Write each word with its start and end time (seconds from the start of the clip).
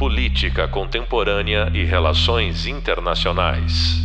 Política 0.00 0.66
Contemporânea 0.66 1.70
e 1.74 1.84
Relações 1.84 2.64
Internacionais. 2.64 3.98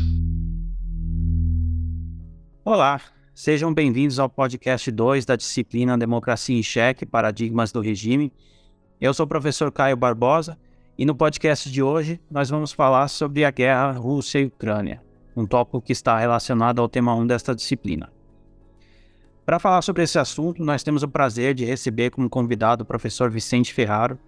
Olá, 2.65 2.99
sejam 3.33 3.73
bem-vindos 3.73 4.19
ao 4.19 4.27
podcast 4.27 4.91
2 4.91 5.23
da 5.23 5.37
disciplina 5.37 5.97
Democracia 5.97 6.59
em 6.59 6.61
Cheque 6.61 7.05
Paradigmas 7.05 7.71
do 7.71 7.79
Regime. 7.79 8.33
Eu 8.99 9.13
sou 9.13 9.25
o 9.25 9.29
professor 9.29 9.71
Caio 9.71 9.95
Barbosa 9.95 10.57
e 10.97 11.05
no 11.05 11.15
podcast 11.15 11.71
de 11.71 11.81
hoje 11.81 12.19
nós 12.29 12.49
vamos 12.49 12.73
falar 12.73 13.07
sobre 13.07 13.45
a 13.45 13.51
guerra 13.51 13.93
Rússia 13.93 14.39
e 14.39 14.47
Ucrânia, 14.47 15.01
um 15.33 15.45
tópico 15.45 15.79
que 15.79 15.93
está 15.93 16.19
relacionado 16.19 16.81
ao 16.81 16.89
tema 16.89 17.15
1 17.15 17.25
desta 17.25 17.55
disciplina. 17.55 18.11
Para 19.45 19.59
falar 19.59 19.81
sobre 19.81 20.03
esse 20.03 20.19
assunto, 20.19 20.61
nós 20.61 20.83
temos 20.83 21.03
o 21.03 21.07
prazer 21.07 21.53
de 21.53 21.63
receber 21.63 22.09
como 22.09 22.29
convidado 22.29 22.83
o 22.83 22.85
professor 22.85 23.31
Vicente 23.31 23.73
Ferraro, 23.73 24.19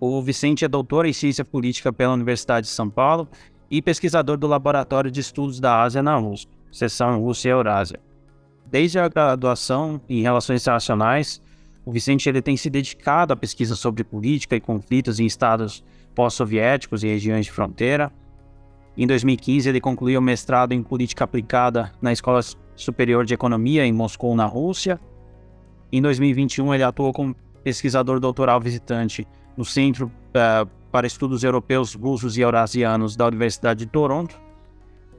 o 0.00 0.22
Vicente 0.22 0.64
é 0.64 0.68
doutor 0.68 1.06
em 1.06 1.12
ciência 1.12 1.44
política 1.44 1.92
pela 1.92 2.14
Universidade 2.14 2.66
de 2.66 2.72
São 2.72 2.88
Paulo 2.88 3.28
e 3.70 3.82
pesquisador 3.82 4.36
do 4.36 4.46
Laboratório 4.46 5.10
de 5.10 5.20
Estudos 5.20 5.60
da 5.60 5.82
Ásia 5.82 6.02
na 6.02 6.18
USP, 6.18 6.50
seção 6.70 7.20
Rússia 7.20 7.48
e 7.48 7.52
Eurásia. 7.52 8.00
Desde 8.66 8.98
a 8.98 9.08
graduação 9.08 10.00
em 10.08 10.22
Relações 10.22 10.62
Internacionais, 10.62 11.40
o 11.84 11.90
Vicente 11.90 12.28
ele 12.28 12.42
tem 12.42 12.56
se 12.56 12.68
dedicado 12.70 13.32
à 13.32 13.36
pesquisa 13.36 13.74
sobre 13.74 14.04
política 14.04 14.54
e 14.54 14.60
conflitos 14.60 15.18
em 15.18 15.26
estados 15.26 15.82
pós-soviéticos 16.14 17.02
e 17.02 17.08
regiões 17.08 17.46
de 17.46 17.52
fronteira. 17.52 18.12
Em 18.96 19.06
2015, 19.06 19.68
ele 19.68 19.80
concluiu 19.80 20.20
o 20.20 20.22
mestrado 20.22 20.72
em 20.72 20.82
Política 20.82 21.24
Aplicada 21.24 21.92
na 22.00 22.12
Escola 22.12 22.40
Superior 22.76 23.24
de 23.24 23.34
Economia 23.34 23.86
em 23.86 23.92
Moscou, 23.92 24.34
na 24.36 24.44
Rússia. 24.44 25.00
Em 25.90 26.02
2021, 26.02 26.74
ele 26.74 26.82
atuou 26.82 27.12
como 27.12 27.34
pesquisador 27.64 28.20
doutoral 28.20 28.60
visitante 28.60 29.26
no 29.58 29.64
Centro 29.64 30.06
uh, 30.06 30.66
para 30.92 31.06
Estudos 31.06 31.42
Europeus, 31.42 31.94
Russos 31.94 32.38
e 32.38 32.40
Eurasianos 32.40 33.16
da 33.16 33.26
Universidade 33.26 33.80
de 33.84 33.86
Toronto 33.90 34.40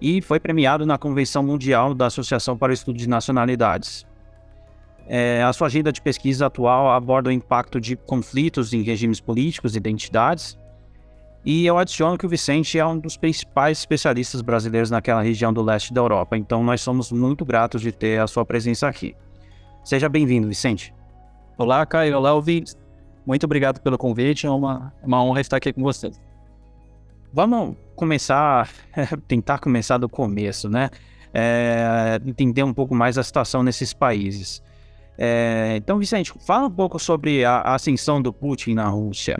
e 0.01 0.21
foi 0.21 0.39
premiado 0.39 0.85
na 0.85 0.97
Convenção 0.97 1.43
Mundial 1.43 1.93
da 1.93 2.05
Associação 2.05 2.57
para 2.57 2.71
o 2.71 2.73
Estudo 2.73 2.97
de 2.97 3.09
Nacionalidades. 3.09 4.07
É, 5.07 5.43
a 5.43 5.51
sua 5.51 5.67
agenda 5.67 5.91
de 5.91 6.01
pesquisa 6.01 6.45
atual 6.45 6.89
aborda 6.89 7.29
o 7.29 7.33
impacto 7.33 7.81
de 7.81 7.97
conflitos 7.97 8.73
em 8.73 8.81
regimes 8.81 9.19
políticos 9.19 9.75
e 9.75 9.77
identidades, 9.77 10.57
e 11.43 11.65
eu 11.65 11.77
adiciono 11.77 12.17
que 12.17 12.25
o 12.25 12.29
Vicente 12.29 12.79
é 12.79 12.85
um 12.85 12.97
dos 12.97 13.17
principais 13.17 13.79
especialistas 13.79 14.41
brasileiros 14.41 14.89
naquela 14.89 15.21
região 15.21 15.51
do 15.51 15.61
leste 15.61 15.93
da 15.93 15.99
Europa, 15.99 16.37
então 16.37 16.63
nós 16.63 16.79
somos 16.79 17.11
muito 17.11 17.43
gratos 17.43 17.81
de 17.81 17.91
ter 17.91 18.21
a 18.21 18.27
sua 18.27 18.45
presença 18.45 18.87
aqui. 18.87 19.15
Seja 19.83 20.07
bem-vindo, 20.07 20.47
Vicente. 20.47 20.93
Olá, 21.57 21.85
Caio. 21.85 22.15
Olá, 22.15 22.33
ouvintes. 22.33 22.77
Muito 23.29 23.43
obrigado 23.43 23.79
pelo 23.79 23.95
convite, 23.95 24.47
é 24.47 24.49
uma, 24.49 24.91
é 25.03 25.05
uma 25.05 25.23
honra 25.23 25.39
estar 25.39 25.57
aqui 25.57 25.71
com 25.71 25.83
vocês. 25.83 26.19
Vamos 27.31 27.77
começar, 27.95 28.67
tentar 29.27 29.59
começar 29.59 29.99
do 29.99 30.09
começo, 30.09 30.67
né? 30.67 30.89
É, 31.31 32.19
entender 32.25 32.63
um 32.63 32.73
pouco 32.73 32.95
mais 32.95 33.19
a 33.19 33.23
situação 33.23 33.61
nesses 33.61 33.93
países. 33.93 34.63
É, 35.15 35.75
então, 35.77 35.99
Vicente, 35.99 36.33
fala 36.39 36.65
um 36.65 36.71
pouco 36.71 36.97
sobre 36.97 37.45
a, 37.45 37.57
a 37.57 37.75
ascensão 37.75 38.19
do 38.19 38.33
Putin 38.33 38.73
na 38.73 38.87
Rússia. 38.87 39.39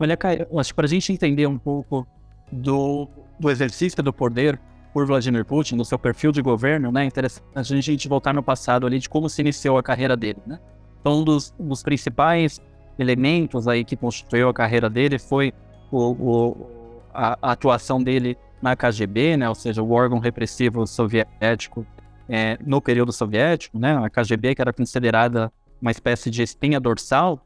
Olha, 0.00 0.16
Caio, 0.16 0.46
para 0.74 0.86
a 0.86 0.88
gente 0.88 1.12
entender 1.12 1.46
um 1.46 1.58
pouco 1.58 2.08
do, 2.50 3.06
do 3.38 3.50
exercício 3.50 4.02
do 4.02 4.14
poder 4.14 4.58
por 4.94 5.04
Vladimir 5.04 5.44
Putin, 5.44 5.76
do 5.76 5.84
seu 5.84 5.98
perfil 5.98 6.32
de 6.32 6.40
governo, 6.40 6.90
né? 6.90 7.02
É 7.02 7.06
interessante 7.06 7.44
a 7.54 7.62
gente 7.62 8.08
voltar 8.08 8.32
no 8.32 8.42
passado 8.42 8.86
ali 8.86 8.98
de 8.98 9.10
como 9.10 9.28
se 9.28 9.42
iniciou 9.42 9.76
a 9.76 9.82
carreira 9.82 10.16
dele, 10.16 10.40
né? 10.46 10.58
Então, 11.02 11.20
um 11.20 11.24
dos, 11.24 11.54
um 11.60 11.68
dos 11.68 11.82
principais 11.82 12.62
elementos 12.98 13.68
aí 13.68 13.84
que 13.84 13.96
constituiu 13.96 14.48
a 14.48 14.54
carreira 14.54 14.90
dele 14.90 15.18
foi 15.18 15.52
o, 15.90 16.10
o, 16.12 17.00
a, 17.14 17.52
atuação 17.52 18.02
dele 18.02 18.36
na 18.60 18.74
KGB, 18.74 19.36
né, 19.36 19.48
ou 19.48 19.54
seja, 19.54 19.82
o 19.82 19.92
órgão 19.92 20.18
repressivo 20.18 20.86
soviético 20.86 21.86
é, 22.28 22.58
no 22.64 22.80
período 22.80 23.12
soviético, 23.12 23.78
né, 23.78 23.96
a 23.96 24.10
KGB 24.10 24.54
que 24.54 24.60
era 24.60 24.72
considerada 24.72 25.52
uma 25.80 25.90
espécie 25.90 26.30
de 26.30 26.42
espinha 26.42 26.80
dorsal 26.80 27.40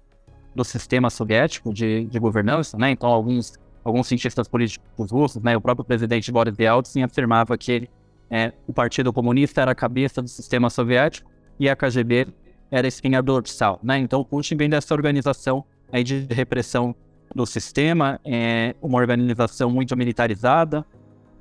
do 0.55 0.65
sistema 0.65 1.11
soviético 1.11 1.73
de, 1.73 2.07
de 2.07 2.19
governança, 2.19 2.79
né, 2.79 2.91
então 2.91 3.11
alguns, 3.11 3.53
alguns 3.85 4.07
cientistas 4.07 4.49
políticos 4.49 5.11
russos, 5.11 5.43
né, 5.43 5.57
o 5.57 5.61
próprio 5.61 5.85
presidente 5.85 6.33
Boris 6.33 6.59
Yeltsin 6.59 7.03
afirmava 7.03 7.57
que 7.59 7.89
é, 8.31 8.53
o 8.67 8.73
Partido 8.73 9.13
Comunista 9.13 9.61
era 9.61 9.73
a 9.73 9.75
cabeça 9.75 10.23
do 10.23 10.29
sistema 10.29 10.71
soviético 10.71 11.31
e 11.61 11.69
a 11.69 11.77
KGB 11.77 12.29
era 12.73 12.89
espinha 12.89 13.23
dorsal, 13.23 13.79
né? 13.83 13.99
Então 13.99 14.21
o 14.21 14.25
Putin 14.25 14.57
vem 14.57 14.71
dessa 14.71 14.95
organização 14.95 15.63
aí 15.93 16.03
de 16.03 16.27
repressão 16.31 16.97
do 17.35 17.45
sistema, 17.45 18.19
é 18.25 18.75
uma 18.81 18.99
organização 18.99 19.71
muito 19.71 19.95
militarizada 19.95 20.85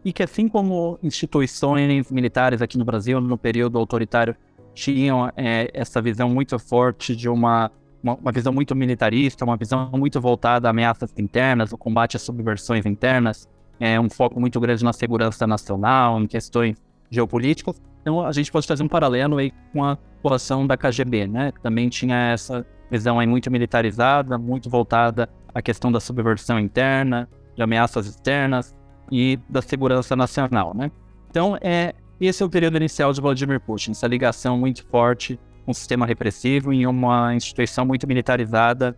e 0.03 0.11
que 0.11 0.21
assim 0.21 0.49
como 0.49 0.99
instituições 1.01 2.11
militares 2.11 2.61
aqui 2.61 2.77
no 2.77 2.83
Brasil 2.83 3.21
no 3.21 3.37
período 3.37 3.77
autoritário 3.77 4.35
tinham 4.73 5.31
é, 5.37 5.69
essa 5.73 6.01
visão 6.01 6.29
muito 6.29 6.59
forte 6.59 7.15
de 7.15 7.29
uma, 7.29 7.71
uma, 8.03 8.15
uma 8.15 8.31
visão 8.31 8.51
muito 8.51 8.75
militarista, 8.75 9.45
uma 9.45 9.55
visão 9.55 9.89
muito 9.93 10.19
voltada 10.19 10.67
a 10.67 10.71
ameaças 10.71 11.13
internas, 11.17 11.71
o 11.71 11.77
combate 11.77 12.17
às 12.17 12.23
subversões 12.23 12.85
internas, 12.85 13.47
é 13.79 13.99
um 13.99 14.09
foco 14.09 14.39
muito 14.39 14.59
grande 14.59 14.83
na 14.83 14.93
segurança 14.93 15.47
nacional, 15.47 16.21
em 16.21 16.27
questões 16.27 16.77
geopolíticas. 17.09 17.81
Então 18.01 18.25
a 18.25 18.31
gente 18.31 18.51
pode 18.51 18.67
fazer 18.67 18.83
um 18.83 18.87
paralelo 18.87 19.37
aí 19.37 19.51
com 19.73 19.83
a 19.83 19.97
população 20.21 20.67
da 20.67 20.77
KGB, 20.77 21.27
né? 21.27 21.51
Também 21.63 21.89
tinha 21.89 22.31
essa 22.31 22.65
visão 22.89 23.19
aí 23.19 23.25
muito 23.25 23.49
militarizada, 23.49 24.37
muito 24.37 24.69
voltada 24.69 25.27
à 25.53 25.61
questão 25.61 25.91
da 25.91 25.99
subversão 25.99 26.59
interna, 26.59 27.27
de 27.55 27.63
ameaças 27.63 28.05
externas 28.05 28.75
e 29.11 29.39
da 29.49 29.61
segurança 29.61 30.15
nacional, 30.15 30.73
né? 30.75 30.91
Então 31.29 31.57
é 31.61 31.93
esse 32.19 32.43
é 32.43 32.45
o 32.45 32.49
período 32.49 32.77
inicial 32.77 33.11
de 33.11 33.19
Vladimir 33.19 33.59
Putin, 33.59 33.91
essa 33.91 34.05
ligação 34.05 34.57
muito 34.57 34.85
forte 34.85 35.39
com 35.65 35.71
um 35.71 35.73
sistema 35.73 36.05
repressivo 36.05 36.71
em 36.71 36.85
uma 36.85 37.33
instituição 37.33 37.83
muito 37.83 38.07
militarizada, 38.07 38.95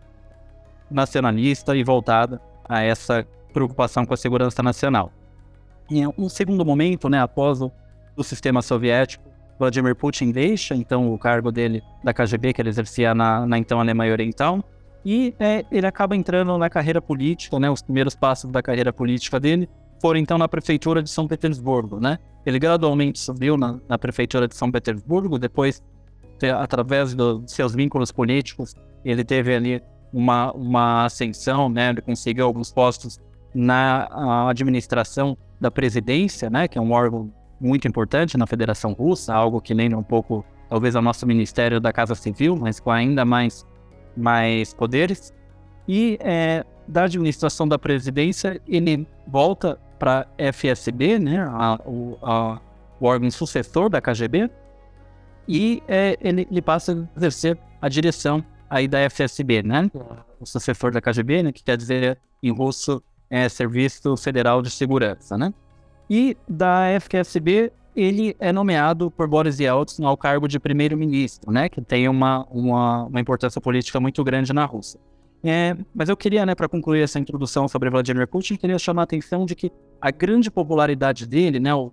nacionalista 0.92 1.76
e 1.76 1.84
voltada 1.84 2.42
a 2.68 2.82
essa 2.82 3.26
preocupação 3.54 4.06
com 4.06 4.14
a 4.14 4.18
segurança 4.18 4.62
nacional. 4.62 5.12
Em 5.90 6.06
um 6.18 6.28
segundo 6.28 6.66
momento, 6.66 7.08
né, 7.08 7.22
após 7.22 7.62
o 7.62 7.72
do 8.16 8.24
sistema 8.24 8.62
soviético. 8.62 9.24
Vladimir 9.60 9.96
Putin 9.96 10.32
deixa, 10.32 10.76
então, 10.76 11.14
o 11.14 11.18
cargo 11.18 11.52
dele 11.52 11.82
da 12.04 12.14
KGB, 12.14 12.54
que 12.54 12.62
ele 12.62 12.70
exercia 12.70 13.14
na, 13.14 13.46
na 13.46 13.58
então 13.58 13.80
Alemanha 13.80 14.12
Oriental, 14.12 14.64
e 15.06 15.34
é, 15.40 15.66
ele 15.72 15.86
acaba 15.86 16.16
entrando 16.16 16.58
na 16.58 16.70
carreira 16.70 17.02
política, 17.02 17.60
né? 17.60 17.70
Os 17.70 17.82
primeiros 17.82 18.16
passos 18.16 18.50
da 18.50 18.62
carreira 18.62 18.94
política 18.94 19.40
dele 19.40 19.70
foram, 20.02 20.20
então, 20.20 20.38
na 20.38 20.48
prefeitura 20.48 21.04
de 21.04 21.10
São 21.10 21.28
Petersburgo, 21.28 22.00
né? 22.00 22.18
Ele 22.46 22.60
gradualmente 22.60 23.20
subiu 23.20 23.58
na, 23.58 23.80
na 23.88 23.98
prefeitura 23.98 24.48
de 24.48 24.56
São 24.56 24.72
Petersburgo, 24.72 25.38
depois, 25.38 25.84
através 26.58 27.14
dos 27.14 27.52
seus 27.52 27.74
vínculos 27.74 28.12
políticos, 28.12 28.76
ele 29.04 29.24
teve 29.24 29.54
ali 29.56 29.82
uma, 30.12 30.52
uma 30.54 31.06
ascensão, 31.06 31.70
né? 31.70 31.90
Ele 31.90 32.02
conseguiu 32.02 32.46
alguns 32.46 32.72
postos 32.72 33.20
na 33.54 34.50
administração 34.50 35.38
da 35.60 35.70
presidência, 35.70 36.50
né? 36.50 36.68
Que 36.68 36.78
é 36.78 36.82
um 36.82 36.92
órgão 36.92 37.32
muito 37.64 37.88
importante 37.88 38.38
na 38.38 38.46
Federação 38.46 38.92
Russa, 38.92 39.34
algo 39.34 39.62
que 39.62 39.74
lembra 39.74 39.98
um 39.98 40.04
pouco, 40.04 40.46
talvez, 40.70 40.96
ao 40.96 41.02
nosso 41.02 41.26
Ministério 41.26 41.80
da 41.80 41.94
Casa 41.94 42.14
Civil, 42.14 42.56
mas 42.56 42.80
com 42.80 42.92
ainda 42.92 43.24
mais, 43.24 43.66
mais 44.16 44.74
poderes. 44.74 45.34
E 45.88 46.18
é, 46.22 46.66
da 46.88 47.04
administração 47.06 47.68
da 47.68 47.80
presidência, 47.80 48.62
ele 48.68 49.08
volta 49.28 49.80
para 49.98 50.28
a 50.38 50.52
FSB, 50.52 51.18
né, 51.20 51.40
a, 51.40 51.80
o, 51.86 52.18
a, 52.22 52.60
o 53.00 53.06
órgão 53.06 53.32
sucessor 53.32 53.90
da 53.90 54.02
KGB, 54.02 54.50
e 55.48 55.82
é, 55.88 56.18
ele, 56.22 56.48
ele, 56.50 56.62
passa 56.62 56.94
a 56.94 57.18
exercer 57.18 57.58
a 57.82 57.90
direção 57.90 58.44
aí 58.70 58.88
da 58.88 59.10
FSB, 59.10 59.64
né, 59.64 59.90
o 60.40 60.46
sucessor 60.46 60.92
da 60.92 61.02
KGB, 61.02 61.44
né, 61.44 61.52
que 61.52 61.64
quer 61.64 61.78
dizer 61.78 62.20
em 62.42 62.52
russo 62.52 63.02
é 63.30 63.48
Serviço 63.48 64.16
Federal 64.18 64.62
de 64.62 64.70
Segurança, 64.70 65.38
né. 65.38 65.54
E 66.10 66.38
da 66.48 66.86
FQSB, 67.00 67.72
ele 67.96 68.36
é 68.40 68.52
nomeado 68.52 69.12
por 69.12 69.28
Boris 69.28 69.60
Yeltsin 69.60 70.04
ao 70.04 70.18
cargo 70.18 70.48
de 70.48 70.60
primeiro-ministro, 70.60 71.52
né, 71.52 71.70
que 71.70 71.82
tem 71.82 72.08
uma, 72.08 72.46
uma, 72.50 73.06
uma, 73.06 73.20
importância 73.20 73.62
política 73.62 74.00
muito 74.00 74.24
grande 74.24 74.52
na 74.52 74.66
Rússia. 74.66 75.00
É, 75.44 75.76
mas 75.94 76.10
eu 76.10 76.16
queria, 76.16 76.46
né, 76.46 76.56
para 76.56 76.70
concluir 76.70 77.02
essa 77.02 77.20
introdução 77.20 77.68
sobre 77.68 77.90
Vladimir 77.90 78.28
Putin, 78.28 78.56
queria 78.56 78.80
chamar 78.80 79.02
a 79.02 79.04
atenção 79.04 79.46
de 79.46 79.56
que 79.56 79.72
a 80.02 80.10
grande 80.10 80.50
popularidade 80.50 81.28
dele, 81.28 81.60
né, 81.60 81.74
o 81.74 81.92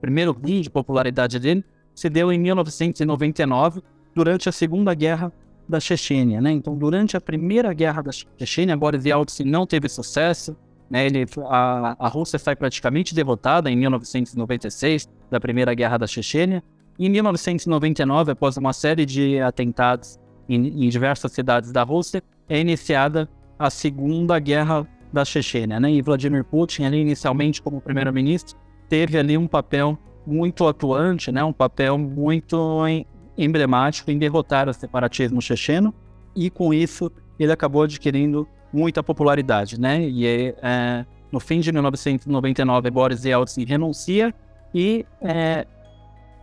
primeiro 0.00 0.32
boom 0.32 0.60
de 0.60 0.70
popularidade 0.70 1.38
dele, 1.38 1.64
se 1.94 2.08
deu 2.08 2.32
em 2.32 2.38
1999, 2.38 3.82
durante 4.14 4.48
a 4.48 4.52
Segunda 4.52 4.94
Guerra 4.94 5.32
da 5.68 5.78
Chechênia, 5.78 6.40
né? 6.40 6.50
Então, 6.50 6.76
durante 6.76 7.16
a 7.16 7.20
Primeira 7.20 7.72
Guerra 7.72 8.02
da 8.02 8.10
Chechênia, 8.10 8.76
Boris 8.76 9.04
Yeltsin 9.04 9.44
não 9.44 9.66
teve 9.66 9.88
sucesso, 9.88 10.56
né, 10.90 11.06
ele, 11.06 11.24
a, 11.48 11.96
a 11.98 12.08
Rússia 12.08 12.38
sai 12.38 12.56
praticamente 12.56 13.14
derrotada 13.14 13.70
em 13.70 13.76
1996, 13.76 15.08
da 15.30 15.38
Primeira 15.38 15.72
Guerra 15.72 15.98
da 15.98 16.06
Chechênia. 16.06 16.62
Em 16.98 17.08
1999, 17.08 18.32
após 18.32 18.56
uma 18.56 18.72
série 18.72 19.06
de 19.06 19.38
atentados 19.40 20.18
em, 20.48 20.84
em 20.84 20.88
diversas 20.88 21.30
cidades 21.32 21.70
da 21.70 21.84
Rússia, 21.84 22.22
é 22.48 22.58
iniciada 22.58 23.28
a 23.56 23.70
Segunda 23.70 24.38
Guerra 24.40 24.86
da 25.12 25.24
Chechênia, 25.24 25.78
né? 25.78 25.90
E 25.92 26.02
Vladimir 26.02 26.44
Putin, 26.44 26.84
ali 26.84 27.00
inicialmente 27.00 27.62
como 27.62 27.80
primeiro-ministro, 27.80 28.58
teve 28.88 29.16
ali 29.16 29.38
um 29.38 29.46
papel 29.46 29.98
muito 30.26 30.66
atuante, 30.66 31.30
né? 31.30 31.42
Um 31.44 31.52
papel 31.52 31.96
muito 31.96 32.82
emblemático 33.38 34.10
em 34.10 34.18
derrotar 34.18 34.68
o 34.68 34.74
separatismo 34.74 35.40
checheno 35.40 35.94
e 36.34 36.50
com 36.50 36.74
isso 36.74 37.10
ele 37.38 37.52
acabou 37.52 37.82
adquirindo 37.82 38.46
muita 38.72 39.02
popularidade, 39.02 39.80
né? 39.80 40.02
E 40.02 40.54
é, 40.62 41.04
no 41.30 41.40
fim 41.40 41.60
de 41.60 41.72
1999 41.72 42.90
Boris 42.90 43.24
Yeltsin 43.24 43.64
renuncia 43.64 44.34
e 44.74 45.04
é, 45.20 45.66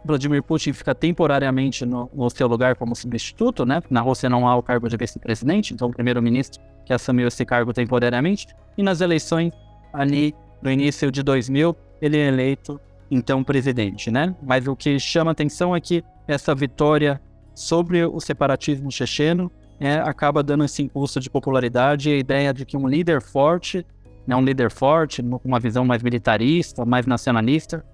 Vladimir 0.03 0.41
Putin 0.41 0.74
fica 0.74 0.95
temporariamente 0.95 1.85
no, 1.85 2.09
no, 2.13 2.29
seu 2.29 2.47
lugar 2.47 2.75
como 2.75 2.95
substituto, 2.95 3.65
né? 3.65 3.81
Na 3.89 4.01
Rússia 4.01 4.29
não 4.29 4.47
há 4.47 4.56
o 4.56 4.63
cargo 4.63 4.88
de 4.88 4.95
vice-presidente, 4.95 5.74
então 5.74 5.89
o 5.89 5.91
primeiro-ministro 5.91 6.62
que 6.85 6.94
assumiu 6.94 7.27
esse 7.27 7.45
cargo 7.45 7.74
temporariamente. 7.74 8.47
E 8.77 8.83
nas 8.83 9.01
eleições 9.01 9.51
ali 9.91 10.33
no 10.62 10.71
início 10.71 11.12
de 11.12 11.21
2000 11.21 11.75
ele 12.01 12.18
é 12.18 12.27
eleito 12.27 12.80
então 13.09 13.44
presidente, 13.44 14.09
né? 14.09 14.35
Mas 14.41 14.68
o 14.68 14.75
que 14.75 15.00
chama 15.00 15.31
atenção 15.31 15.75
é 15.75 15.81
que 15.81 16.03
essa 16.27 16.53
vitória 16.53 17.21
sobre 17.53 18.06
o 18.06 18.19
separatismo 18.19 18.91
checheno 18.91 19.51
é, 19.79 19.95
acaba 19.95 20.41
dando 20.41 20.63
esse 20.63 20.81
impulso 20.81 21.19
de 21.19 21.29
popularidade 21.29 22.09
e 22.09 22.13
a 22.13 22.18
ideia 22.18 22.53
de 22.53 22.65
que 22.65 22.75
um 22.75 22.88
líder 22.88 23.21
forte, 23.21 23.85
né, 24.25 24.35
um 24.35 24.44
líder 24.44 24.71
forte, 24.71 25.21
com 25.21 25.39
uma 25.44 25.59
visão 25.59 25.85
mais 25.85 26.01
militarista, 26.01 26.85
mais 26.85 27.06
nacionalista, 27.06 27.85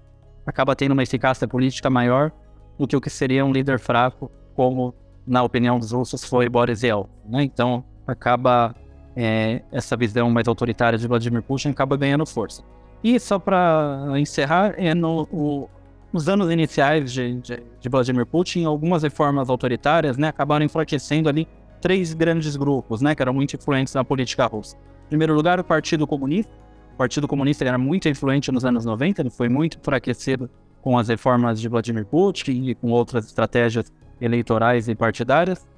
acaba 0.46 0.74
tendo 0.74 0.92
uma 0.92 1.02
eficácia 1.02 1.46
política 1.46 1.90
maior 1.90 2.32
do 2.78 2.86
que 2.86 2.96
o 2.96 3.00
que 3.00 3.10
seria 3.10 3.44
um 3.44 3.52
líder 3.52 3.78
fraco, 3.78 4.30
como, 4.54 4.94
na 5.26 5.42
opinião 5.42 5.78
dos 5.78 5.92
russos, 5.92 6.24
foi 6.24 6.48
Boris 6.48 6.82
Yeltsin. 6.82 7.10
Né? 7.26 7.42
Então, 7.44 7.84
acaba 8.06 8.74
é, 9.16 9.62
essa 9.70 9.96
visão 9.96 10.30
mais 10.30 10.48
autoritária 10.48 10.98
de 10.98 11.06
Vladimir 11.06 11.42
Putin 11.42 11.68
acaba 11.68 11.96
ganhando 11.96 12.26
força. 12.26 12.62
E 13.02 13.20
só 13.20 13.38
para 13.38 14.06
encerrar, 14.16 14.74
é 14.78 14.94
no, 14.94 15.28
o, 15.30 15.68
nos 16.12 16.28
anos 16.28 16.50
iniciais 16.50 17.12
de, 17.12 17.34
de, 17.40 17.62
de, 17.80 17.88
Vladimir 17.88 18.24
Putin, 18.24 18.64
algumas 18.64 19.02
reformas 19.02 19.50
autoritárias 19.50 20.16
né, 20.16 20.28
acabaram 20.28 20.64
enfraquecendo 20.64 21.28
ali 21.28 21.46
três 21.84 22.14
grandes 22.14 22.56
grupos, 22.56 23.02
né, 23.02 23.14
que 23.14 23.20
eram 23.20 23.34
muito 23.34 23.54
influentes 23.56 23.92
na 23.92 24.02
política 24.02 24.46
russa. 24.46 24.74
Em 25.04 25.08
primeiro 25.10 25.34
lugar, 25.34 25.60
o 25.60 25.64
Partido 25.64 26.06
Comunista. 26.06 26.50
O 26.94 26.96
Partido 26.96 27.28
Comunista 27.28 27.62
era 27.62 27.76
muito 27.76 28.08
influente 28.08 28.50
nos 28.50 28.64
anos 28.64 28.86
90, 28.86 29.20
ele 29.20 29.28
foi 29.28 29.50
muito 29.50 29.76
enfraquecido 29.76 30.48
com 30.80 30.96
as 30.96 31.08
reformas 31.08 31.60
de 31.60 31.68
Vladimir 31.68 32.06
Putin 32.06 32.70
e 32.70 32.74
com 32.74 32.90
outras 32.90 33.26
estratégias 33.26 33.92
eleitorais 34.18 34.88
e 34.88 34.94
partidárias. 34.94 35.68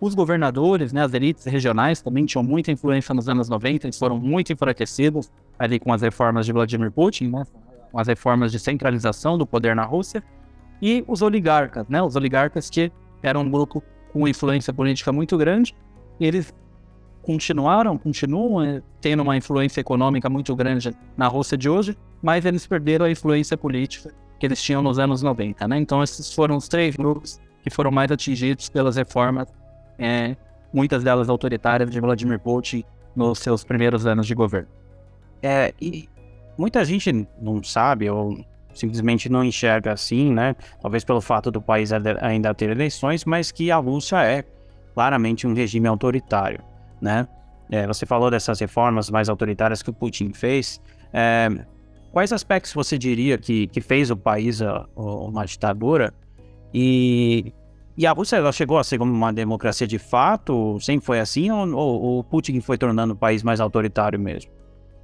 Os 0.00 0.16
governadores, 0.16 0.92
né, 0.92 1.04
as 1.04 1.14
elites 1.14 1.44
regionais 1.44 2.02
também 2.02 2.26
tinham 2.26 2.42
muita 2.42 2.72
influência 2.72 3.14
nos 3.14 3.28
anos 3.28 3.48
90, 3.48 3.86
eles 3.86 3.96
foram 3.96 4.18
muito 4.18 4.52
enfraquecidos 4.52 5.30
ali 5.56 5.78
com 5.78 5.92
as 5.92 6.02
reformas 6.02 6.44
de 6.44 6.52
Vladimir 6.52 6.90
Putin, 6.90 7.28
né, 7.28 7.44
com 7.92 8.00
as 8.00 8.08
reformas 8.08 8.50
de 8.50 8.58
centralização 8.58 9.38
do 9.38 9.46
poder 9.46 9.76
na 9.76 9.84
Rússia. 9.84 10.24
E 10.82 11.04
os 11.06 11.22
oligarcas, 11.22 11.86
né, 11.88 12.02
os 12.02 12.16
oligarcas 12.16 12.68
que 12.68 12.90
eram 13.22 13.42
um 13.42 13.48
grupo 13.48 13.80
com 14.12 14.26
influência 14.28 14.72
política 14.72 15.12
muito 15.12 15.36
grande. 15.36 15.74
Eles 16.20 16.52
continuaram, 17.22 17.96
continuam 17.96 18.62
eh, 18.62 18.82
tendo 19.00 19.22
uma 19.22 19.36
influência 19.36 19.80
econômica 19.80 20.28
muito 20.28 20.54
grande 20.54 20.94
na 21.16 21.28
Rússia 21.28 21.56
de 21.56 21.68
hoje, 21.68 21.96
mas 22.20 22.44
eles 22.44 22.66
perderam 22.66 23.06
a 23.06 23.10
influência 23.10 23.56
política 23.56 24.12
que 24.38 24.46
eles 24.46 24.60
tinham 24.60 24.82
nos 24.82 24.98
anos 24.98 25.22
90, 25.22 25.68
né? 25.68 25.78
Então 25.78 26.02
esses 26.02 26.34
foram 26.34 26.56
os 26.56 26.68
três 26.68 26.96
grupos 26.96 27.40
que 27.62 27.70
foram 27.70 27.92
mais 27.92 28.10
atingidos 28.10 28.68
pelas 28.68 28.96
reformas, 28.96 29.46
é, 29.98 30.36
muitas 30.72 31.04
delas 31.04 31.28
autoritárias 31.28 31.90
de 31.90 32.00
Vladimir 32.00 32.40
Putin 32.40 32.84
nos 33.14 33.38
seus 33.38 33.62
primeiros 33.62 34.04
anos 34.04 34.26
de 34.26 34.34
governo. 34.34 34.68
É, 35.40 35.72
e 35.80 36.08
muita 36.58 36.84
gente 36.84 37.26
não 37.40 37.62
sabe 37.62 38.10
ou 38.10 38.44
simplesmente 38.74 39.28
não 39.28 39.44
enxerga 39.44 39.92
assim, 39.92 40.32
né? 40.32 40.54
Talvez 40.80 41.04
pelo 41.04 41.20
fato 41.20 41.50
do 41.50 41.60
país 41.60 41.90
ainda 41.92 42.54
ter 42.54 42.70
eleições, 42.70 43.24
mas 43.24 43.50
que 43.50 43.70
a 43.70 43.76
Rússia 43.76 44.22
é 44.22 44.44
claramente 44.94 45.46
um 45.46 45.54
regime 45.54 45.88
autoritário, 45.88 46.60
né? 47.00 47.26
É, 47.70 47.86
você 47.86 48.04
falou 48.04 48.30
dessas 48.30 48.60
reformas 48.60 49.08
mais 49.08 49.28
autoritárias 49.28 49.82
que 49.82 49.90
o 49.90 49.92
Putin 49.92 50.32
fez. 50.32 50.80
É, 51.12 51.48
quais 52.12 52.32
aspectos 52.32 52.74
você 52.74 52.98
diria 52.98 53.38
que, 53.38 53.66
que 53.68 53.80
fez 53.80 54.10
o 54.10 54.16
país 54.16 54.60
a, 54.60 54.86
a 54.94 55.00
uma 55.00 55.44
ditadura? 55.46 56.12
E, 56.74 57.52
e 57.96 58.06
a 58.06 58.12
Rússia 58.12 58.36
ela 58.36 58.52
chegou 58.52 58.78
a 58.78 58.84
ser 58.84 59.00
uma 59.00 59.32
democracia 59.32 59.86
de 59.86 59.98
fato? 59.98 60.78
Sempre 60.80 61.06
foi 61.06 61.20
assim? 61.20 61.50
Ou, 61.50 62.18
o 62.18 62.24
Putin 62.24 62.60
foi 62.60 62.76
tornando 62.76 63.14
o 63.14 63.16
país 63.16 63.42
mais 63.42 63.60
autoritário 63.60 64.20
mesmo? 64.20 64.50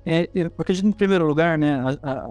É, 0.05 0.29
porque, 0.51 0.73
em 0.73 0.93
primeiro 0.93 1.27
lugar, 1.27 1.59
né, 1.59 1.83
a 2.03 2.31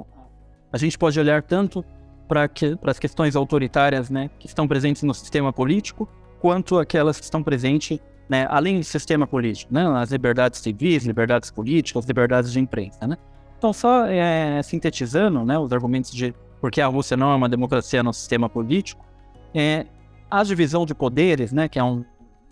a 0.71 0.77
gente 0.77 0.97
pode 0.97 1.19
olhar 1.19 1.41
tanto 1.41 1.83
para 2.27 2.47
que, 2.47 2.77
as 2.83 2.99
questões 2.99 3.35
autoritárias 3.35 4.09
né, 4.09 4.29
que 4.39 4.47
estão 4.47 4.67
presentes 4.67 5.03
no 5.03 5.13
sistema 5.13 5.53
político, 5.53 6.07
quanto 6.39 6.77
aquelas 6.77 7.17
que 7.17 7.23
estão 7.23 7.41
presentes 7.41 7.99
né, 8.29 8.45
além 8.49 8.79
do 8.79 8.83
sistema 8.83 9.25
político, 9.25 9.73
né, 9.73 9.85
as 9.95 10.11
liberdades 10.11 10.59
civis, 10.59 11.05
liberdades 11.05 11.49
políticas, 11.49 12.05
liberdades 12.05 12.51
de 12.51 12.59
imprensa. 12.59 13.07
Né? 13.07 13.17
Então, 13.57 13.71
só 13.71 14.05
é, 14.05 14.61
sintetizando 14.63 15.45
né, 15.45 15.57
os 15.57 15.71
argumentos 15.71 16.11
de 16.11 16.33
por 16.59 16.69
que 16.69 16.81
a 16.81 16.87
Rússia 16.87 17.15
não 17.15 17.31
é 17.31 17.35
uma 17.35 17.47
democracia 17.47 18.03
no 18.03 18.13
sistema 18.13 18.49
político, 18.49 19.05
é, 19.53 19.85
a 20.29 20.43
divisão 20.43 20.85
de 20.85 20.93
poderes, 20.93 21.53
né, 21.53 21.69
que 21.69 21.79
é 21.79 21.83
um 21.83 22.03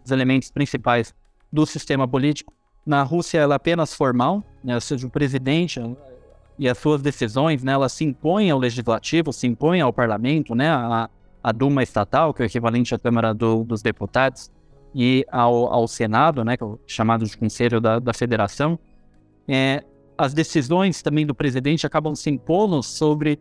dos 0.02 0.12
elementos 0.12 0.50
principais 0.50 1.14
do 1.52 1.66
sistema 1.66 2.08
político, 2.08 2.54
na 2.86 3.04
Rússia 3.04 3.40
ela 3.40 3.56
é 3.56 3.58
apenas 3.58 3.94
formal, 3.94 4.44
né, 4.64 4.76
ou 4.76 4.82
seja, 4.82 5.06
o 5.06 5.10
presidente 5.10 5.80
e 6.57 6.69
as 6.69 6.78
suas 6.78 7.02
decisões, 7.02 7.63
né, 7.63 7.74
elas 7.74 7.92
se 7.92 8.04
impõem 8.06 8.50
ao 8.50 8.57
legislativo, 8.57 9.34
se 9.34 9.46
impõem 9.46 9.81
ao 9.81 9.92
parlamento, 9.92 10.56
né, 10.56 10.69
a, 10.69 11.10
a 11.44 11.52
Duma 11.52 11.84
estatal, 11.84 12.34
que 12.34 12.42
é 12.42 12.46
o 12.46 12.48
equivalente 12.48 12.96
à 12.96 13.00
Câmara 13.00 13.34
do, 13.34 13.63
dos 13.63 13.81
Deputados, 13.81 14.50
e 14.94 15.25
ao, 15.30 15.72
ao 15.72 15.88
Senado, 15.88 16.46
né, 16.46 16.56
que 16.56 16.63
é 16.63 16.68
chamado 16.88 17.25
de 17.25 17.38
Conselho 17.38 17.81
da, 17.81 18.00
da 18.00 18.13
Federação, 18.13 18.80
é, 19.48 19.84
as 20.18 20.34
decisões 20.34 21.02
também 21.02 21.25
do 21.25 21.36
presidente 21.36 21.86
acabam 21.86 22.16
se 22.16 22.30
impondo 22.30 22.81
sobre 22.81 23.38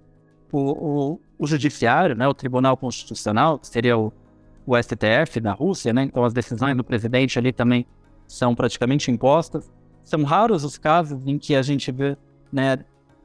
o, 0.50 0.58
o, 0.58 1.20
o 1.38 1.46
judiciário, 1.46 2.16
né, 2.16 2.26
o 2.26 2.34
Tribunal 2.34 2.76
Constitucional, 2.76 3.58
que 3.60 3.68
seria 3.68 3.96
o, 3.96 4.12
o 4.66 4.76
STF 4.76 5.40
da 5.40 5.52
Rússia, 5.52 5.92
né, 5.92 6.02
então 6.02 6.24
as 6.24 6.32
decisões 6.32 6.76
do 6.76 6.82
presidente 6.82 7.38
ali 7.38 7.52
também 7.52 7.86
são 8.26 8.54
praticamente 8.54 9.10
impostas. 9.10 9.72
São 10.02 10.22
raros 10.24 10.64
os 10.64 10.76
casos 10.76 11.26
em 11.26 11.38
que 11.38 11.54
a 11.54 11.62
gente 11.62 11.90
vê 11.92 12.16
né, 12.52 12.78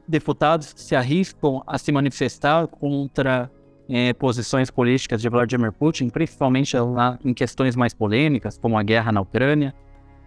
deputados 0.10 0.74
se 0.75 0.96
arriscam 0.96 1.62
a 1.68 1.78
se 1.78 1.92
manifestar 1.92 2.68
contra 2.68 3.50
é, 3.88 4.13
posições 4.13 4.70
políticas 4.72 5.22
de 5.22 5.30
Vladimir 5.30 5.72
Putin, 5.72 6.10
principalmente 6.10 6.75
lá 6.78 7.18
em 7.24 7.34
questões 7.34 7.75
mais 7.75 7.94
polêmicas, 7.94 8.58
como 8.58 8.78
a 8.78 8.84
guerra 8.84 9.12
na 9.12 9.22
Ucrânia. 9.22 9.74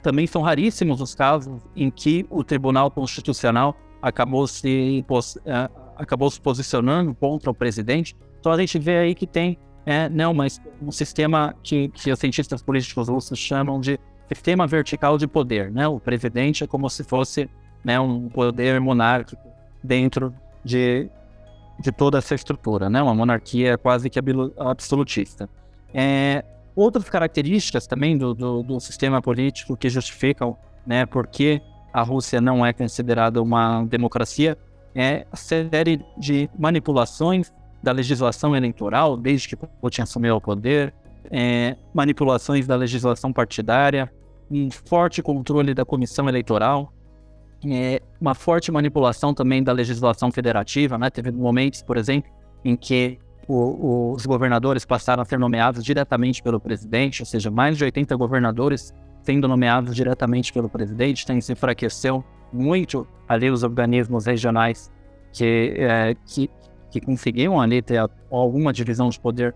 Também 0.03 0.27
são 0.27 0.43
raríssimos 0.43 1.01
os 1.01 1.15
casos 1.15 1.61
em 1.77 1.91
que 1.91 2.27
o 2.31 2.43
Tribunal 2.43 2.91
Constitucional 2.91 3.77
acabou 4.01 4.47
se, 4.47 5.05
uh, 5.09 5.93
acabou 5.97 6.31
se 6.31 6.41
posicionando 6.41 7.15
contra 7.15 7.51
o 7.51 7.55
presidente. 7.55 8.17
Então 8.41 8.51
a 8.51 8.59
gente 8.59 8.79
vê 8.79 8.99
aí 8.99 9.15
que 9.15 9.27
tem 9.27 9.59
é, 9.85 10.09
não, 10.09 10.33
mas 10.33 10.61
um 10.81 10.93
sistema 10.93 11.55
que, 11.63 11.89
que 11.89 12.13
os 12.13 12.19
cientistas 12.19 12.63
políticos 12.63 13.09
russos 13.09 13.39
chamam 13.39 13.81
de 13.81 13.99
sistema 14.29 14.67
vertical 14.67 15.19
de 15.19 15.27
poder. 15.27 15.73
Né? 15.73 15.87
O 15.89 15.99
presidente 15.99 16.63
é 16.63 16.67
como 16.67 16.89
se 16.89 17.03
fosse 17.03 17.51
né, 17.85 17.99
um 17.99 18.29
poder 18.29 18.81
monárquico 18.81 19.52
dentro 19.83 20.35
de, 20.65 21.09
de 21.81 21.93
toda 21.93 22.19
essa 22.19 22.35
estrutura, 22.35 22.89
né? 22.89 23.03
Uma 23.03 23.15
monarquia 23.15 23.77
quase 23.77 24.09
que 24.09 24.19
absolutista. 24.59 25.49
É, 25.93 26.45
outras 26.75 27.09
características 27.09 27.87
também 27.87 28.17
do, 28.17 28.35
do, 28.35 28.63
do, 28.63 28.81
sistema 28.81 29.21
político 29.21 29.77
que 29.77 29.91
justificam, 29.91 30.57
né, 30.87 31.05
porque 31.05 31.61
a 31.93 32.03
Rússia 32.03 32.41
não 32.41 32.65
é 32.65 32.73
considerada 32.73 33.43
uma 33.43 33.85
democracia 33.85 34.57
é 34.95 35.27
a 35.33 35.37
série 35.37 36.05
de 36.19 36.51
manipulações 36.59 37.53
da 37.83 37.93
legislação 37.93 38.55
eleitoral 38.55 39.17
desde 39.17 39.49
que 39.49 39.57
Putin 39.57 40.03
assumiu 40.03 40.37
o 40.37 40.41
poder, 40.41 40.95
é, 41.31 41.77
manipulações 41.95 42.67
da 42.67 42.77
legislação 42.77 43.33
partidária, 43.33 44.13
um 44.51 44.71
forte 44.71 45.23
controle 45.23 45.73
da 45.73 45.85
comissão 45.85 46.29
eleitoral, 46.29 46.93
é, 47.67 48.01
uma 48.21 48.35
forte 48.35 48.73
manipulação 48.73 49.33
também 49.33 49.63
da 49.63 49.73
legislação 49.73 50.31
federativa, 50.31 50.99
né? 50.99 51.11
Teve 51.11 51.31
momentos, 51.31 51.83
por 51.83 51.97
exemplo, 51.97 52.31
em 52.65 52.77
que 52.77 53.19
o, 53.47 53.55
o, 53.55 54.13
os 54.13 54.27
governadores 54.27 54.85
passaram 54.85 55.23
a 55.23 55.25
ser 55.25 55.39
nomeados 55.39 55.85
diretamente 55.85 56.43
pelo 56.43 56.61
presidente, 56.61 57.23
ou 57.23 57.27
seja, 57.27 57.51
mais 57.51 57.77
de 57.77 57.85
80 57.85 58.15
governadores 58.17 58.93
sendo 59.23 59.47
nomeados 59.47 59.95
diretamente 59.95 60.53
pelo 60.53 60.69
presidente, 60.69 61.25
tem 61.25 61.41
se 61.41 61.53
enfraqueceu 61.53 62.25
muito 62.53 63.07
ali 63.29 63.51
os 63.51 63.63
organismos 63.63 64.27
regionais 64.27 64.91
que, 65.33 65.75
é, 65.79 66.15
que, 66.27 66.51
que 66.91 67.01
conseguiam 67.01 67.61
ali 67.61 67.81
ter 67.81 67.99
alguma 68.31 68.73
divisão 68.73 69.09
de 69.09 69.19
poder 69.19 69.55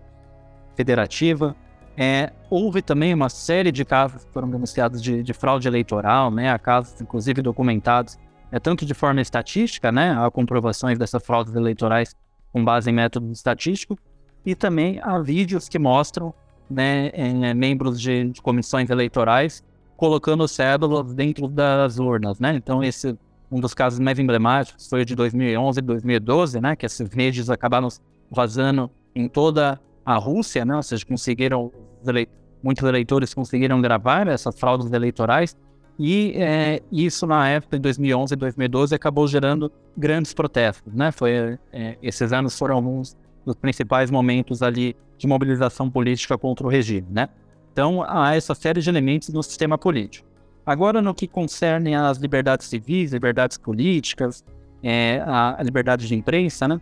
federativa. 0.75 1.55
É, 1.97 2.31
houve 2.49 2.81
também 2.83 3.11
uma 3.11 3.27
série 3.27 3.71
de 3.71 3.83
casos 3.83 4.23
que 4.23 4.31
foram 4.31 4.47
denunciados 4.49 5.01
de, 5.01 5.23
de 5.23 5.33
fraude 5.33 5.67
eleitoral, 5.67 6.29
né, 6.29 6.51
há 6.51 6.59
casos 6.59 7.01
inclusive 7.01 7.41
documentados, 7.41 8.19
é, 8.51 8.59
tanto 8.59 8.85
de 8.85 8.93
forma 8.93 9.19
estatística, 9.19 9.91
né, 9.91 10.15
há 10.15 10.29
comprovações 10.29 10.99
dessas 10.99 11.25
fraudes 11.25 11.55
eleitorais 11.55 12.15
com 12.53 12.63
base 12.63 12.89
em 12.89 12.93
método 12.93 13.31
estatístico, 13.31 13.97
e 14.45 14.53
também 14.53 14.99
há 15.01 15.17
vídeos 15.19 15.67
que 15.67 15.79
mostram 15.79 16.33
né, 16.69 17.09
é, 17.13 17.53
membros 17.55 17.99
de, 17.99 18.29
de, 18.29 18.41
comissões 18.41 18.89
eleitorais 18.91 19.63
colocando 19.95 20.47
cédulas 20.47 21.13
dentro 21.13 21.47
das 21.47 21.97
urnas, 21.97 22.39
né? 22.39 22.55
Então 22.55 22.83
esse 22.83 23.17
um 23.51 23.59
dos 23.59 23.73
casos 23.73 23.99
mais 23.99 24.19
emblemáticos 24.19 24.87
foi 24.87 25.01
o 25.01 25.05
de 25.05 25.15
2011 25.15 25.79
e 25.79 25.81
2012, 25.81 26.61
né? 26.61 26.75
Que 26.75 26.85
esses 26.85 27.07
vídeos 27.09 27.49
acabaram 27.49 27.87
vazando 28.29 28.91
em 29.15 29.27
toda 29.27 29.79
a 30.07 30.15
Rússia, 30.15 30.63
né? 30.63 30.73
Ou 30.73 30.81
seja, 30.81 31.05
conseguiram 31.05 31.69
muitos 32.63 32.87
eleitores 32.87 33.33
conseguiram 33.33 33.81
gravar 33.81 34.27
essas 34.27 34.57
fraudes 34.57 34.91
eleitorais 34.91 35.57
e 35.99 36.33
é, 36.35 36.81
isso 36.91 37.27
na 37.27 37.49
época, 37.49 37.75
em 37.75 37.81
2011 37.81 38.33
e 38.33 38.37
2012, 38.37 38.95
acabou 38.95 39.27
gerando 39.27 39.69
grandes 39.97 40.33
protestos, 40.33 40.93
né? 40.93 41.11
Foi, 41.11 41.59
é, 41.73 41.97
esses 42.01 42.31
anos 42.31 42.57
foram 42.57 42.75
alguns 42.75 43.17
dos 43.45 43.55
principais 43.55 44.09
momentos 44.09 44.61
ali 44.61 44.95
de 45.17 45.27
mobilização 45.27 45.89
política 45.89 46.37
contra 46.37 46.65
o 46.65 46.69
regime, 46.69 47.07
né? 47.09 47.27
Então, 47.73 48.03
há 48.07 48.35
essa 48.35 48.55
série 48.55 48.79
de 48.79 48.89
elementos 48.89 49.29
no 49.29 49.43
sistema 49.43 49.77
político. 49.77 50.27
Agora, 50.65 51.01
no 51.01 51.13
que 51.13 51.27
concerne 51.27 51.95
às 51.95 52.17
liberdades 52.17 52.67
civis, 52.67 53.11
liberdades 53.11 53.57
políticas, 53.57 54.43
é, 54.81 55.21
a, 55.25 55.57
liberdade 55.63 56.07
de 56.07 56.15
imprensa, 56.15 56.67
né? 56.67 56.79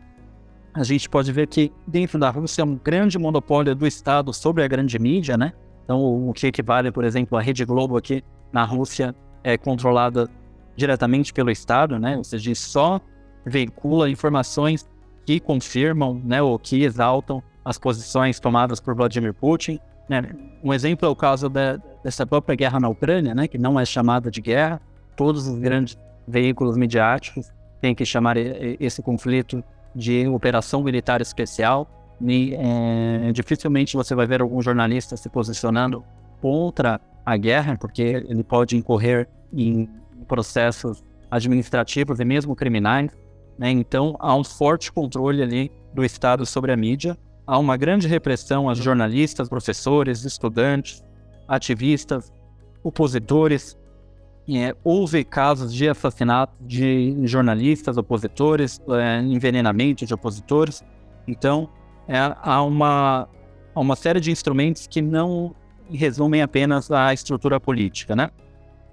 A 0.75 0.83
gente 0.83 1.09
pode 1.09 1.31
ver 1.31 1.47
que 1.47 1.71
dentro 1.87 2.19
da 2.19 2.29
Rússia 2.29 2.61
é 2.61 2.65
um 2.65 2.75
grande 2.75 3.17
monopólio 3.17 3.73
do 3.73 3.87
Estado 3.87 4.33
sobre 4.33 4.61
a 4.61 4.67
grande 4.67 4.99
mídia, 4.99 5.37
né? 5.37 5.53
Então, 5.85 6.27
o 6.27 6.33
que 6.33 6.47
equivale, 6.47 6.91
por 6.91 7.05
exemplo, 7.05 7.37
a 7.37 7.41
Rede 7.41 7.63
Globo 7.63 7.95
aqui 7.95 8.21
na 8.51 8.65
Rússia 8.65 9.15
é 9.41 9.57
controlada 9.57 10.29
diretamente 10.75 11.31
pelo 11.31 11.49
Estado, 11.49 11.97
né? 11.97 12.17
Ou 12.17 12.25
seja, 12.25 12.53
só 12.55 12.99
veicula 13.45 14.09
informações 14.09 14.85
que 15.25 15.39
confirmam, 15.39 16.21
né, 16.23 16.41
ou 16.41 16.59
que 16.59 16.83
exaltam 16.83 17.41
as 17.63 17.77
posições 17.77 18.39
tomadas 18.39 18.79
por 18.79 18.93
Vladimir 18.93 19.33
Putin. 19.33 19.79
Né? 20.09 20.23
Um 20.63 20.73
exemplo 20.73 21.07
é 21.07 21.09
o 21.09 21.15
caso 21.15 21.49
da, 21.49 21.77
dessa 22.03 22.27
própria 22.27 22.55
guerra 22.55 22.79
na 22.79 22.89
Ucrânia, 22.89 23.33
né, 23.33 23.47
que 23.47 23.57
não 23.57 23.79
é 23.79 23.85
chamada 23.85 24.29
de 24.29 24.41
guerra. 24.41 24.81
Todos 25.15 25.47
os 25.47 25.57
grandes 25.57 25.97
veículos 26.27 26.77
midiáticos 26.77 27.51
têm 27.81 27.95
que 27.95 28.05
chamar 28.05 28.35
esse 28.37 29.01
conflito 29.01 29.63
de 29.95 30.27
operação 30.27 30.83
militar 30.83 31.21
especial. 31.21 31.89
E, 32.21 32.55
é, 32.55 33.31
dificilmente 33.31 33.95
você 33.95 34.13
vai 34.13 34.27
ver 34.27 34.41
algum 34.41 34.61
jornalista 34.61 35.17
se 35.17 35.29
posicionando 35.29 36.03
contra 36.41 36.99
a 37.25 37.37
guerra, 37.37 37.77
porque 37.77 38.01
ele 38.01 38.43
pode 38.43 38.77
incorrer 38.77 39.27
em 39.51 39.89
processos 40.27 41.03
administrativos 41.31 42.19
e 42.19 42.25
mesmo 42.25 42.55
criminais. 42.55 43.11
Né? 43.57 43.71
Então, 43.71 44.15
há 44.19 44.35
um 44.35 44.43
forte 44.43 44.91
controle 44.91 45.41
ali 45.41 45.71
do 45.93 46.03
Estado 46.03 46.45
sobre 46.45 46.71
a 46.71 46.77
mídia. 46.77 47.17
Há 47.47 47.57
uma 47.57 47.77
grande 47.77 48.07
repressão 48.07 48.69
a 48.69 48.73
jornalistas, 48.73 49.47
professores, 49.47 50.23
estudantes, 50.23 51.03
ativistas, 51.47 52.33
opositores. 52.83 53.77
É, 54.47 54.75
houve 54.83 55.23
casos 55.23 55.73
de 55.73 55.89
assassinato 55.89 56.53
de 56.61 57.15
jornalistas, 57.23 57.97
opositores, 57.97 58.79
é, 58.89 59.19
envenenamento 59.21 60.05
de 60.05 60.13
opositores. 60.13 60.83
Então, 61.27 61.67
é, 62.07 62.17
há, 62.17 62.61
uma, 62.61 63.27
há 63.73 63.79
uma 63.79 63.95
série 63.95 64.19
de 64.19 64.31
instrumentos 64.31 64.85
que 64.85 65.01
não 65.01 65.55
resumem 65.89 66.41
apenas 66.41 66.91
a 66.91 67.11
estrutura 67.13 67.59
política, 67.59 68.15
né? 68.15 68.29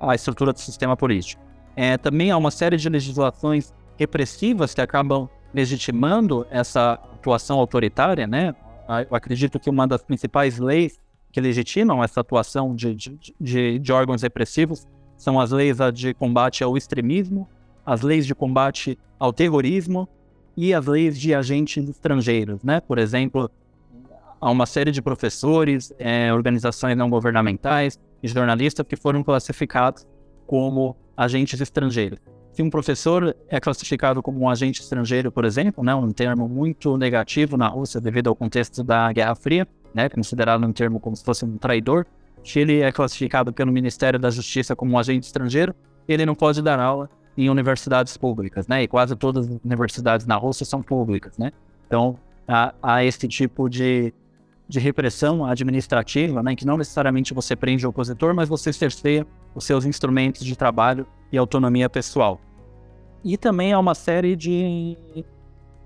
A 0.00 0.14
estrutura 0.14 0.52
do 0.52 0.60
sistema 0.60 0.96
político. 0.96 1.42
É, 1.76 1.98
também 1.98 2.30
há 2.30 2.36
uma 2.36 2.50
série 2.50 2.76
de 2.76 2.88
legislações 2.88 3.74
repressivas 3.98 4.74
que 4.74 4.80
acabam 4.80 5.28
legitimando 5.52 6.46
essa 6.50 6.92
atuação 6.92 7.58
autoritária, 7.58 8.26
né? 8.26 8.54
Ah, 8.88 9.02
eu 9.02 9.14
acredito 9.14 9.60
que 9.60 9.70
uma 9.70 9.86
das 9.86 10.02
principais 10.02 10.58
leis 10.58 10.98
que 11.30 11.40
legitimam 11.40 12.02
essa 12.02 12.20
atuação 12.20 12.74
de, 12.74 12.94
de, 12.94 13.18
de, 13.40 13.78
de 13.78 13.92
órgãos 13.92 14.22
repressivos 14.22 14.86
são 15.22 15.38
as 15.38 15.52
leis 15.52 15.76
de 15.94 16.12
combate 16.12 16.64
ao 16.64 16.76
extremismo, 16.76 17.48
as 17.86 18.02
leis 18.02 18.26
de 18.26 18.34
combate 18.34 18.98
ao 19.20 19.32
terrorismo 19.32 20.08
e 20.56 20.74
as 20.74 20.84
leis 20.84 21.16
de 21.16 21.32
agentes 21.32 21.88
estrangeiros, 21.88 22.64
né? 22.64 22.80
Por 22.80 22.98
exemplo, 22.98 23.48
há 24.40 24.50
uma 24.50 24.66
série 24.66 24.90
de 24.90 25.00
professores, 25.00 25.94
é, 25.96 26.34
organizações 26.34 26.96
não 26.96 27.08
governamentais 27.08 28.00
e 28.20 28.26
jornalistas 28.26 28.84
que 28.84 28.96
foram 28.96 29.22
classificados 29.22 30.04
como 30.44 30.96
agentes 31.16 31.60
estrangeiros. 31.60 32.18
Se 32.52 32.60
um 32.60 32.68
professor 32.68 33.36
é 33.48 33.60
classificado 33.60 34.20
como 34.24 34.40
um 34.40 34.50
agente 34.50 34.80
estrangeiro, 34.80 35.30
por 35.30 35.44
exemplo, 35.44 35.84
né, 35.84 35.94
um 35.94 36.10
termo 36.10 36.48
muito 36.48 36.96
negativo 36.96 37.56
na 37.56 37.68
Rússia 37.68 38.00
devido 38.00 38.26
ao 38.26 38.34
contexto 38.34 38.82
da 38.82 39.12
Guerra 39.12 39.36
Fria, 39.36 39.68
né, 39.94 40.08
considerado 40.08 40.66
um 40.66 40.72
termo 40.72 40.98
como 40.98 41.14
se 41.14 41.22
fosse 41.22 41.44
um 41.44 41.56
traidor, 41.58 42.06
ele 42.58 42.80
é 42.80 42.90
classificado 42.90 43.52
pelo 43.52 43.72
Ministério 43.72 44.18
da 44.18 44.30
Justiça 44.30 44.74
como 44.74 44.92
um 44.92 44.98
agente 44.98 45.26
estrangeiro, 45.26 45.74
ele 46.08 46.26
não 46.26 46.34
pode 46.34 46.60
dar 46.62 46.80
aula 46.80 47.08
em 47.36 47.48
universidades 47.48 48.16
públicas, 48.16 48.66
né? 48.66 48.82
E 48.82 48.88
quase 48.88 49.16
todas 49.16 49.48
as 49.48 49.60
universidades 49.64 50.26
na 50.26 50.36
Rússia 50.36 50.66
são 50.66 50.82
públicas, 50.82 51.38
né? 51.38 51.52
Então, 51.86 52.18
há, 52.46 52.74
há 52.82 53.04
esse 53.04 53.26
tipo 53.28 53.68
de 53.68 54.12
de 54.72 54.80
repressão 54.80 55.44
administrativa, 55.44 56.42
né, 56.42 56.56
que 56.56 56.64
não 56.64 56.78
necessariamente 56.78 57.34
você 57.34 57.54
prende 57.54 57.84
o 57.84 57.90
opositor, 57.90 58.34
mas 58.34 58.48
você 58.48 58.72
cerceia 58.72 59.26
os 59.54 59.64
seus 59.64 59.84
instrumentos 59.84 60.42
de 60.42 60.56
trabalho 60.56 61.06
e 61.30 61.36
autonomia 61.36 61.90
pessoal. 61.90 62.40
E 63.22 63.36
também 63.36 63.74
há 63.74 63.78
uma 63.78 63.94
série 63.94 64.34
de, 64.34 64.96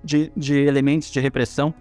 de, 0.04 0.30
de 0.36 0.54
elementos 0.60 1.10
de 1.10 1.18
repressão 1.18 1.74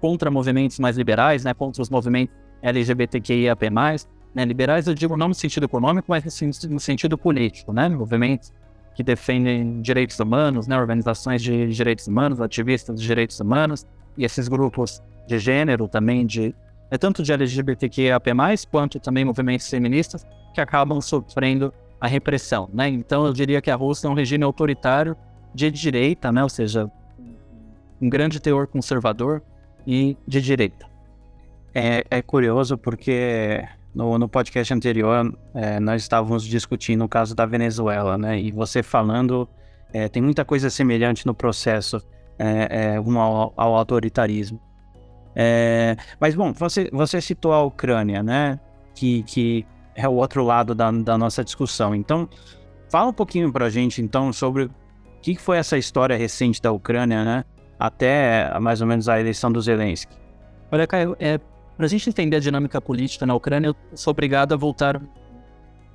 contra 0.00 0.30
movimentos 0.30 0.78
mais 0.78 0.96
liberais, 0.96 1.44
né, 1.44 1.52
contra 1.52 1.82
os 1.82 1.90
movimentos 1.90 2.34
LGBTQIAP+, 2.62 3.70
né, 4.36 4.44
liberais 4.44 4.86
eu 4.86 4.92
digo 4.92 5.16
não 5.16 5.28
no 5.28 5.34
sentido 5.34 5.64
econômico, 5.64 6.04
mas 6.10 6.22
no 6.68 6.78
sentido 6.78 7.16
político, 7.16 7.72
né, 7.72 7.88
movimentos 7.88 8.52
que 8.94 9.02
defendem 9.02 9.80
direitos 9.80 10.20
humanos, 10.20 10.66
né, 10.66 10.78
organizações 10.78 11.42
de 11.42 11.68
direitos 11.68 12.06
humanos, 12.06 12.38
ativistas 12.38 13.00
de 13.00 13.06
direitos 13.06 13.40
humanos, 13.40 13.86
e 14.14 14.26
esses 14.26 14.46
grupos 14.46 15.02
de 15.26 15.38
gênero 15.38 15.88
também, 15.88 16.26
de 16.26 16.54
é 16.90 16.98
tanto 16.98 17.22
de 17.22 17.32
LGBTQIAP+, 17.32 18.30
quanto 18.70 19.00
também 19.00 19.24
movimentos 19.24 19.70
feministas, 19.70 20.26
que 20.52 20.60
acabam 20.60 21.00
sofrendo 21.00 21.72
a 21.98 22.06
repressão, 22.06 22.68
né? 22.74 22.88
Então 22.88 23.24
eu 23.24 23.32
diria 23.32 23.62
que 23.62 23.70
a 23.70 23.74
Rússia 23.74 24.06
é 24.06 24.10
um 24.10 24.14
regime 24.14 24.44
autoritário 24.44 25.16
de 25.54 25.70
direita, 25.70 26.30
né? 26.30 26.42
Ou 26.42 26.48
seja, 26.50 26.90
um 28.00 28.08
grande 28.08 28.38
teor 28.38 28.66
conservador 28.66 29.42
e 29.86 30.14
de 30.28 30.42
direita. 30.42 30.86
É, 31.74 32.04
é 32.10 32.22
curioso 32.22 32.78
porque 32.78 33.66
no, 33.96 34.18
no 34.18 34.28
podcast 34.28 34.74
anterior 34.74 35.34
é, 35.54 35.80
nós 35.80 36.02
estávamos 36.02 36.44
discutindo 36.44 37.02
o 37.02 37.08
caso 37.08 37.34
da 37.34 37.46
Venezuela, 37.46 38.18
né? 38.18 38.38
E 38.38 38.52
você 38.52 38.82
falando, 38.82 39.48
é, 39.90 40.06
tem 40.06 40.22
muita 40.22 40.44
coisa 40.44 40.68
semelhante 40.68 41.24
no 41.24 41.34
processo 41.34 42.02
é, 42.38 42.94
é, 42.94 42.96
ao, 42.96 43.54
ao 43.56 43.74
autoritarismo. 43.74 44.60
É, 45.34 45.96
mas, 46.20 46.34
bom, 46.34 46.52
você, 46.52 46.90
você 46.92 47.22
citou 47.22 47.54
a 47.54 47.62
Ucrânia, 47.62 48.22
né? 48.22 48.60
Que, 48.94 49.22
que 49.22 49.66
é 49.94 50.06
o 50.06 50.12
outro 50.12 50.44
lado 50.44 50.74
da, 50.74 50.90
da 50.90 51.16
nossa 51.16 51.42
discussão. 51.42 51.94
Então, 51.94 52.28
fala 52.90 53.08
um 53.08 53.14
pouquinho 53.14 53.50
pra 53.50 53.70
gente, 53.70 54.02
então, 54.02 54.30
sobre 54.30 54.64
o 54.64 54.70
que 55.22 55.36
foi 55.36 55.56
essa 55.56 55.78
história 55.78 56.18
recente 56.18 56.60
da 56.60 56.70
Ucrânia, 56.70 57.24
né? 57.24 57.44
Até 57.78 58.58
mais 58.60 58.82
ou 58.82 58.86
menos 58.86 59.08
a 59.08 59.18
eleição 59.18 59.50
do 59.50 59.60
Zelensky. 59.60 60.14
Olha, 60.70 60.86
Caio, 60.86 61.16
é, 61.18 61.40
pra 61.76 61.86
gente 61.86 62.08
entender 62.08 62.36
a 62.36 62.40
dinâmica 62.40 62.80
política 62.80 63.26
na 63.26 63.34
Ucrânia, 63.34 63.68
eu 63.68 63.76
sou 63.94 64.10
obrigado 64.10 64.52
a 64.52 64.56
voltar, 64.56 65.00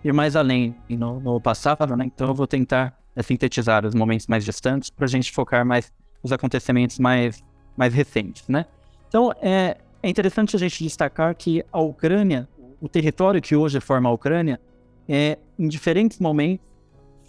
ir 0.04 0.14
mais 0.14 0.36
além 0.36 0.76
no, 0.90 1.20
no 1.20 1.42
passado, 1.42 1.96
né? 1.96 2.06
Então, 2.06 2.28
eu 2.28 2.34
vou 2.34 2.48
tentar 2.48 2.98
é, 3.16 3.22
sintetizar 3.22 3.86
os 3.86 3.96
momentos 3.96 4.28
mais 4.28 4.46
distantes 4.46 4.90
pra 4.90 5.08
gente 5.08 5.32
focar 5.32 5.66
mais 5.66 5.92
nos 6.24 6.32
acontecimentos 6.32 7.00
mais, 7.00 7.44
mais 7.76 7.94
recentes, 7.94 8.48
né? 8.48 8.66
Então, 9.08 9.34
é, 9.42 9.78
é 10.04 10.10
interessante 10.10 10.56
a 10.56 10.60
gente 10.60 10.84
destacar 10.84 11.36
que 11.36 11.64
a 11.72 11.80
Ucrânia, 11.80 12.48
o 12.80 12.88
território 12.88 13.42
que 13.42 13.56
hoje 13.56 13.80
forma 13.80 14.10
a 14.10 14.12
Ucrânia, 14.12 14.60
é, 15.08 15.38
em 15.58 15.68
diferentes 15.68 16.20
momentos 16.20 16.66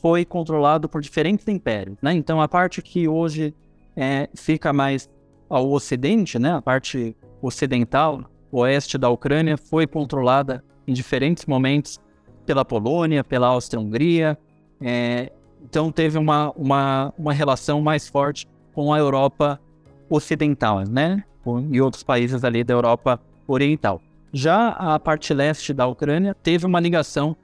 foi 0.00 0.25
controlado 0.25 0.88
por 0.88 1.00
diferentes 1.00 1.47
impérios. 1.49 1.97
Né? 2.02 2.12
Então, 2.14 2.40
a 2.40 2.49
parte 2.49 2.82
que 2.82 3.06
hoje 3.06 3.54
é, 3.97 4.28
fica 4.35 4.73
mais 4.73 5.09
ao 5.49 5.71
ocidente, 5.71 6.38
né? 6.38 6.52
a 6.54 6.62
parte 6.62 7.16
ocidental, 7.40 8.25
oeste 8.52 8.99
da 8.99 9.09
Ucrânia, 9.09 9.56
foi 9.56 9.87
controlada 9.87 10.62
em 10.87 10.92
diferentes 10.92 11.47
momentos 11.47 11.99
pela 12.47 12.64
Polônia, 12.64 13.25
pela 13.25 13.49
Áustria-Hungria. 13.49 14.38
É, 14.80 15.32
então, 15.64 15.90
teve 15.90 16.18
uma, 16.18 16.52
uma, 16.52 17.14
uma 17.18 17.32
relação 17.32 17.80
mais 17.80 18.09
forte 18.09 18.47
com 18.75 18.92
a 18.92 18.99
Europa 18.99 19.61
ocidental, 20.09 20.80
né? 20.87 21.25
e 21.71 21.80
outros 21.80 22.02
países 22.02 22.44
ali 22.44 22.62
da 22.62 22.75
Europa 22.75 23.21
Oriental. 23.47 24.00
Já 24.32 24.68
a 24.68 24.99
parte 24.99 25.35
leste 25.35 25.75
da 25.75 25.87
Ucrânia 25.87 26.35
teve 26.35 26.64
uma 26.64 26.80
ligação 26.80 27.37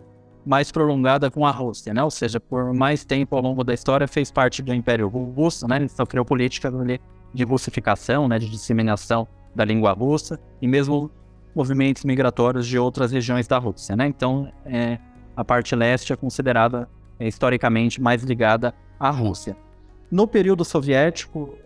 mais 0.46 0.72
prolongada 0.72 1.30
com 1.30 1.44
a 1.44 1.50
Rússia, 1.50 1.92
né? 1.92 2.02
Ou 2.02 2.10
seja, 2.10 2.40
por 2.40 2.72
mais 2.72 3.04
tempo 3.04 3.36
ao 3.36 3.42
longo 3.42 3.62
da 3.62 3.74
história 3.74 4.08
fez 4.08 4.30
parte 4.30 4.62
do 4.62 4.72
Império 4.72 5.08
Russo, 5.08 5.68
né? 5.68 5.86
Sofreu 5.88 6.24
políticas 6.24 6.72
de 7.34 7.44
russificação, 7.44 8.26
né? 8.28 8.38
De 8.38 8.48
disseminação 8.48 9.28
da 9.58 9.64
língua 9.64 9.92
russa 9.92 10.38
e 10.62 10.68
mesmo 10.68 11.10
movimentos 11.52 12.04
migratórios 12.04 12.64
de 12.64 12.78
outras 12.78 13.10
regiões 13.10 13.48
da 13.48 13.58
Rússia, 13.58 13.96
né? 13.96 14.06
Então, 14.06 14.52
é, 14.64 14.98
a 15.36 15.44
parte 15.44 15.74
leste 15.74 16.12
é 16.12 16.16
considerada 16.16 16.88
é, 17.18 17.26
historicamente 17.26 18.00
mais 18.00 18.22
ligada 18.22 18.72
à 19.00 19.10
Rússia. 19.10 19.56
No 20.08 20.28
período 20.28 20.64
soviético 20.64 21.58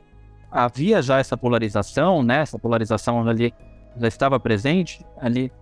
havia 0.50 1.02
já 1.02 1.18
essa 1.18 1.36
polarização, 1.36 2.22
né? 2.22 2.38
Essa 2.40 2.58
polarização 2.58 3.28
ali 3.28 3.52
já 3.98 4.08
estava 4.08 4.40
presente 4.40 5.04
ali 5.18 5.52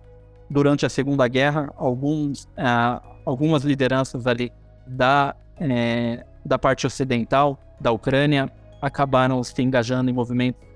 durante 0.49 0.85
a 0.85 0.89
Segunda 0.89 1.27
Guerra. 1.27 1.69
Alguns 1.75 2.47
ah, 2.55 3.01
algumas 3.25 3.63
lideranças 3.63 4.25
ali 4.25 4.53
da, 4.87 5.35
é, 5.59 6.25
da 6.45 6.57
parte 6.57 6.87
ocidental 6.87 7.59
da 7.77 7.91
Ucrânia 7.91 8.49
acabaram 8.81 9.43
se 9.43 9.61
engajando 9.61 10.09
em 10.09 10.13
movimentos 10.13 10.70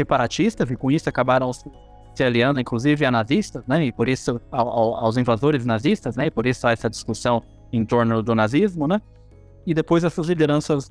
separatistas 0.00 0.70
e 0.70 0.76
com 0.76 0.90
isso 0.90 1.08
acabaram 1.08 1.52
se 1.52 2.24
aliando, 2.24 2.58
inclusive, 2.58 3.04
a 3.04 3.10
nazistas, 3.10 3.64
né? 3.66 3.84
E 3.84 3.92
por 3.92 4.08
isso 4.08 4.40
ao, 4.50 4.96
aos 4.96 5.16
invasores 5.16 5.64
nazistas, 5.64 6.16
né? 6.16 6.26
E 6.26 6.30
por 6.30 6.46
isso 6.46 6.66
há 6.66 6.72
essa 6.72 6.88
discussão 6.88 7.42
em 7.72 7.84
torno 7.84 8.22
do 8.22 8.34
nazismo, 8.34 8.86
né? 8.88 9.00
E 9.66 9.74
depois 9.74 10.02
essas 10.02 10.26
lideranças 10.26 10.90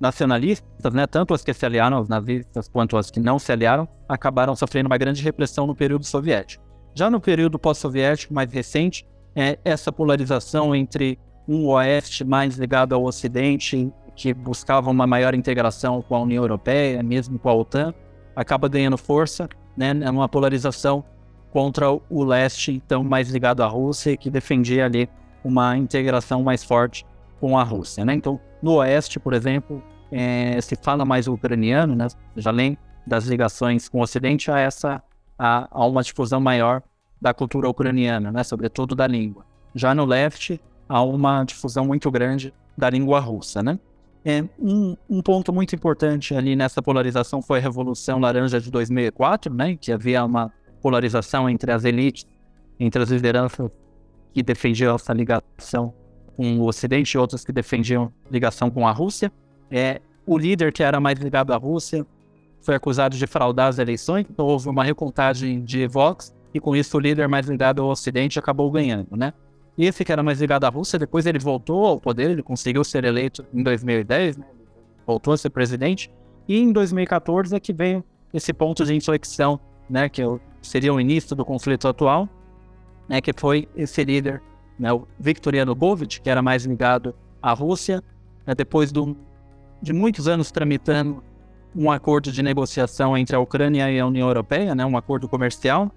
nacionalistas, 0.00 0.94
né? 0.94 1.06
Tanto 1.06 1.34
as 1.34 1.42
que 1.42 1.52
se 1.52 1.66
aliaram 1.66 1.96
aos 1.96 2.08
nazistas 2.08 2.68
quanto 2.68 2.96
as 2.96 3.10
que 3.10 3.20
não 3.20 3.38
se 3.38 3.50
aliaram, 3.50 3.88
acabaram 4.08 4.54
sofrendo 4.54 4.86
uma 4.86 4.96
grande 4.96 5.22
repressão 5.22 5.66
no 5.66 5.74
período 5.74 6.06
soviético. 6.06 6.64
Já 6.94 7.10
no 7.10 7.20
período 7.20 7.58
pós-soviético 7.58 8.32
mais 8.32 8.50
recente, 8.52 9.06
é, 9.34 9.58
essa 9.64 9.92
polarização 9.92 10.74
entre 10.74 11.18
um 11.46 11.66
oeste 11.68 12.24
mais 12.24 12.56
ligado 12.56 12.94
ao 12.94 13.04
ocidente, 13.04 13.92
que 14.14 14.34
buscava 14.34 14.90
uma 14.90 15.06
maior 15.06 15.34
integração 15.34 16.02
com 16.02 16.16
a 16.16 16.20
União 16.20 16.42
Europeia, 16.42 17.02
mesmo 17.02 17.38
com 17.38 17.48
a 17.48 17.54
OTAN, 17.54 17.94
acaba 18.38 18.68
ganhando 18.68 18.96
força, 18.96 19.48
né, 19.76 19.92
numa 19.92 20.28
polarização 20.28 21.04
contra 21.50 21.90
o 21.90 22.24
leste, 22.24 22.70
então 22.72 23.02
mais 23.02 23.28
ligado 23.30 23.64
à 23.64 23.66
Rússia, 23.66 24.16
que 24.16 24.30
defendia 24.30 24.84
ali 24.84 25.08
uma 25.42 25.76
integração 25.76 26.42
mais 26.44 26.62
forte 26.62 27.04
com 27.40 27.58
a 27.58 27.64
Rússia. 27.64 28.04
Né? 28.04 28.14
Então, 28.14 28.38
no 28.62 28.74
oeste, 28.74 29.18
por 29.18 29.32
exemplo, 29.32 29.82
é, 30.12 30.60
se 30.60 30.76
fala 30.76 31.04
mais 31.04 31.26
ucraniano, 31.26 31.96
né? 31.96 32.06
já 32.36 32.50
além 32.50 32.78
das 33.04 33.24
ligações 33.24 33.88
com 33.88 33.98
o 33.98 34.02
Ocidente, 34.02 34.52
há 34.52 34.60
essa 34.60 35.02
há, 35.36 35.66
há 35.68 35.86
uma 35.86 36.02
difusão 36.02 36.40
maior 36.40 36.80
da 37.20 37.34
cultura 37.34 37.68
ucraniana, 37.68 38.30
né? 38.30 38.44
sobretudo 38.44 38.94
da 38.94 39.06
língua. 39.06 39.44
Já 39.74 39.96
no 39.96 40.04
leste, 40.04 40.60
há 40.88 41.02
uma 41.02 41.42
difusão 41.42 41.84
muito 41.84 42.08
grande 42.08 42.54
da 42.76 42.88
língua 42.88 43.18
russa. 43.18 43.64
Né? 43.64 43.80
É, 44.28 44.44
um, 44.58 44.94
um, 45.08 45.22
ponto 45.22 45.50
muito 45.54 45.74
importante 45.74 46.34
ali 46.34 46.54
nessa 46.54 46.82
polarização 46.82 47.40
foi 47.40 47.60
a 47.60 47.62
Revolução 47.62 48.18
Laranja 48.18 48.60
de 48.60 48.70
2004, 48.70 49.54
né? 49.54 49.74
que 49.74 49.90
havia 49.90 50.22
uma 50.22 50.52
polarização 50.82 51.48
entre 51.48 51.72
as 51.72 51.86
elites, 51.86 52.26
entre 52.78 53.02
as 53.02 53.08
lideranças 53.08 53.70
que 54.34 54.42
defendiam 54.42 54.94
essa 54.94 55.14
ligação 55.14 55.94
com 56.36 56.58
o 56.58 56.66
Ocidente 56.66 57.14
e 57.14 57.18
outras 57.18 57.42
que 57.42 57.50
defendiam 57.50 58.12
ligação 58.30 58.68
com 58.68 58.86
a 58.86 58.92
Rússia. 58.92 59.32
É, 59.70 59.98
o 60.26 60.36
líder 60.36 60.74
que 60.74 60.82
era 60.82 61.00
mais 61.00 61.18
ligado 61.18 61.54
à 61.54 61.56
Rússia 61.56 62.06
foi 62.60 62.74
acusado 62.74 63.16
de 63.16 63.26
fraudar 63.26 63.68
as 63.68 63.78
eleições, 63.78 64.26
então 64.28 64.44
houve 64.44 64.68
uma 64.68 64.84
recontagem 64.84 65.64
de 65.64 65.86
votos 65.86 66.34
e 66.52 66.60
com 66.60 66.76
isso 66.76 66.94
o 66.98 67.00
líder 67.00 67.28
mais 67.28 67.48
ligado 67.48 67.80
ao 67.80 67.88
Ocidente 67.88 68.38
acabou 68.38 68.70
ganhando, 68.70 69.16
né? 69.16 69.32
Esse 69.78 70.04
que 70.04 70.10
era 70.10 70.24
mais 70.24 70.40
ligado 70.40 70.64
à 70.64 70.68
Rússia, 70.68 70.98
depois 70.98 71.24
ele 71.24 71.38
voltou 71.38 71.86
ao 71.86 72.00
poder, 72.00 72.30
ele 72.30 72.42
conseguiu 72.42 72.82
ser 72.82 73.04
eleito 73.04 73.46
em 73.54 73.62
2010, 73.62 74.36
né? 74.36 74.44
voltou 75.06 75.32
a 75.32 75.36
ser 75.36 75.50
presidente, 75.50 76.10
e 76.48 76.58
em 76.58 76.72
2014 76.72 77.54
é 77.54 77.60
que 77.60 77.72
veio 77.72 78.04
esse 78.34 78.52
ponto 78.52 78.84
de 78.84 78.94
inflexão, 78.94 79.60
né, 79.88 80.08
que 80.08 80.20
é 80.20 80.26
seria 80.60 80.92
o 80.92 81.00
início 81.00 81.36
do 81.36 81.44
conflito 81.44 81.86
atual, 81.86 82.28
né, 83.08 83.20
que 83.20 83.32
foi 83.32 83.68
esse 83.76 84.04
líder, 84.04 84.42
né, 84.78 84.92
o 84.92 85.06
Viktor 85.18 85.54
Yanukovych, 85.54 86.20
que 86.20 86.28
era 86.28 86.42
mais 86.42 86.64
ligado 86.64 87.14
à 87.40 87.52
Rússia, 87.52 88.02
né, 88.46 88.54
depois 88.54 88.90
do, 88.90 89.16
de 89.80 89.92
muitos 89.92 90.26
anos 90.26 90.50
tramitando 90.50 91.22
um 91.74 91.90
acordo 91.90 92.32
de 92.32 92.42
negociação 92.42 93.16
entre 93.16 93.36
a 93.36 93.40
Ucrânia 93.40 93.90
e 93.90 94.00
a 94.00 94.06
União 94.06 94.26
Europeia, 94.26 94.74
né, 94.74 94.84
um 94.84 94.96
acordo 94.96 95.28
comercial, 95.28 95.90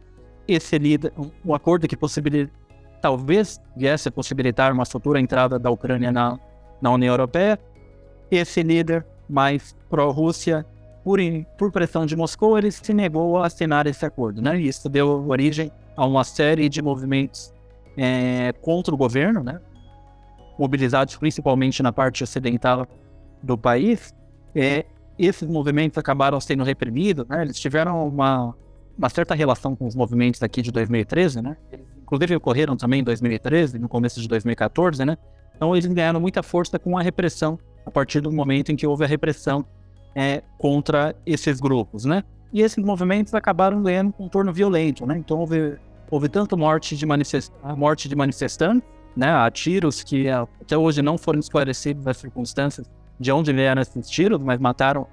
esse 0.48 0.78
líder, 0.78 1.12
um 1.46 1.54
acordo 1.54 1.88
que 1.88 1.98
possibilita, 1.98 2.52
talvez 3.02 3.60
viesse 3.76 4.08
a 4.08 4.12
possibilitar 4.12 4.72
uma 4.72 4.86
futura 4.86 5.20
entrada 5.20 5.58
da 5.58 5.70
Ucrânia 5.70 6.12
na, 6.12 6.40
na 6.82 6.92
União 6.92 7.14
Europeia. 7.14 7.60
Esse 8.30 8.62
líder 8.62 9.06
mais 9.28 9.76
pró-Rússia, 9.90 10.66
por, 11.04 11.20
por 11.58 11.72
pressão 11.72 12.06
de 12.06 12.16
Moscou, 12.16 12.58
ele 12.58 12.72
se 12.72 12.94
negou 12.94 13.38
a 13.38 13.48
assinar 13.48 13.88
esse 13.88 14.06
acordo. 14.06 14.42
Né? 14.42 14.60
Isso 14.60 14.88
deu 14.88 15.28
origem 15.28 15.72
a 15.98 16.06
uma 16.06 16.24
série 16.24 16.70
de 16.70 16.82
movimentos 16.82 17.54
é, 17.98 18.54
contra 18.62 18.94
o 18.94 18.98
governo, 18.98 19.44
né? 19.44 19.60
mobilizados 20.58 21.16
principalmente 21.16 21.82
na 21.82 21.92
parte 21.92 22.24
ocidental 22.24 22.88
do 23.42 23.58
país. 23.58 24.14
É, 24.54 24.86
esses 25.18 25.48
movimentos 25.48 25.98
acabaram 25.98 26.40
sendo 26.40 26.64
reprimidos, 26.64 27.28
né? 27.28 27.42
eles 27.42 27.60
tiveram 27.60 28.08
uma 28.08 28.56
uma 28.98 29.10
certa 29.10 29.34
relação 29.34 29.76
com 29.76 29.88
os 29.88 29.96
movimentos 29.96 30.42
aqui 30.44 30.62
de 30.62 30.72
2013, 30.72 31.42
né? 31.42 31.58
Eles, 31.72 31.88
inclusive 32.12 32.36
ocorreram 32.36 32.76
também 32.76 33.00
em 33.00 33.04
2013, 33.04 33.80
no 33.80 33.88
começo 33.88 34.20
de 34.20 34.28
2014, 34.28 35.06
né? 35.06 35.18
Então 35.56 35.74
eles 35.74 35.86
ganharam 35.86 36.20
muita 36.20 36.44
força 36.44 36.78
com 36.78 36.98
a 36.98 37.02
repressão 37.02 37.58
a 37.86 37.90
partir 37.90 38.20
do 38.20 38.30
momento 38.30 38.70
em 38.70 38.76
que 38.76 38.86
houve 38.86 39.06
a 39.06 39.08
repressão 39.08 39.66
é, 40.14 40.44
contra 40.58 41.16
esses 41.26 41.62
grupos, 41.62 42.04
né? 42.04 42.24
E 42.52 42.62
esses 42.62 42.84
movimentos 42.84 43.34
acabaram 43.34 43.82
ganhando 43.82 44.10
um 44.10 44.12
contorno 44.12 44.52
violento, 44.52 45.06
né? 45.06 45.18
Então 45.18 45.40
houve, 45.40 45.78
houve 46.10 46.28
tanto 46.28 46.58
morte 46.58 46.98
de, 46.98 47.06
manifest... 47.06 47.50
morte 47.78 48.10
de 48.10 48.16
manifestantes, 48.16 48.84
né? 49.16 49.32
Há 49.32 49.50
tiros 49.50 50.04
que 50.04 50.28
até 50.28 50.78
hoje 50.78 51.02
não 51.02 51.18
foram 51.18 51.40
esclarecidos 51.40 52.06
as 52.06 52.18
circunstâncias 52.18 52.90
de 53.18 53.32
onde 53.32 53.54
vieram 53.54 53.82
esses 53.82 54.10
tiros, 54.10 54.44
mas 54.44 54.60
mataram 54.60 55.08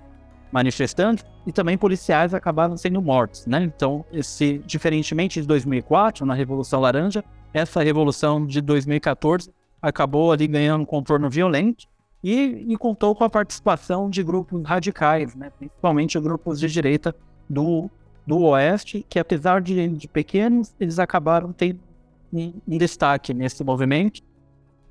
manifestantes 0.51 1.25
e 1.47 1.53
também 1.53 1.77
policiais 1.77 2.35
acabaram 2.35 2.77
sendo 2.77 3.01
mortos, 3.01 3.47
né? 3.47 3.63
Então, 3.63 4.05
esse, 4.13 4.59
diferentemente 4.67 5.41
de 5.41 5.47
2004, 5.47 6.25
na 6.27 6.35
Revolução 6.35 6.81
Laranja, 6.81 7.25
essa 7.53 7.83
revolução 7.83 8.47
de 8.47 8.61
2014 8.61 9.51
acabou 9.81 10.33
ali 10.33 10.47
ganhando 10.47 10.83
um 10.83 10.87
contorno 10.87 11.31
violento 11.31 11.87
e, 12.23 12.67
e 12.69 12.77
contou 12.77 13.15
com 13.15 13.25
a 13.25 13.31
participação 13.31 14.11
de 14.11 14.23
grupos 14.23 14.63
radicais, 14.65 15.35
né? 15.35 15.51
principalmente 15.57 16.19
grupos 16.19 16.59
de 16.59 16.69
direita 16.69 17.15
do, 17.49 17.89
do 18.27 18.41
Oeste, 18.41 19.07
que 19.09 19.19
apesar 19.19 19.61
de, 19.61 19.89
de 19.89 20.09
pequenos, 20.09 20.75
eles 20.81 20.99
acabaram 20.99 21.53
tendo 21.53 21.81
um, 22.33 22.53
um 22.67 22.77
destaque 22.79 23.33
nesse 23.33 23.63
movimento. 23.63 24.21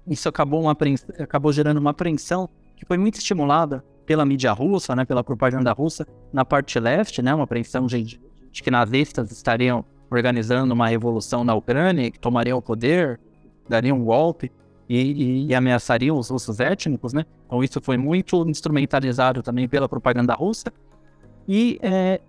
Isso 0.08 0.30
acabou, 0.30 0.62
uma, 0.62 0.76
acabou 1.20 1.52
gerando 1.52 1.78
uma 1.78 1.92
apreensão 1.92 2.50
que 2.76 2.86
foi 2.86 2.98
muito 2.98 3.18
estimulada 3.18 3.84
pela 4.08 4.26
mídia 4.26 4.54
russa, 4.54 4.96
né, 4.96 5.04
pela 5.04 5.22
propaganda 5.22 5.72
russa, 5.74 6.08
na 6.32 6.46
parte 6.46 6.80
leste, 6.80 7.22
né, 7.22 7.36
uma 7.36 7.44
apreensão 7.44 7.86
de, 7.86 8.20
de 8.52 8.64
que 8.64 8.72
nazistas 8.72 9.30
estariam 9.32 9.86
organizando 10.10 10.74
uma 10.74 10.88
revolução 10.88 11.44
na 11.44 11.54
Ucrânia, 11.54 12.10
que 12.10 12.18
tomariam 12.18 12.58
o 12.58 12.62
poder, 12.62 13.20
dariam 13.68 13.98
um 13.98 14.06
golpe 14.06 14.50
e, 14.88 14.98
e, 14.98 15.48
e, 15.48 15.54
ameaçariam 15.54 16.18
os 16.18 16.30
russos 16.30 16.62
étnicos, 16.62 17.12
né? 17.12 17.26
Então 17.46 17.62
isso 17.62 17.82
foi 17.82 17.98
muito 17.98 18.48
instrumentalizado 18.48 19.44
também 19.44 19.68
pela 19.68 19.90
propaganda 19.90 20.34
russa. 20.34 20.72
E, 21.46 21.78
é, 21.82 22.22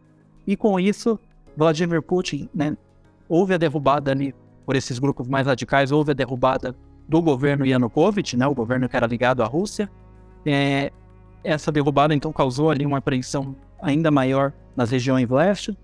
e 0.45 0.57
com 0.57 0.81
isso, 0.81 1.17
Vladimir 1.57 2.03
Putin, 2.03 2.49
né, 2.53 2.77
houve 3.29 3.55
a 3.55 3.57
derrubada 3.57 4.11
ali 4.11 4.35
por 4.67 4.75
esses 4.75 4.99
grupos 4.99 5.29
mais 5.29 5.47
radicais, 5.47 5.93
houve 5.93 6.11
a 6.11 6.15
derrubada 6.15 6.75
do 7.09 7.23
governo 7.23 7.65
Yanukovych, 7.65 8.37
né, 8.37 8.49
o 8.49 8.55
governo 8.55 8.89
que 8.89 8.97
era 8.97 9.07
ligado 9.07 9.45
à 9.45 9.47
Rússia. 9.47 9.89
É, 10.45 10.91
essa 11.43 11.71
derrubada 11.73 12.15
então 12.15 12.33
causou 12.33 12.71
ali 12.71 12.85
uma 12.85 12.99
apreensão 12.99 13.55
ainda 13.81 14.11
maior 14.11 14.53
nas 14.77 14.91
regiões 14.91 15.29
leste. 15.29 15.77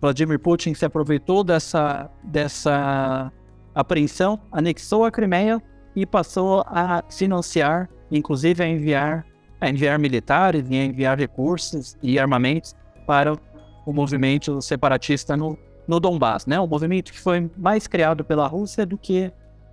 Vladimir 0.00 0.38
Putin 0.38 0.74
se 0.74 0.84
aproveitou 0.84 1.42
dessa, 1.42 2.10
dessa 2.22 3.32
apreensão, 3.74 4.40
anexou 4.52 5.04
a 5.04 5.10
Crimeia 5.10 5.60
e 5.94 6.06
passou 6.06 6.62
a 6.66 7.02
financiar, 7.10 7.88
inclusive 8.10 8.62
a 8.62 8.68
enviar, 8.68 9.26
a 9.60 9.68
enviar 9.68 9.98
militares 9.98 10.64
e 10.70 10.76
a 10.76 10.84
enviar 10.84 11.18
recursos 11.18 11.96
e 12.02 12.18
armamentos 12.18 12.76
para 13.06 13.36
o 13.84 13.92
movimento 13.92 14.60
separatista 14.62 15.36
no, 15.36 15.58
no 15.86 15.98
Donbass, 15.98 16.46
né? 16.46 16.60
Um 16.60 16.66
movimento 16.66 17.12
que 17.12 17.18
foi 17.18 17.50
mais 17.56 17.86
criado 17.86 18.24
pela 18.24 18.46
Rússia 18.46 18.86
do 18.86 18.96
que 18.96 19.32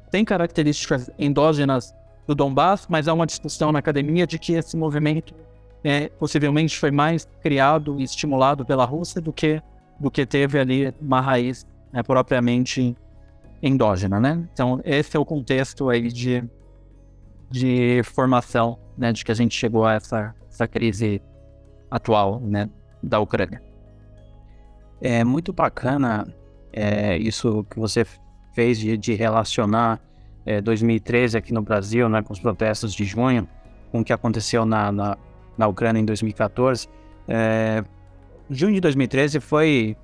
tem 0.09 0.23
características 0.25 1.09
endógenas 1.19 1.93
do 2.27 2.33
Donbass, 2.33 2.87
mas 2.89 3.07
há 3.07 3.13
uma 3.13 3.25
discussão 3.25 3.71
na 3.71 3.79
academia 3.79 4.25
de 4.25 4.39
que 4.39 4.53
esse 4.53 4.75
movimento 4.75 5.33
é, 5.83 6.09
possivelmente 6.09 6.77
foi 6.77 6.89
mais 6.89 7.27
criado 7.41 7.99
e 7.99 8.03
estimulado 8.03 8.65
pela 8.65 8.85
Rússia 8.85 9.21
do 9.21 9.31
que, 9.31 9.61
do 9.99 10.09
que 10.09 10.25
teve 10.25 10.59
ali 10.59 10.93
uma 10.99 11.21
raiz 11.21 11.65
é, 11.93 12.01
propriamente 12.01 12.95
endógena, 13.61 14.19
né? 14.19 14.47
Então, 14.51 14.81
esse 14.83 15.15
é 15.15 15.19
o 15.19 15.25
contexto 15.25 15.89
aí 15.89 16.07
de, 16.07 16.43
de 17.49 18.01
formação, 18.03 18.79
né, 18.97 19.11
de 19.11 19.23
que 19.23 19.31
a 19.31 19.35
gente 19.35 19.55
chegou 19.55 19.85
a 19.85 19.93
essa, 19.93 20.35
essa 20.49 20.67
crise 20.67 21.21
atual, 21.89 22.39
né, 22.39 22.69
da 23.01 23.19
Ucrânia. 23.19 23.61
É 24.99 25.23
muito 25.23 25.53
bacana 25.53 26.27
é, 26.73 27.17
isso 27.17 27.63
que 27.69 27.79
você 27.79 28.05
fez 28.53 28.79
de, 28.79 28.97
de 28.97 29.13
relacionar 29.13 30.01
é, 30.45 30.61
2013 30.61 31.37
aqui 31.37 31.53
no 31.53 31.61
Brasil, 31.61 32.07
né, 32.07 32.21
com 32.21 32.31
os 32.31 32.39
protestos 32.39 32.93
de 32.93 33.03
junho, 33.03 33.47
com 33.91 34.01
o 34.01 34.03
que 34.03 34.13
aconteceu 34.13 34.65
na, 34.65 34.91
na, 34.91 35.17
na 35.57 35.67
Ucrânia 35.67 35.99
em 35.99 36.05
2014. 36.05 36.87
É, 37.27 37.83
junho 38.49 38.73
de 38.75 38.81
2013 38.81 39.39
foi, 39.39 39.97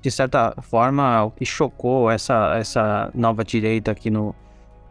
de 0.00 0.10
certa 0.10 0.54
forma, 0.62 1.24
o 1.24 1.30
que 1.30 1.44
chocou 1.44 2.10
essa, 2.10 2.56
essa 2.56 3.10
nova 3.14 3.44
direita 3.44 3.90
aqui 3.90 4.10
no, 4.10 4.34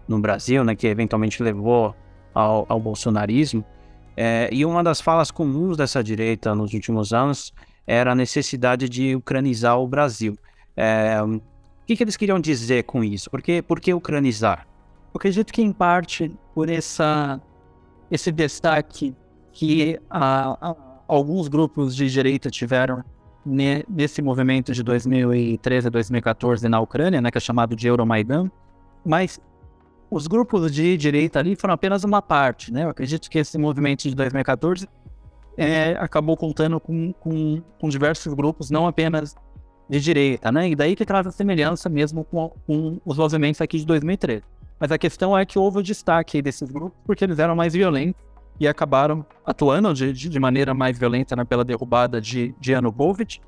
no 0.08 0.20
Brasil, 0.20 0.64
né, 0.64 0.76
que 0.76 0.88
eventualmente 0.88 1.42
levou 1.42 1.96
ao, 2.34 2.66
ao 2.68 2.80
bolsonarismo. 2.80 3.64
É, 4.16 4.50
e 4.52 4.66
uma 4.66 4.84
das 4.84 5.00
falas 5.00 5.30
comuns 5.30 5.78
dessa 5.78 6.04
direita 6.04 6.56
nos 6.56 6.74
últimos 6.74 7.14
anos 7.14 7.54
era 7.86 8.12
a 8.12 8.16
necessidade 8.16 8.90
de 8.90 9.16
ucranizar 9.16 9.80
o 9.80 9.88
Brasil. 9.88 10.38
É, 10.76 11.22
o 11.22 11.40
que, 11.86 11.96
que, 11.96 12.04
eles 12.04 12.18
queriam 12.18 12.40
dizer 12.40 12.84
com 12.84 13.04
isso? 13.04 13.30
Por 13.30 13.42
que, 13.42 13.62
por 13.62 13.80
que 13.80 13.94
ucranizar? 13.94 14.68
Eu 15.18 15.20
acredito 15.20 15.52
que, 15.52 15.64
em 15.64 15.74
parte, 15.74 16.32
por 16.54 16.70
essa, 16.70 17.42
esse 18.12 18.32
destaque 18.32 19.16
que 19.52 20.00
a, 20.08 20.70
a, 20.70 20.76
alguns 21.08 21.48
grupos 21.48 21.96
de 21.96 22.08
direita 22.08 22.52
tiveram 22.52 23.04
ne, 23.44 23.84
nesse 23.90 24.22
movimento 24.22 24.72
de 24.74 24.84
2013 24.84 25.88
a 25.88 25.90
2014 25.90 26.70
na 26.70 26.80
Ucrânia, 26.80 27.20
né, 27.20 27.32
que 27.32 27.38
é 27.40 27.42
chamado 27.42 27.76
de 27.76 27.88
Euromaidan, 27.88 28.52
mas 29.04 29.42
os 30.12 30.28
grupos 30.28 30.72
de 30.72 30.96
direita 30.96 31.40
ali 31.40 31.56
foram 31.56 31.74
apenas 31.74 32.04
uma 32.04 32.22
parte. 32.22 32.72
Né? 32.72 32.84
Eu 32.84 32.90
acredito 32.90 33.28
que 33.28 33.40
esse 33.40 33.58
movimento 33.58 34.04
de 34.04 34.14
2014 34.14 34.88
é, 35.58 35.94
acabou 36.00 36.38
contando 36.38 36.80
com, 36.80 37.12
com, 37.14 37.60
com, 37.82 37.90
diversos 37.90 38.36
grupos, 38.36 38.70
não 38.70 38.86
apenas 38.86 39.36
de 39.90 40.00
direita, 40.00 40.52
né? 40.52 40.70
E 40.70 40.76
daí 40.76 40.96
que 40.96 41.04
traz 41.04 41.26
a 41.26 41.32
semelhança 41.32 41.90
mesmo 41.90 42.24
com, 42.24 42.50
com 42.68 43.02
os 43.04 43.18
movimentos 43.18 43.62
aqui 43.62 43.80
de 43.80 43.86
2013. 43.88 44.44
Mas 44.80 44.92
a 44.92 44.98
questão 44.98 45.38
é 45.38 45.46
que 45.46 45.58
houve 45.58 45.80
o 45.80 45.84
destaque 45.84 46.42
desses 46.42 46.70
grupos 46.70 47.00
porque 47.06 47.24
eles 47.24 47.40
eram 47.40 47.56
mais 47.56 47.74
violentos 47.74 48.22
e 48.60 48.68
acabaram 48.68 49.26
atuando 49.46 49.94
de, 49.94 50.14
de 50.14 50.40
maneira 50.40 50.74
mais 50.74 50.98
violenta 50.98 51.36
né, 51.36 51.44
pela 51.44 51.64
derrubada 51.64 52.20
de, 52.20 52.56
de 52.60 52.72
Yanukovych 52.72 53.40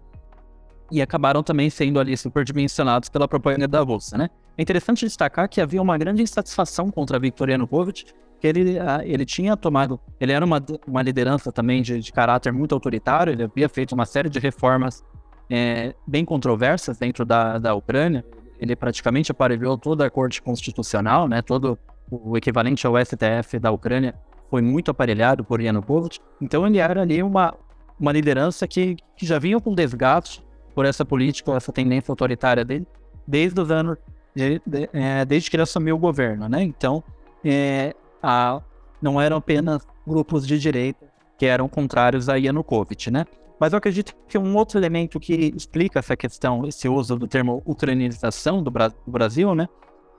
e 0.92 1.02
acabaram 1.02 1.44
também 1.44 1.70
sendo 1.70 2.00
ali 2.00 2.18
superdimensionados 2.18 3.10
pela 3.10 3.28
propaganda 3.28 3.68
da 3.68 3.86
Bolsa, 3.86 4.18
né? 4.18 4.30
É 4.58 4.62
interessante 4.62 5.06
destacar 5.06 5.48
que 5.48 5.62
havia 5.62 5.82
uma 5.82 5.98
grande 5.98 6.22
insatisfação 6.22 6.90
contra 6.90 7.20
Viktor 7.20 7.50
Yanukovych 7.50 8.06
que 8.40 8.48
ele, 8.48 8.80
ah, 8.80 9.02
ele 9.04 9.26
tinha 9.26 9.56
tomado, 9.58 10.00
ele 10.20 10.32
era 10.32 10.44
uma, 10.44 10.64
uma 10.88 11.02
liderança 11.02 11.52
também 11.52 11.82
de, 11.82 12.00
de 12.00 12.12
caráter 12.12 12.54
muito 12.54 12.74
autoritário, 12.74 13.34
ele 13.34 13.44
havia 13.44 13.68
feito 13.68 13.94
uma 13.94 14.06
série 14.06 14.30
de 14.30 14.40
reformas 14.40 15.04
é, 15.50 15.94
bem 16.08 16.24
controversas 16.24 16.98
dentro 16.98 17.26
da, 17.26 17.58
da 17.58 17.76
Ucrânia, 17.76 18.24
ele 18.60 18.76
praticamente 18.76 19.32
aparelhou 19.32 19.78
toda 19.78 20.06
a 20.06 20.10
corte 20.10 20.42
constitucional, 20.42 21.28
né, 21.28 21.42
todo 21.42 21.78
o 22.12 22.38
equivalente 22.38 22.86
ao 22.86 22.94
STF 22.98 23.60
da 23.60 23.72
Ucrânia 23.72 24.16
foi 24.50 24.62
muito 24.62 24.90
aparelhado 24.90 25.44
por 25.44 25.62
Yanukovych, 25.62 26.20
então 26.42 26.66
ele 26.66 26.80
era 26.80 27.02
ali 27.02 27.22
uma, 27.22 27.54
uma 28.00 28.12
liderança 28.12 28.68
que, 28.68 28.98
que 29.16 29.26
já 29.26 29.38
vinha 29.38 29.60
com 29.60 29.76
desgaste 29.76 30.44
por 30.74 30.86
essa 30.86 31.06
política, 31.06 31.52
essa 31.54 31.72
tendência 31.72 32.12
autoritária 32.12 32.66
dele, 32.66 32.88
desde 33.28 33.60
os 33.62 33.70
anos, 33.70 33.98
de, 34.36 34.62
de, 34.66 34.90
é, 34.92 35.24
desde 35.24 35.50
que 35.50 35.56
ele 35.56 35.64
assumiu 35.64 35.96
o 35.96 36.00
governo, 36.00 36.50
né, 36.50 36.64
então 36.64 37.04
é, 37.46 37.96
a, 38.22 38.62
não 39.02 39.22
eram 39.22 39.38
apenas 39.38 39.88
grupos 40.06 40.46
de 40.48 40.60
direita 40.60 41.08
que 41.38 41.46
eram 41.46 41.70
contrários 41.70 42.28
a 42.28 42.36
Yanukovych, 42.36 43.10
né? 43.10 43.26
Mas 43.60 43.74
eu 43.74 43.78
acredito 43.78 44.16
que 44.28 44.38
um 44.38 44.56
outro 44.56 44.80
elemento 44.80 45.20
que 45.20 45.54
explica 45.56 46.00
essa 46.00 46.16
questão, 46.16 46.66
esse 46.66 46.88
uso 46.88 47.18
do 47.18 47.28
termo 47.28 47.62
ucranização 47.66 48.64
do, 48.64 48.72
Bra 48.72 48.88
do 48.88 49.12
Brasil, 49.12 49.54
né? 49.54 49.68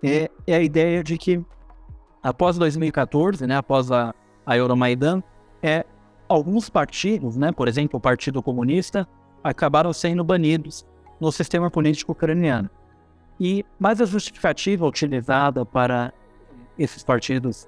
É, 0.03 0.31
é, 0.46 0.55
a 0.57 0.62
ideia 0.62 1.03
de 1.03 1.16
que 1.16 1.42
após 2.22 2.59
2014, 2.59 3.46
né, 3.46 3.57
após 3.57 3.90
a, 3.90 4.14
a 4.44 4.57
Euromaidan, 4.57 5.22
é, 5.62 5.85
alguns 6.29 6.68
partidos, 6.68 7.37
né, 7.37 7.50
por 7.50 7.66
exemplo, 7.66 7.98
o 7.98 8.00
Partido 8.00 8.42
Comunista, 8.42 9.09
acabaram 9.42 9.92
sendo 9.92 10.22
banidos 10.22 10.87
no 11.18 11.33
sistema 11.33 11.70
político 11.70 12.12
ucraniano. 12.12 12.68
E 13.38 13.64
mais 13.79 14.00
a 14.00 14.05
justificativa 14.05 14.87
utilizada 14.87 15.64
para 15.64 16.12
esses 16.79 17.03
partidos 17.03 17.66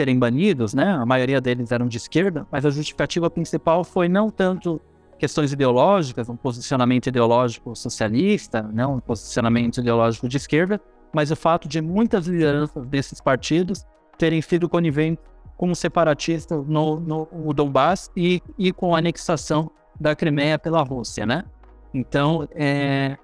serem 0.00 0.18
banidos, 0.18 0.72
né? 0.72 0.92
A 0.92 1.04
maioria 1.04 1.42
deles 1.42 1.70
eram 1.70 1.86
de 1.86 1.98
esquerda, 1.98 2.46
mas 2.50 2.64
a 2.64 2.70
justificativa 2.70 3.28
principal 3.28 3.84
foi 3.84 4.08
não 4.08 4.30
tanto 4.30 4.80
questões 5.18 5.52
ideológicas, 5.52 6.26
um 6.30 6.36
posicionamento 6.36 7.08
ideológico 7.08 7.76
socialista, 7.76 8.62
né? 8.62 8.86
um 8.86 8.98
posicionamento 8.98 9.78
ideológico 9.78 10.26
de 10.26 10.38
esquerda, 10.38 10.80
mas 11.12 11.30
o 11.30 11.36
fato 11.36 11.68
de 11.68 11.82
muitas 11.82 12.26
lideranças 12.26 12.86
desses 12.86 13.20
partidos 13.20 13.84
terem 14.16 14.40
sido 14.40 14.70
coniventes 14.70 15.22
como 15.58 15.76
separatistas 15.76 16.66
no, 16.66 16.98
no, 16.98 17.28
no 17.30 17.52
Donbass 17.52 18.10
e, 18.16 18.42
e 18.58 18.72
com 18.72 18.94
a 18.94 18.98
anexação 18.98 19.70
da 20.00 20.16
Crimeia 20.16 20.58
pela 20.58 20.82
Rússia, 20.82 21.26
né? 21.26 21.44
Então, 21.92 22.48
é, 22.52 23.18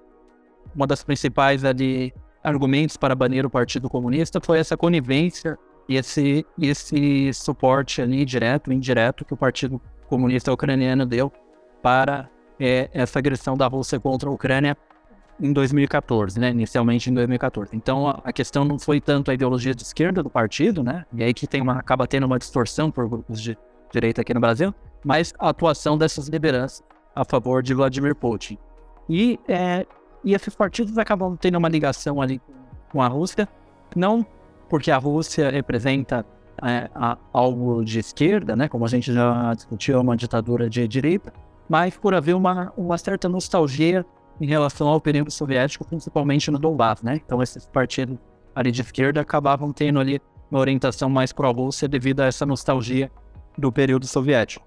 uma 0.75 0.85
das 0.85 1.03
principais 1.03 1.65
ali, 1.65 2.13
argumentos 2.43 2.97
para 2.97 3.15
banir 3.15 3.47
o 3.47 3.49
Partido 3.49 3.89
Comunista 3.89 4.39
foi 4.39 4.59
essa 4.59 4.77
conivência 4.77 5.57
e 5.87 5.95
esse, 5.95 6.45
esse 6.61 7.33
suporte 7.33 8.01
ali, 8.01 8.25
direto, 8.25 8.71
indireto, 8.71 9.23
que 9.23 9.33
o 9.33 9.37
Partido 9.37 9.81
Comunista 10.07 10.51
Ucraniano 10.51 11.05
deu 11.05 11.31
para 11.81 12.29
é, 12.59 12.89
essa 12.93 13.19
agressão 13.19 13.55
da 13.55 13.67
Rússia 13.67 13.99
contra 13.99 14.29
a 14.29 14.31
Ucrânia 14.31 14.75
em 15.39 15.53
2014, 15.53 16.39
né? 16.39 16.49
Inicialmente 16.49 17.09
em 17.09 17.13
2014. 17.13 17.75
Então 17.75 18.07
a 18.23 18.33
questão 18.33 18.65
não 18.65 18.79
foi 18.79 18.99
tanto 18.99 19.31
a 19.31 19.33
ideologia 19.33 19.73
de 19.73 19.83
esquerda 19.83 20.23
do 20.23 20.29
partido, 20.29 20.83
né? 20.83 21.05
E 21.13 21.23
aí 21.23 21.33
que 21.33 21.47
tem 21.47 21.61
uma, 21.61 21.73
acaba 21.73 22.07
tendo 22.07 22.25
uma 22.25 22.39
distorção 22.39 22.89
por 22.89 23.07
grupos 23.07 23.39
de 23.39 23.57
direita 23.91 24.21
aqui 24.21 24.33
no 24.33 24.39
Brasil, 24.39 24.73
mas 25.05 25.33
a 25.39 25.49
atuação 25.49 25.97
dessas 25.97 26.27
lideranças 26.27 26.83
a 27.15 27.23
favor 27.23 27.63
de 27.63 27.73
Vladimir 27.73 28.15
Putin. 28.15 28.57
E, 29.09 29.39
é, 29.47 29.85
e 30.23 30.33
esses 30.33 30.55
partidos 30.55 30.97
acabam 30.97 31.35
tendo 31.35 31.57
uma 31.57 31.69
ligação 31.69 32.21
ali 32.21 32.41
com 32.91 33.01
a 33.01 33.07
Rússia, 33.07 33.47
não 33.95 34.25
porque 34.69 34.91
a 34.91 34.97
Rússia 34.97 35.49
representa 35.49 36.25
é, 36.63 36.89
a, 36.93 37.17
algo 37.31 37.83
de 37.83 37.99
esquerda, 37.99 38.55
né, 38.55 38.67
como 38.67 38.85
a 38.85 38.87
gente 38.87 39.13
já 39.13 39.53
discutiu, 39.53 39.99
uma 39.99 40.15
ditadura 40.15 40.69
de 40.69 40.87
direita, 40.87 41.33
mas 41.69 41.95
por 41.97 42.13
haver 42.13 42.35
uma, 42.35 42.73
uma 42.77 42.97
certa 42.97 43.27
nostalgia 43.27 44.05
em 44.39 44.47
relação 44.47 44.87
ao 44.87 45.01
período 45.01 45.31
soviético, 45.31 45.85
principalmente 45.85 46.49
no 46.51 46.59
Donbass, 46.59 47.01
né? 47.01 47.19
Então 47.25 47.41
esses 47.41 47.65
partidos 47.65 48.17
ali 48.55 48.71
de 48.71 48.81
esquerda 48.81 49.21
acabavam 49.21 49.73
tendo 49.73 49.99
ali 49.99 50.21
uma 50.49 50.59
orientação 50.59 51.09
mais 51.09 51.33
pró-Rússia 51.33 51.87
devido 51.87 52.21
a 52.21 52.25
essa 52.25 52.45
nostalgia 52.45 53.11
do 53.57 53.71
período 53.71 54.05
soviético. 54.05 54.65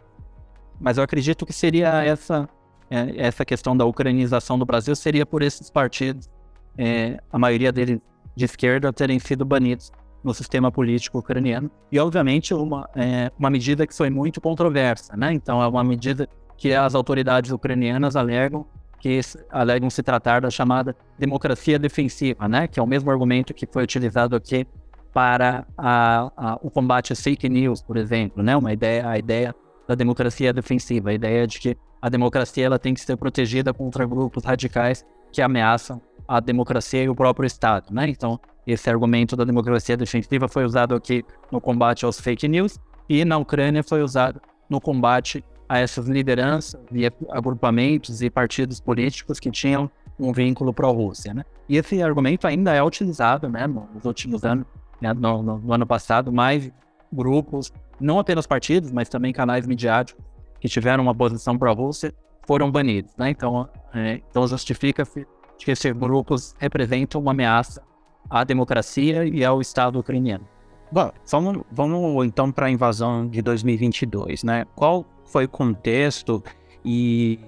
Mas 0.81 0.99
eu 0.99 1.05
acredito 1.05 1.47
que 1.47 1.53
seria 1.53 2.05
essa 2.05 2.49
é, 2.91 3.15
essa 3.17 3.45
questão 3.45 3.77
da 3.77 3.85
ucranização 3.85 4.59
do 4.59 4.67
Brasil 4.67 4.97
seria 4.97 5.25
por 5.25 5.43
esses 5.43 5.71
partidos, 5.71 6.29
é, 6.77 7.21
a 7.31 7.39
maioria 7.39 7.71
deles 7.71 8.01
de 8.41 8.47
esquerda 8.47 8.93
terem 8.93 9.19
sido 9.19 9.45
banidos 9.45 9.93
no 10.25 10.33
sistema 10.35 10.73
político 10.73 11.19
ucraniano. 11.19 11.71
E, 11.93 11.99
obviamente, 11.99 12.55
uma, 12.55 12.89
é, 12.97 13.31
uma 13.39 13.51
medida 13.51 13.87
que 13.87 13.95
foi 13.95 14.11
muito 14.11 14.41
controversa, 14.41 15.17
né? 15.17 15.33
Então, 15.33 15.63
é 15.63 15.67
uma 15.67 15.85
medida 15.85 16.29
que 16.57 16.73
as 16.75 16.95
autoridades 16.95 17.51
ucranianas 17.51 18.17
alegam 18.17 18.67
que 18.99 19.19
alegam 19.51 19.89
se 19.89 20.03
tratar 20.03 20.43
da 20.43 20.51
chamada 20.51 20.95
democracia 21.19 21.79
defensiva, 21.79 22.47
né? 22.47 22.67
Que 22.67 22.79
é 22.79 22.83
o 22.83 22.87
mesmo 22.87 23.11
argumento 23.11 23.55
que 23.55 23.67
foi 23.67 23.83
utilizado 23.83 24.37
aqui 24.37 24.67
para 25.13 25.67
a, 25.77 26.31
a, 26.37 26.59
o 26.63 26.71
combate 26.71 27.13
às 27.13 27.21
fake 27.23 27.49
news, 27.49 27.81
por 27.81 27.97
exemplo, 27.97 28.43
né? 28.43 28.55
Uma 28.55 28.75
ideia, 28.75 29.09
a 29.09 29.19
ideia 29.19 29.55
da 29.89 29.95
democracia 29.95 30.53
defensiva, 30.53 31.11
a 31.11 31.15
ideia 31.15 31.47
de 31.47 31.59
que 31.59 31.77
a 32.01 32.11
democracia 32.11 32.67
ela 32.67 32.79
tem 32.79 32.93
que 32.93 33.01
ser 33.01 33.17
protegida 33.17 33.73
contra 33.73 34.05
grupos 34.07 34.45
radicais 34.45 35.05
que 35.33 35.41
ameaçam 35.41 36.01
a 36.31 36.39
democracia 36.39 37.03
e 37.03 37.09
o 37.09 37.15
próprio 37.15 37.45
Estado, 37.45 37.93
né? 37.93 38.09
Então, 38.09 38.39
esse 38.65 38.89
argumento 38.89 39.35
da 39.35 39.43
democracia 39.43 39.97
defensiva 39.97 40.47
foi 40.47 40.65
usado 40.65 40.95
aqui 40.95 41.25
no 41.51 41.61
combate 41.61 42.05
aos 42.05 42.21
fake 42.21 42.47
news 42.47 42.79
e 43.09 43.25
na 43.25 43.37
Ucrânia 43.37 43.83
foi 43.83 44.01
usado 44.01 44.41
no 44.69 44.81
combate 44.81 45.45
a 45.69 45.81
essas 45.81 46.07
lideranças 46.07 46.81
e 46.93 47.05
agrupamentos 47.31 48.23
e 48.23 48.31
partidos 48.31 48.79
políticos 48.79 49.41
que 49.41 49.51
tinham 49.51 49.91
um 50.21 50.33
vínculo 50.33 50.73
pró-Rússia, 50.73 51.35
né? 51.35 51.45
E 51.69 51.77
esse 51.77 52.01
argumento 52.01 52.47
ainda 52.47 52.73
é 52.73 52.83
utilizado, 52.83 53.49
né, 53.49 53.67
nos 53.67 54.05
últimos 54.05 54.45
anos, 54.45 54.67
né, 55.01 55.13
no, 55.13 55.43
no, 55.43 55.59
no 55.59 55.73
ano 55.73 55.87
passado, 55.87 56.33
mais 56.33 56.71
grupos, 57.13 57.73
não 57.99 58.21
apenas 58.21 58.47
partidos, 58.47 58.93
mas 58.93 59.09
também 59.09 59.33
canais 59.33 59.67
midiáticos 59.67 60.25
que 60.61 60.69
tiveram 60.69 61.03
uma 61.03 61.15
posição 61.15 61.59
pró-Rússia 61.59 62.15
foram 62.47 62.71
banidos, 62.71 63.17
né? 63.17 63.31
Então, 63.31 63.69
é, 63.93 64.21
então 64.31 64.47
justifica-se 64.47 65.27
de 65.61 65.67
que 65.67 65.71
esses 65.71 65.93
grupos 65.93 66.55
representam 66.59 67.21
uma 67.21 67.33
ameaça 67.33 67.83
à 68.29 68.43
democracia 68.45 69.27
e 69.27 69.45
ao 69.45 69.61
Estado 69.61 69.99
ucraniano. 69.99 70.49
Bom, 70.91 71.13
vamos, 71.31 71.63
vamos 71.71 72.27
então 72.27 72.51
para 72.51 72.67
a 72.67 72.71
invasão 72.71 73.29
de 73.29 73.43
2022, 73.43 74.43
né? 74.43 74.65
Qual 74.75 75.05
foi 75.27 75.45
o 75.45 75.49
contexto 75.49 76.43
e 76.85 77.39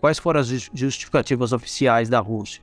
quais 0.00 0.18
foram 0.18 0.40
as 0.40 0.48
justificativas 0.72 1.52
oficiais 1.52 2.08
da 2.10 2.20
Rússia? 2.20 2.62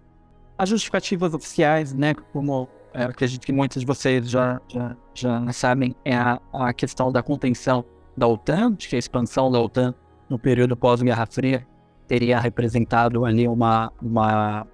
As 0.58 0.70
justificativas 0.70 1.34
oficiais, 1.34 1.94
né, 1.94 2.14
como 2.32 2.70
é, 2.94 3.04
acredito 3.04 3.46
que 3.46 3.52
muitos 3.52 3.80
de 3.82 3.86
vocês 3.86 4.30
já, 4.30 4.62
já, 4.68 4.96
já 5.14 5.52
sabem, 5.52 5.96
é 6.06 6.16
a, 6.16 6.40
a 6.54 6.74
questão 6.74 7.12
da 7.12 7.24
contenção 7.24 7.84
da 8.16 8.28
OTAN, 8.28 8.74
de 8.74 8.88
que 8.88 8.96
a 8.96 9.00
expansão 9.00 9.50
da 9.50 9.60
OTAN 9.60 9.96
no 10.30 10.38
período 10.38 10.78
pós-Guerra 10.78 11.26
Fria 11.26 11.66
teria 12.08 12.40
representado 12.40 13.26
ali 13.26 13.48
uma, 13.48 13.92
uma, 14.02 14.68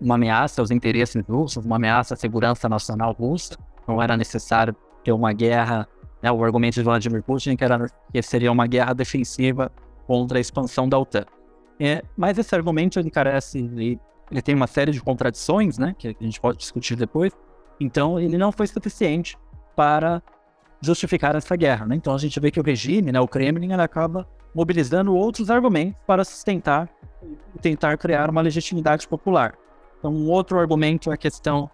uma 0.00 0.16
ameaça 0.16 0.60
aos 0.60 0.70
interesses 0.70 1.22
russos, 1.28 1.64
uma 1.64 1.76
ameaça 1.76 2.14
à 2.14 2.16
segurança 2.16 2.68
nacional 2.68 3.12
russa. 3.12 3.56
Não 3.86 4.02
era 4.02 4.16
necessário 4.16 4.74
ter 5.02 5.12
uma 5.12 5.32
guerra, 5.32 5.88
né, 6.22 6.30
o 6.30 6.42
argumento 6.44 6.74
de 6.74 6.82
Vladimir 6.82 7.22
Putin 7.22 7.56
que, 7.56 7.64
era, 7.64 7.90
que 8.12 8.22
seria 8.22 8.50
uma 8.50 8.66
guerra 8.66 8.94
defensiva 8.94 9.70
contra 10.06 10.38
a 10.38 10.40
expansão 10.40 10.88
da 10.88 10.98
OTAN. 10.98 11.24
É, 11.78 12.02
mas 12.16 12.38
esse 12.38 12.54
argumento 12.54 12.98
ele 12.98 13.10
carece, 13.10 13.58
ele, 13.58 13.98
ele 14.30 14.42
tem 14.42 14.54
uma 14.54 14.66
série 14.66 14.92
de 14.92 15.00
contradições, 15.00 15.78
né, 15.78 15.94
que 15.98 16.08
a 16.08 16.24
gente 16.24 16.40
pode 16.40 16.58
discutir 16.58 16.96
depois. 16.96 17.32
Então 17.80 18.18
ele 18.18 18.38
não 18.38 18.52
foi 18.52 18.66
suficiente 18.66 19.36
para 19.74 20.22
justificar 20.80 21.34
essa 21.34 21.56
guerra. 21.56 21.86
Né? 21.86 21.96
Então 21.96 22.14
a 22.14 22.18
gente 22.18 22.38
vê 22.38 22.50
que 22.50 22.60
o 22.60 22.62
regime, 22.62 23.10
né, 23.10 23.20
o 23.20 23.28
Kremlin, 23.28 23.72
acaba 23.72 24.26
mobilizando 24.54 25.14
outros 25.14 25.50
argumentos 25.50 25.96
para 26.06 26.24
sustentar 26.24 26.88
e 27.54 27.58
tentar 27.58 27.96
criar 27.98 28.30
uma 28.30 28.40
legitimidade 28.40 29.08
popular. 29.08 29.54
Então, 30.04 30.12
um 30.12 30.28
outro 30.28 30.58
argumento 30.58 31.10
é 31.10 31.14
a 31.14 31.16
questão 31.16 31.70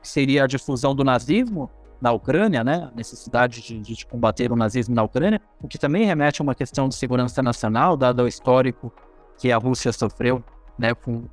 que 0.00 0.06
seria 0.06 0.44
a 0.44 0.46
difusão 0.46 0.94
do 0.94 1.02
nazismo 1.02 1.68
na 2.00 2.12
Ucrânia, 2.12 2.62
né? 2.62 2.88
a 2.92 2.96
necessidade 2.96 3.60
de, 3.62 3.80
de, 3.80 4.06
combater 4.06 4.52
o 4.52 4.56
nazismo 4.56 4.94
na 4.94 5.02
Ucrânia, 5.02 5.40
o 5.60 5.66
que 5.66 5.76
também 5.76 6.04
remete 6.04 6.40
a 6.40 6.44
uma 6.44 6.54
questão 6.54 6.88
de 6.88 6.94
segurança 6.94 7.42
nacional, 7.42 7.96
dado 7.96 8.22
o 8.22 8.28
histórico 8.28 8.92
que 9.36 9.50
a 9.50 9.56
Rússia 9.56 9.92
sofreu 9.92 10.40
né, 10.78 10.94
com, 10.94 11.24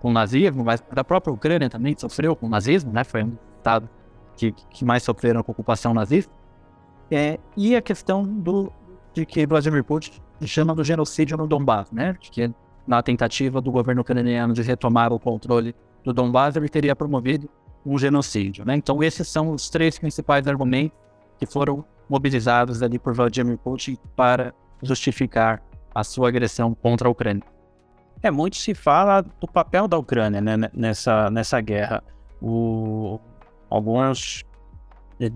com 0.00 0.10
o 0.10 0.12
nazismo, 0.12 0.64
mas 0.64 0.80
a 0.88 1.02
própria 1.02 1.34
Ucrânia 1.34 1.68
também 1.68 1.96
sofreu 1.98 2.36
com 2.36 2.46
o 2.46 2.48
nazismo, 2.48 2.92
né? 2.92 3.02
foi 3.02 3.24
um 3.24 3.36
estado 3.56 3.90
que, 4.36 4.52
que 4.52 4.84
mais 4.84 5.02
sofreram 5.02 5.42
com 5.42 5.50
a 5.50 5.52
ocupação 5.52 5.92
nazista. 5.92 6.32
É, 7.10 7.40
e 7.56 7.74
a 7.74 7.82
questão 7.82 8.22
do, 8.22 8.72
de 9.12 9.26
que 9.26 9.44
Vladimir 9.44 9.82
Putin 9.82 10.12
chama 10.42 10.76
do 10.76 10.84
genocídio 10.84 11.36
no 11.36 11.48
Donbass, 11.48 11.90
né? 11.90 12.16
De 12.20 12.30
que 12.30 12.54
na 12.86 13.02
tentativa 13.02 13.60
do 13.60 13.72
governo 13.72 14.00
ucraniano 14.00 14.54
de 14.54 14.62
retomar 14.62 15.12
o 15.12 15.18
controle 15.18 15.74
do 16.04 16.12
Donbass, 16.12 16.56
ele 16.56 16.68
teria 16.68 16.94
promovido 16.94 17.48
um 17.84 17.98
genocídio, 17.98 18.64
né? 18.64 18.74
Então 18.74 19.02
esses 19.02 19.26
são 19.28 19.52
os 19.52 19.70
três 19.70 19.98
principais 19.98 20.46
argumentos 20.46 20.96
que 21.38 21.46
foram 21.46 21.84
mobilizados 22.08 22.82
ali 22.82 22.98
por 22.98 23.14
Vladimir 23.14 23.58
Putin 23.58 23.96
para 24.16 24.54
justificar 24.82 25.62
a 25.94 26.04
sua 26.04 26.28
agressão 26.28 26.74
contra 26.74 27.08
a 27.08 27.10
Ucrânia. 27.10 27.42
É, 28.22 28.30
muito 28.30 28.56
se 28.56 28.74
fala 28.74 29.22
do 29.22 29.46
papel 29.46 29.86
da 29.86 29.96
Ucrânia 29.96 30.40
né, 30.40 30.70
nessa, 30.72 31.30
nessa 31.30 31.60
guerra. 31.60 32.02
O, 32.42 33.20
alguns 33.70 34.44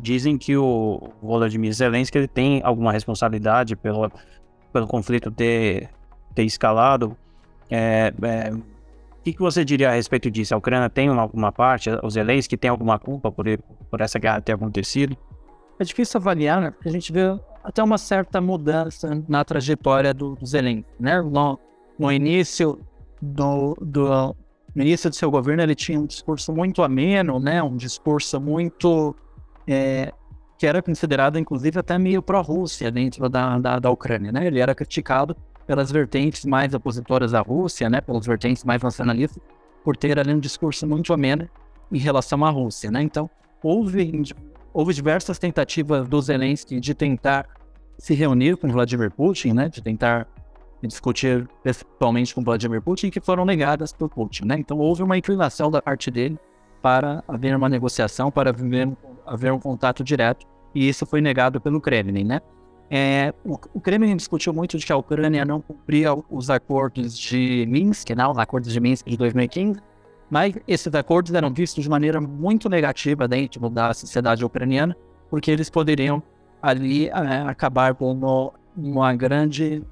dizem 0.00 0.38
que 0.38 0.56
o 0.56 1.10
Volodymyr 1.20 1.72
Zelensky 1.72 2.18
ele 2.18 2.28
tem 2.28 2.60
alguma 2.64 2.92
responsabilidade 2.92 3.74
pelo, 3.76 4.10
pelo 4.72 4.86
conflito 4.86 5.30
ter, 5.30 5.90
ter 6.34 6.44
escalado. 6.44 7.16
É, 7.70 8.12
é, 8.22 8.52
o 9.22 9.24
que, 9.24 9.32
que 9.32 9.38
você 9.38 9.64
diria 9.64 9.88
a 9.88 9.94
respeito 9.94 10.28
disso? 10.28 10.52
A 10.52 10.56
Ucrânia 10.56 10.90
tem 10.90 11.06
alguma 11.06 11.52
parte, 11.52 11.88
os 12.02 12.14
Zelensky 12.14 12.56
tem 12.56 12.68
alguma 12.68 12.98
culpa 12.98 13.30
por, 13.30 13.46
por 13.88 14.00
essa 14.00 14.18
guerra 14.18 14.40
ter 14.40 14.50
acontecido? 14.50 15.16
É 15.78 15.84
difícil 15.84 16.18
avaliar, 16.18 16.60
né? 16.60 16.72
Porque 16.72 16.88
a 16.88 16.92
gente 16.92 17.12
vê 17.12 17.38
até 17.62 17.80
uma 17.84 17.98
certa 17.98 18.40
mudança 18.40 19.22
na 19.28 19.44
trajetória 19.44 20.12
do, 20.12 20.34
do 20.34 20.44
Zelensky, 20.44 20.84
né? 20.98 21.22
No, 21.22 21.56
no 21.96 22.10
início 22.10 22.80
do, 23.22 23.76
do 23.80 24.34
no 24.74 24.82
início 24.82 25.08
do 25.08 25.14
seu 25.14 25.30
governo 25.30 25.62
ele 25.62 25.76
tinha 25.76 26.00
um 26.00 26.06
discurso 26.06 26.52
muito 26.52 26.82
ameno, 26.82 27.38
né? 27.38 27.62
Um 27.62 27.76
discurso 27.76 28.40
muito 28.40 29.14
é, 29.68 30.12
que 30.58 30.66
era 30.66 30.82
considerado, 30.82 31.38
inclusive, 31.38 31.78
até 31.78 31.96
meio 31.96 32.20
pró-Rússia 32.20 32.90
dentro 32.90 33.28
da, 33.28 33.56
da, 33.60 33.78
da, 33.78 33.88
Ucrânia, 33.88 34.32
né? 34.32 34.48
Ele 34.48 34.58
era 34.58 34.74
criticado 34.74 35.36
pelas 35.66 35.90
vertentes 35.90 36.44
mais 36.44 36.74
opositoras 36.74 37.34
à 37.34 37.40
Rússia, 37.40 37.88
né? 37.88 38.00
Pelas 38.00 38.26
vertentes 38.26 38.64
mais 38.64 38.82
nacionalistas, 38.82 39.42
por 39.84 39.96
ter 39.96 40.18
ali 40.18 40.32
um 40.32 40.38
discurso 40.38 40.86
muito 40.86 41.12
ameno 41.12 41.48
em 41.90 41.98
relação 41.98 42.44
à 42.44 42.50
Rússia, 42.50 42.90
né? 42.90 43.02
Então, 43.02 43.28
houve, 43.62 44.22
houve 44.72 44.94
diversas 44.94 45.38
tentativas 45.38 46.08
do 46.08 46.20
Zelensky 46.20 46.80
de 46.80 46.94
tentar 46.94 47.48
se 47.98 48.14
reunir 48.14 48.56
com 48.56 48.68
Vladimir 48.68 49.10
Putin, 49.10 49.52
né? 49.52 49.68
De 49.68 49.82
tentar 49.82 50.26
discutir 50.82 51.48
principalmente 51.62 52.34
com 52.34 52.42
Vladimir 52.42 52.82
Putin, 52.82 53.10
que 53.10 53.20
foram 53.20 53.44
negadas 53.44 53.92
por 53.92 54.08
Putin, 54.08 54.46
né? 54.46 54.56
Então, 54.58 54.78
houve 54.78 55.02
uma 55.02 55.16
inclinação 55.16 55.70
da 55.70 55.80
parte 55.80 56.10
dele 56.10 56.38
para 56.80 57.22
haver 57.28 57.54
uma 57.56 57.68
negociação, 57.68 58.30
para 58.30 58.50
haver, 58.50 58.90
haver 59.24 59.52
um 59.52 59.58
contato 59.58 60.02
direto 60.02 60.44
e 60.74 60.88
isso 60.88 61.06
foi 61.06 61.20
negado 61.20 61.60
pelo 61.60 61.80
Kremlin, 61.80 62.24
né? 62.24 62.40
É, 62.94 63.32
o, 63.42 63.58
o, 63.72 63.80
Kremlin 63.80 64.14
discutiu 64.14 64.52
muito 64.52 64.76
de 64.76 64.84
que 64.84 64.92
a 64.92 64.96
Ucrânia 64.98 65.46
não 65.46 65.62
cumpria 65.62 66.10
os 66.28 66.50
acordos 66.50 67.16
de 67.16 67.64
Minsk, 67.66 68.10
não, 68.10 68.32
os 68.32 68.36
acordos 68.36 68.70
de 68.70 68.78
Minsk 68.78 69.06
de 69.08 69.16
2015, 69.16 69.80
mas 70.30 70.54
esses 70.68 70.94
acordos 70.94 71.32
eram 71.32 71.50
vistos 71.50 71.82
de 71.82 71.88
maneira 71.88 72.20
muito 72.20 72.68
negativa 72.68 73.26
dentro 73.26 73.70
da 73.70 73.94
sociedade 73.94 74.44
ucraniana, 74.44 74.94
porque 75.30 75.50
eles 75.50 75.70
poderiam 75.70 76.22
ali 76.60 77.08
é, 77.08 77.12
acabar 77.46 77.94
com 77.94 78.52
uma 78.76 79.14
grande 79.14 79.82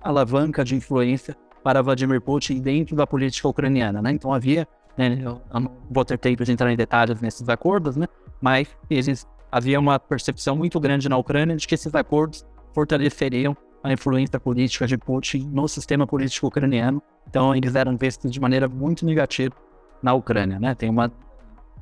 alavanca 0.00 0.64
de 0.64 0.76
influência 0.76 1.36
para 1.64 1.82
Vladimir 1.82 2.20
Putin 2.20 2.60
dentro 2.60 2.94
da 2.94 3.04
política 3.04 3.48
ucraniana, 3.48 4.00
né? 4.00 4.12
Então 4.12 4.32
havia, 4.32 4.64
né, 4.96 5.18
eu 5.20 5.42
não 5.52 5.72
vou 5.90 6.04
ter 6.04 6.16
tempo 6.16 6.44
de 6.44 6.52
entrar 6.52 6.72
em 6.72 6.76
detalhes 6.76 7.20
nesses 7.20 7.48
acordos, 7.48 7.96
né? 7.96 8.06
Mas 8.40 8.68
eles 8.88 9.26
havia 9.50 9.78
uma 9.78 9.98
percepção 9.98 10.56
muito 10.56 10.78
grande 10.78 11.08
na 11.08 11.16
Ucrânia 11.16 11.56
de 11.56 11.66
que 11.66 11.74
esses 11.74 11.94
acordos 11.94 12.46
fortaleceriam 12.72 13.56
a 13.82 13.92
influência 13.92 14.38
política 14.38 14.86
de 14.86 14.98
Putin 14.98 15.48
no 15.52 15.68
sistema 15.68 16.06
político 16.06 16.46
ucraniano. 16.46 17.02
Então, 17.28 17.54
eles 17.54 17.74
eram 17.74 17.96
vistos 17.96 18.30
de 18.30 18.40
maneira 18.40 18.68
muito 18.68 19.04
negativa 19.04 19.54
na 20.02 20.14
Ucrânia. 20.14 20.58
Né? 20.58 20.74
Tem 20.74 20.88
uma, 20.90 21.10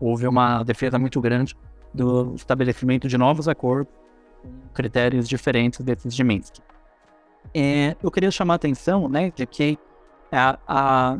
houve 0.00 0.26
uma 0.26 0.62
defesa 0.62 0.98
muito 0.98 1.20
grande 1.20 1.56
do 1.92 2.34
estabelecimento 2.34 3.08
de 3.08 3.16
novos 3.16 3.48
acordos 3.48 3.92
com 4.42 4.50
critérios 4.74 5.28
diferentes 5.28 5.80
desses 5.80 6.14
de 6.14 6.22
Minsk. 6.22 6.56
É, 7.54 7.96
eu 8.02 8.10
queria 8.10 8.30
chamar 8.30 8.54
a 8.54 8.56
atenção 8.56 9.08
né, 9.08 9.32
de 9.34 9.46
que 9.46 9.78
a, 10.30 10.58
a, 10.66 11.18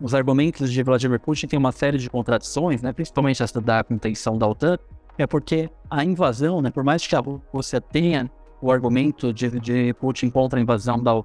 os 0.00 0.14
argumentos 0.14 0.72
de 0.72 0.82
Vladimir 0.82 1.20
Putin 1.20 1.46
têm 1.46 1.58
uma 1.58 1.72
série 1.72 1.98
de 1.98 2.10
contradições, 2.10 2.82
né, 2.82 2.92
principalmente 2.92 3.42
essa 3.42 3.60
da 3.60 3.84
contenção 3.84 4.36
da 4.36 4.46
OTAN, 4.46 4.78
é 5.18 5.26
porque 5.26 5.70
a 5.90 6.04
invasão, 6.04 6.60
né, 6.60 6.70
por 6.70 6.84
mais 6.84 7.06
que 7.06 7.14
Rússia 7.52 7.80
tenha 7.80 8.30
o 8.60 8.70
argumento 8.70 9.32
de, 9.32 9.60
de 9.60 9.94
Putin 9.94 10.30
contra 10.30 10.58
a 10.58 10.62
invasão 10.62 11.02
da 11.02 11.22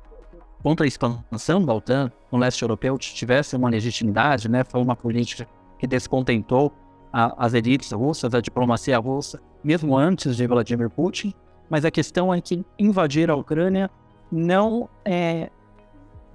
contra 0.62 0.86
a 0.86 0.88
expansão 0.88 1.66
da 1.66 1.74
OTAN 1.74 2.12
no 2.32 2.38
leste 2.38 2.62
europeu 2.62 2.96
tivesse 2.98 3.56
uma 3.56 3.68
legitimidade, 3.68 4.48
né, 4.48 4.64
foi 4.64 4.80
uma 4.80 4.96
política 4.96 5.48
que 5.80 5.88
descontentou 5.88 6.72
a, 7.12 7.46
as 7.46 7.56
elites 7.56 7.92
russas, 7.92 8.34
a 8.36 8.40
diplomacia 8.40 9.00
russa, 9.00 9.42
mesmo 9.64 9.98
antes 9.98 10.36
de 10.36 10.46
Vladimir 10.46 10.90
Putin. 10.90 11.34
Mas 11.68 11.84
a 11.84 11.90
questão 11.90 12.32
é 12.32 12.40
que 12.40 12.64
invadir 12.78 13.32
a 13.32 13.36
Ucrânia 13.36 13.90
não 14.32 14.88
é 15.04 15.50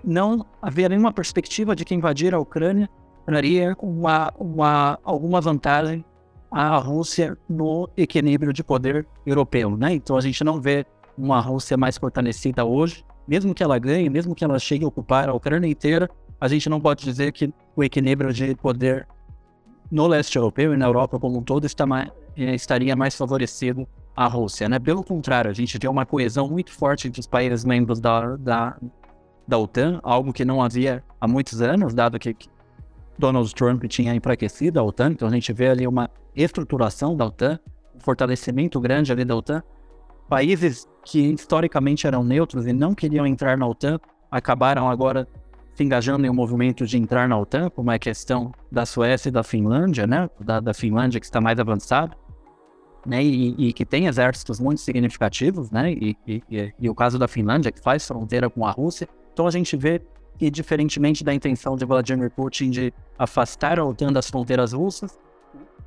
não 0.02 0.46
haveria 0.62 0.90
nenhuma 0.90 1.12
perspectiva 1.12 1.74
de 1.74 1.84
que 1.84 1.94
invadir 1.94 2.34
a 2.34 2.38
Ucrânia 2.38 2.88
traria 3.24 3.76
uma, 3.80 4.32
uma, 4.38 4.98
alguma 5.02 5.40
vantagem 5.40 6.04
a 6.50 6.76
Rússia 6.78 7.36
no 7.48 7.88
equilíbrio 7.96 8.52
de 8.52 8.62
poder 8.62 9.06
europeu, 9.24 9.76
né? 9.76 9.94
Então 9.94 10.16
a 10.16 10.20
gente 10.20 10.42
não 10.44 10.60
vê 10.60 10.86
uma 11.16 11.40
Rússia 11.40 11.76
mais 11.76 11.96
fortalecida 11.98 12.64
hoje, 12.64 13.04
mesmo 13.26 13.54
que 13.54 13.62
ela 13.62 13.78
ganhe, 13.78 14.08
mesmo 14.08 14.34
que 14.34 14.44
ela 14.44 14.58
chegue 14.58 14.84
a 14.84 14.88
ocupar 14.88 15.28
a 15.28 15.34
Ucrânia 15.34 15.68
inteira, 15.68 16.08
a 16.40 16.48
gente 16.48 16.68
não 16.68 16.80
pode 16.80 17.04
dizer 17.04 17.32
que 17.32 17.52
o 17.74 17.82
equilíbrio 17.82 18.32
de 18.32 18.54
poder 18.54 19.06
no 19.90 20.06
leste 20.06 20.36
europeu 20.36 20.74
e 20.74 20.76
na 20.76 20.86
Europa 20.86 21.18
como 21.18 21.38
um 21.38 21.42
todo 21.42 21.66
mais, 21.86 22.10
eh, 22.36 22.54
estaria 22.54 22.94
mais 22.94 23.14
favorecido 23.16 23.86
à 24.14 24.26
Rússia, 24.26 24.68
né? 24.68 24.78
Pelo 24.78 25.02
contrário, 25.02 25.50
a 25.50 25.54
gente 25.54 25.78
tem 25.78 25.88
uma 25.88 26.04
coesão 26.04 26.48
muito 26.48 26.72
forte 26.72 27.08
entre 27.08 27.20
os 27.20 27.26
países 27.26 27.64
membros 27.64 28.00
da, 28.00 28.36
da, 28.36 28.76
da 29.46 29.58
OTAN, 29.58 30.00
algo 30.02 30.32
que 30.32 30.44
não 30.44 30.62
havia 30.62 31.02
há 31.20 31.28
muitos 31.28 31.60
anos, 31.60 31.94
dado 31.94 32.18
que 32.18 32.34
Donald 33.18 33.54
Trump 33.54 33.84
tinha 33.84 34.14
enfraquecido 34.14 34.78
a 34.78 34.82
OTAN, 34.82 35.12
então 35.12 35.28
a 35.28 35.30
gente 35.30 35.52
vê 35.52 35.68
ali 35.68 35.86
uma 35.86 36.10
estruturação 36.34 37.16
da 37.16 37.26
OTAN, 37.26 37.58
um 37.94 38.00
fortalecimento 38.00 38.78
grande 38.80 39.10
ali 39.10 39.24
da 39.24 39.34
OTAN. 39.34 39.62
Países 40.28 40.88
que 41.04 41.20
historicamente 41.32 42.06
eram 42.06 42.24
neutros 42.24 42.66
e 42.66 42.72
não 42.72 42.94
queriam 42.94 43.26
entrar 43.26 43.56
na 43.56 43.66
OTAN 43.66 43.98
acabaram 44.30 44.90
agora 44.90 45.26
se 45.74 45.84
engajando 45.84 46.26
em 46.26 46.30
um 46.30 46.34
movimento 46.34 46.86
de 46.86 46.96
entrar 46.96 47.28
na 47.28 47.38
OTAN, 47.38 47.68
como 47.70 47.90
é 47.90 47.96
a 47.96 47.98
questão 47.98 48.52
da 48.72 48.86
Suécia 48.86 49.28
e 49.28 49.32
da 49.32 49.42
Finlândia, 49.42 50.06
né? 50.06 50.28
Da, 50.40 50.58
da 50.58 50.72
Finlândia 50.72 51.20
que 51.20 51.26
está 51.26 51.38
mais 51.38 51.58
avançada, 51.58 52.16
né? 53.04 53.22
E, 53.22 53.68
e, 53.68 53.72
que 53.74 53.84
tem 53.84 54.06
exércitos 54.06 54.58
muito 54.58 54.80
significativos, 54.80 55.70
né? 55.70 55.92
E, 55.92 56.16
e, 56.26 56.72
e, 56.80 56.88
o 56.88 56.94
caso 56.94 57.18
da 57.18 57.28
Finlândia, 57.28 57.70
que 57.70 57.80
faz 57.80 58.06
fronteira 58.06 58.48
com 58.48 58.64
a 58.66 58.70
Rússia. 58.70 59.06
Então 59.34 59.46
a 59.46 59.50
gente 59.50 59.76
vê 59.76 60.00
que, 60.38 60.50
diferentemente 60.50 61.24
da 61.24 61.34
intenção 61.34 61.76
de 61.76 61.84
Vladimir 61.84 62.30
Putin 62.30 62.70
de 62.70 62.92
afastar 63.18 63.78
a 63.78 63.84
OTAN 63.84 64.12
das 64.12 64.28
fronteiras 64.28 64.72
russas, 64.72 65.18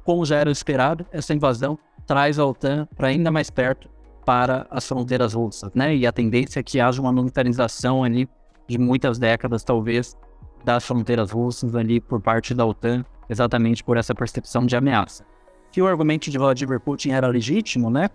como 0.03 0.25
já 0.25 0.37
era 0.37 0.51
esperado, 0.51 1.05
essa 1.11 1.33
invasão 1.33 1.77
traz 2.05 2.39
a 2.39 2.45
OTAN 2.45 2.87
para 2.95 3.09
ainda 3.09 3.31
mais 3.31 3.49
perto 3.49 3.89
para 4.25 4.67
as 4.69 4.87
fronteiras 4.87 5.33
russas, 5.33 5.71
né? 5.73 5.95
E 5.95 6.05
a 6.05 6.11
tendência 6.11 6.59
é 6.59 6.63
que 6.63 6.79
haja 6.79 7.01
uma 7.01 7.11
militarização 7.11 8.03
ali 8.03 8.27
de 8.67 8.77
muitas 8.77 9.17
décadas, 9.17 9.63
talvez, 9.63 10.17
das 10.63 10.85
fronteiras 10.85 11.31
russas 11.31 11.75
ali 11.75 11.99
por 11.99 12.21
parte 12.21 12.53
da 12.53 12.65
OTAN, 12.65 13.03
exatamente 13.29 13.83
por 13.83 13.97
essa 13.97 14.13
percepção 14.13 14.65
de 14.65 14.75
ameaça. 14.75 15.25
Que 15.71 15.81
o 15.81 15.87
argumento 15.87 16.29
de 16.29 16.37
Vladimir 16.37 16.79
Putin 16.79 17.11
era 17.11 17.27
legítimo, 17.27 17.89
né, 17.89 18.09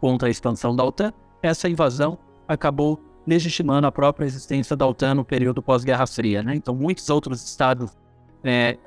contra 0.00 0.28
a 0.28 0.30
expansão 0.30 0.74
da 0.74 0.84
OTAN, 0.84 1.12
essa 1.42 1.68
invasão 1.68 2.18
acabou 2.46 3.00
legitimando 3.26 3.86
a 3.86 3.92
própria 3.92 4.24
existência 4.24 4.76
da 4.76 4.86
OTAN 4.86 5.14
no 5.14 5.24
período 5.24 5.62
pós-Guerra 5.62 6.06
Fria, 6.06 6.42
né? 6.42 6.54
Então, 6.54 6.74
muitos 6.74 7.10
outros 7.10 7.44
estados 7.44 7.90
é, 8.44 8.78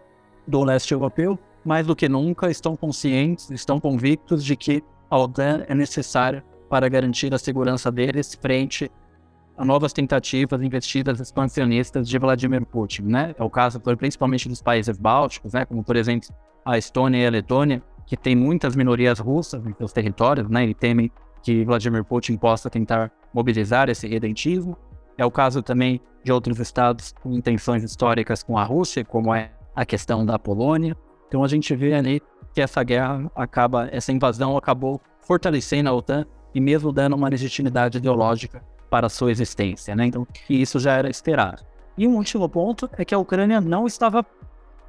do 0.47 0.63
leste 0.63 0.93
europeu, 0.93 1.37
mais 1.65 1.85
do 1.85 1.95
que 1.95 2.07
nunca, 2.07 2.49
estão 2.49 2.75
conscientes, 2.75 3.49
estão 3.51 3.79
convictos 3.79 4.43
de 4.43 4.55
que 4.55 4.83
a 5.09 5.17
OTAN 5.17 5.65
é 5.67 5.75
necessária 5.75 6.43
para 6.69 6.87
garantir 6.87 7.33
a 7.33 7.37
segurança 7.37 7.91
deles 7.91 8.37
frente 8.39 8.89
a 9.57 9.65
novas 9.65 9.91
tentativas 9.91 10.61
investidas 10.61 11.19
expansionistas 11.19 12.07
de 12.07 12.17
Vladimir 12.17 12.65
Putin, 12.65 13.01
né? 13.01 13.35
É 13.37 13.43
o 13.43 13.49
caso, 13.49 13.77
principalmente 13.81 14.47
dos 14.47 14.61
países 14.61 14.97
bálticos, 14.97 15.51
né? 15.51 15.65
Como, 15.65 15.83
por 15.83 15.97
exemplo, 15.97 16.29
a 16.63 16.77
Estônia 16.77 17.17
e 17.17 17.27
a 17.27 17.29
Letônia, 17.29 17.83
que 18.05 18.15
têm 18.15 18.37
muitas 18.37 18.73
minorias 18.73 19.19
russas 19.19 19.65
em 19.65 19.73
seus 19.73 19.91
territórios, 19.91 20.47
né? 20.49 20.65
E 20.65 20.73
temem 20.73 21.11
que 21.41 21.63
Vladimir 21.63 22.03
Putin 22.03 22.37
possa 22.37 22.69
tentar 22.69 23.11
mobilizar 23.33 23.89
esse 23.89 24.07
redentismo. 24.07 24.77
É 25.17 25.25
o 25.25 25.31
caso 25.31 25.61
também 25.61 26.01
de 26.23 26.31
outros 26.31 26.59
estados 26.59 27.13
com 27.21 27.33
intenções 27.33 27.83
históricas 27.83 28.43
com 28.43 28.57
a 28.57 28.63
Rússia, 28.63 29.03
como 29.05 29.33
é 29.33 29.51
a 29.75 29.85
questão 29.85 30.25
da 30.25 30.37
Polônia. 30.37 30.95
Então 31.27 31.43
a 31.43 31.47
gente 31.47 31.75
vê 31.75 31.93
ali 31.93 32.21
que 32.53 32.61
essa 32.61 32.83
guerra 32.83 33.31
acaba, 33.35 33.87
essa 33.91 34.11
invasão 34.11 34.57
acabou 34.57 34.99
fortalecendo 35.21 35.89
a 35.89 35.93
OTAN 35.93 36.25
e 36.53 36.59
mesmo 36.59 36.91
dando 36.91 37.15
uma 37.15 37.29
legitimidade 37.29 37.97
ideológica 37.97 38.63
para 38.89 39.07
a 39.07 39.09
sua 39.09 39.31
existência, 39.31 39.95
né? 39.95 40.07
Então, 40.07 40.27
isso 40.49 40.79
já 40.79 40.93
era 40.93 41.09
esperado. 41.09 41.63
E 41.95 42.07
um 42.07 42.15
último 42.15 42.49
ponto 42.49 42.89
é 42.97 43.05
que 43.05 43.13
a 43.13 43.19
Ucrânia 43.19 43.61
não 43.61 43.85
estava 43.85 44.25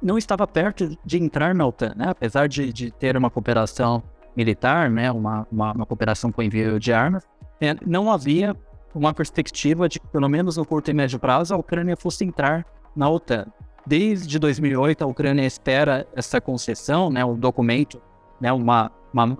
não 0.01 0.17
estava 0.17 0.47
perto 0.47 0.97
de 1.05 1.21
entrar 1.21 1.53
na 1.53 1.67
OTAN, 1.67 1.93
né? 1.95 2.07
Apesar 2.09 2.47
de, 2.47 2.73
de 2.73 2.89
ter 2.89 3.15
uma 3.15 3.29
cooperação 3.29 4.01
militar, 4.35 4.89
né? 4.89 5.11
Uma, 5.11 5.47
uma, 5.51 5.71
uma 5.73 5.85
cooperação 5.85 6.31
com 6.31 6.41
envio 6.41 6.79
de 6.79 6.93
armas, 6.93 7.27
é, 7.59 7.75
não 7.85 8.11
havia 8.11 8.55
uma 8.93 9.13
perspectiva 9.13 9.87
de 9.87 9.99
que, 9.99 10.07
pelo 10.07 10.27
menos 10.27 10.57
no 10.57 10.65
curto 10.65 10.91
e 10.91 10.93
médio 10.93 11.19
prazo, 11.19 11.53
a 11.53 11.57
Ucrânia 11.57 11.95
fosse 11.95 12.25
entrar 12.25 12.65
na 12.95 13.09
OTAN. 13.09 13.45
Desde 13.85 14.37
2008, 14.37 15.03
a 15.03 15.07
Ucrânia 15.07 15.45
espera 15.45 16.07
essa 16.15 16.39
concessão, 16.39 17.09
né? 17.09 17.23
Um 17.23 17.35
documento, 17.35 18.01
né? 18.39 18.51
Uma, 18.51 18.91
uma 19.13 19.37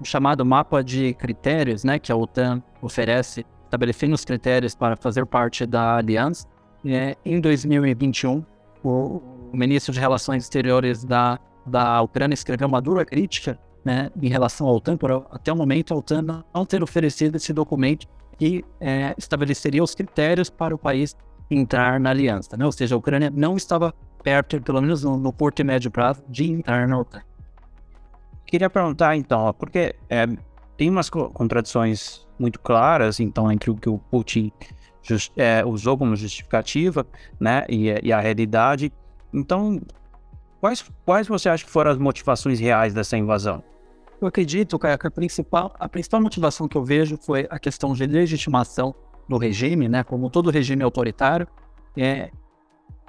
um 0.00 0.04
chamado 0.04 0.44
mapa 0.44 0.82
de 0.82 1.14
critérios, 1.14 1.84
né? 1.84 1.98
Que 1.98 2.10
a 2.10 2.16
OTAN 2.16 2.62
oferece 2.80 3.44
estabelecendo 3.64 4.14
os 4.14 4.24
critérios 4.24 4.74
para 4.74 4.96
fazer 4.96 5.26
parte 5.26 5.66
da 5.66 5.96
aliança. 5.96 6.46
É, 6.84 7.16
em 7.24 7.40
2021, 7.40 8.44
o, 8.82 8.88
o, 8.88 9.50
ministro 9.52 9.92
de 9.92 10.00
Relações 10.00 10.44
Exteriores 10.44 11.04
da, 11.04 11.38
da 11.66 12.00
Ucrânia 12.00 12.34
escreveu 12.34 12.66
uma 12.66 12.80
dura 12.80 13.04
crítica 13.04 13.58
né, 13.84 14.10
em 14.20 14.28
relação 14.28 14.66
ao 14.66 14.76
OTAN, 14.76 14.96
por 14.96 15.26
até 15.30 15.52
o 15.52 15.56
momento 15.56 15.94
a 15.94 15.96
OTAN 15.96 16.44
não 16.54 16.66
ter 16.66 16.82
oferecido 16.82 17.36
esse 17.36 17.52
documento 17.52 18.06
que 18.38 18.64
é, 18.80 19.14
estabeleceria 19.18 19.82
os 19.82 19.94
critérios 19.94 20.48
para 20.48 20.74
o 20.74 20.78
país 20.78 21.16
entrar 21.50 21.98
na 21.98 22.10
aliança. 22.10 22.56
Né? 22.56 22.64
Ou 22.64 22.72
seja, 22.72 22.94
a 22.94 22.98
Ucrânia 22.98 23.30
não 23.30 23.56
estava 23.56 23.94
perto, 24.22 24.60
pelo 24.60 24.80
menos 24.80 25.02
no, 25.02 25.16
no 25.16 25.32
curto 25.32 25.60
e 25.60 25.64
médio 25.64 25.90
prazo, 25.90 26.22
de 26.28 26.50
entrar 26.50 26.86
na 26.86 26.98
OTAN. 26.98 27.22
Queria 28.46 28.70
perguntar 28.70 29.16
então, 29.16 29.52
porque 29.58 29.94
é, 30.08 30.26
tem 30.76 30.88
umas 30.88 31.10
contradições 31.10 32.26
muito 32.38 32.60
claras, 32.60 33.20
então, 33.20 33.50
entre 33.50 33.70
o 33.70 33.74
que 33.74 33.88
o 33.88 33.98
Putin 33.98 34.52
é, 35.36 35.64
usou 35.64 35.98
como 35.98 36.14
justificativa, 36.16 37.06
né, 37.38 37.64
e, 37.68 37.88
e, 38.02 38.12
a 38.12 38.20
realidade. 38.20 38.92
Então, 39.32 39.80
quais, 40.60 40.84
quais 41.04 41.26
você 41.26 41.48
acha 41.48 41.64
que 41.64 41.70
foram 41.70 41.90
as 41.90 41.98
motivações 41.98 42.60
reais 42.60 42.94
dessa 42.94 43.16
invasão? 43.16 43.62
Eu 44.20 44.26
acredito, 44.26 44.78
Caio, 44.78 44.98
que 44.98 45.06
a 45.06 45.10
principal, 45.10 45.72
a 45.78 45.88
principal 45.88 46.20
motivação 46.20 46.66
que 46.66 46.76
eu 46.76 46.84
vejo 46.84 47.16
foi 47.16 47.46
a 47.50 47.58
questão 47.58 47.92
de 47.92 48.04
legitimação 48.06 48.94
do 49.28 49.36
regime, 49.36 49.88
né, 49.88 50.02
como 50.02 50.28
todo 50.30 50.50
regime 50.50 50.82
autoritário, 50.82 51.46
é, 51.96 52.30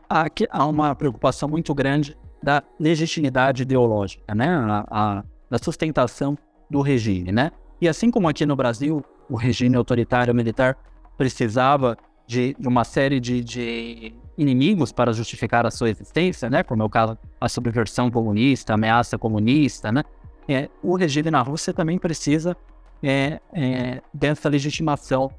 há, 0.09 0.25
há 0.51 0.65
uma 0.65 0.93
preocupação 0.93 1.49
muito 1.49 1.73
grande 1.73 2.15
da 2.43 2.63
legitimidade 2.79 3.63
ideológica, 3.63 4.35
né, 4.35 4.47
a, 4.47 4.85
a 4.89 5.23
da 5.49 5.57
sustentação 5.57 6.37
do 6.69 6.81
regime, 6.81 7.31
né? 7.31 7.51
E 7.81 7.87
assim 7.87 8.11
como 8.11 8.29
aqui 8.29 8.45
no 8.45 8.55
Brasil, 8.55 9.03
o 9.29 9.35
regime 9.35 9.75
autoritário 9.75 10.33
militar 10.33 10.77
precisava 11.17 11.97
de, 12.29 12.55
de 12.59 12.67
uma 12.67 12.83
série 12.83 13.19
de, 13.19 13.43
de, 13.43 14.13
inimigos 14.37 14.91
para 14.91 15.11
justificar 15.11 15.65
a 15.65 15.71
sua 15.71 15.89
existência, 15.89 16.47
né? 16.47 16.61
Como 16.61 16.83
é 16.83 16.85
o 16.85 16.89
caso 16.89 17.17
a 17.41 17.49
subversão 17.49 18.11
comunista, 18.11 18.71
a 18.71 18.75
ameaça 18.75 19.17
comunista, 19.17 19.91
né? 19.91 20.03
É, 20.47 20.69
o 20.83 20.95
regime 20.95 21.31
na 21.31 21.41
Rússia 21.41 21.73
também 21.73 21.97
precisa 21.97 22.55
é, 23.01 23.39
é, 23.51 24.03
dessa 24.13 24.47
legitimação 24.47 25.31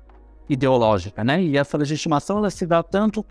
ideológica, 0.49 1.23
né? 1.23 1.41
E 1.41 1.57
essa 1.57 1.79
legitimação 1.79 2.39
ela 2.39 2.51
se 2.51 2.67
dá 2.67 2.83
tanto 2.83 3.25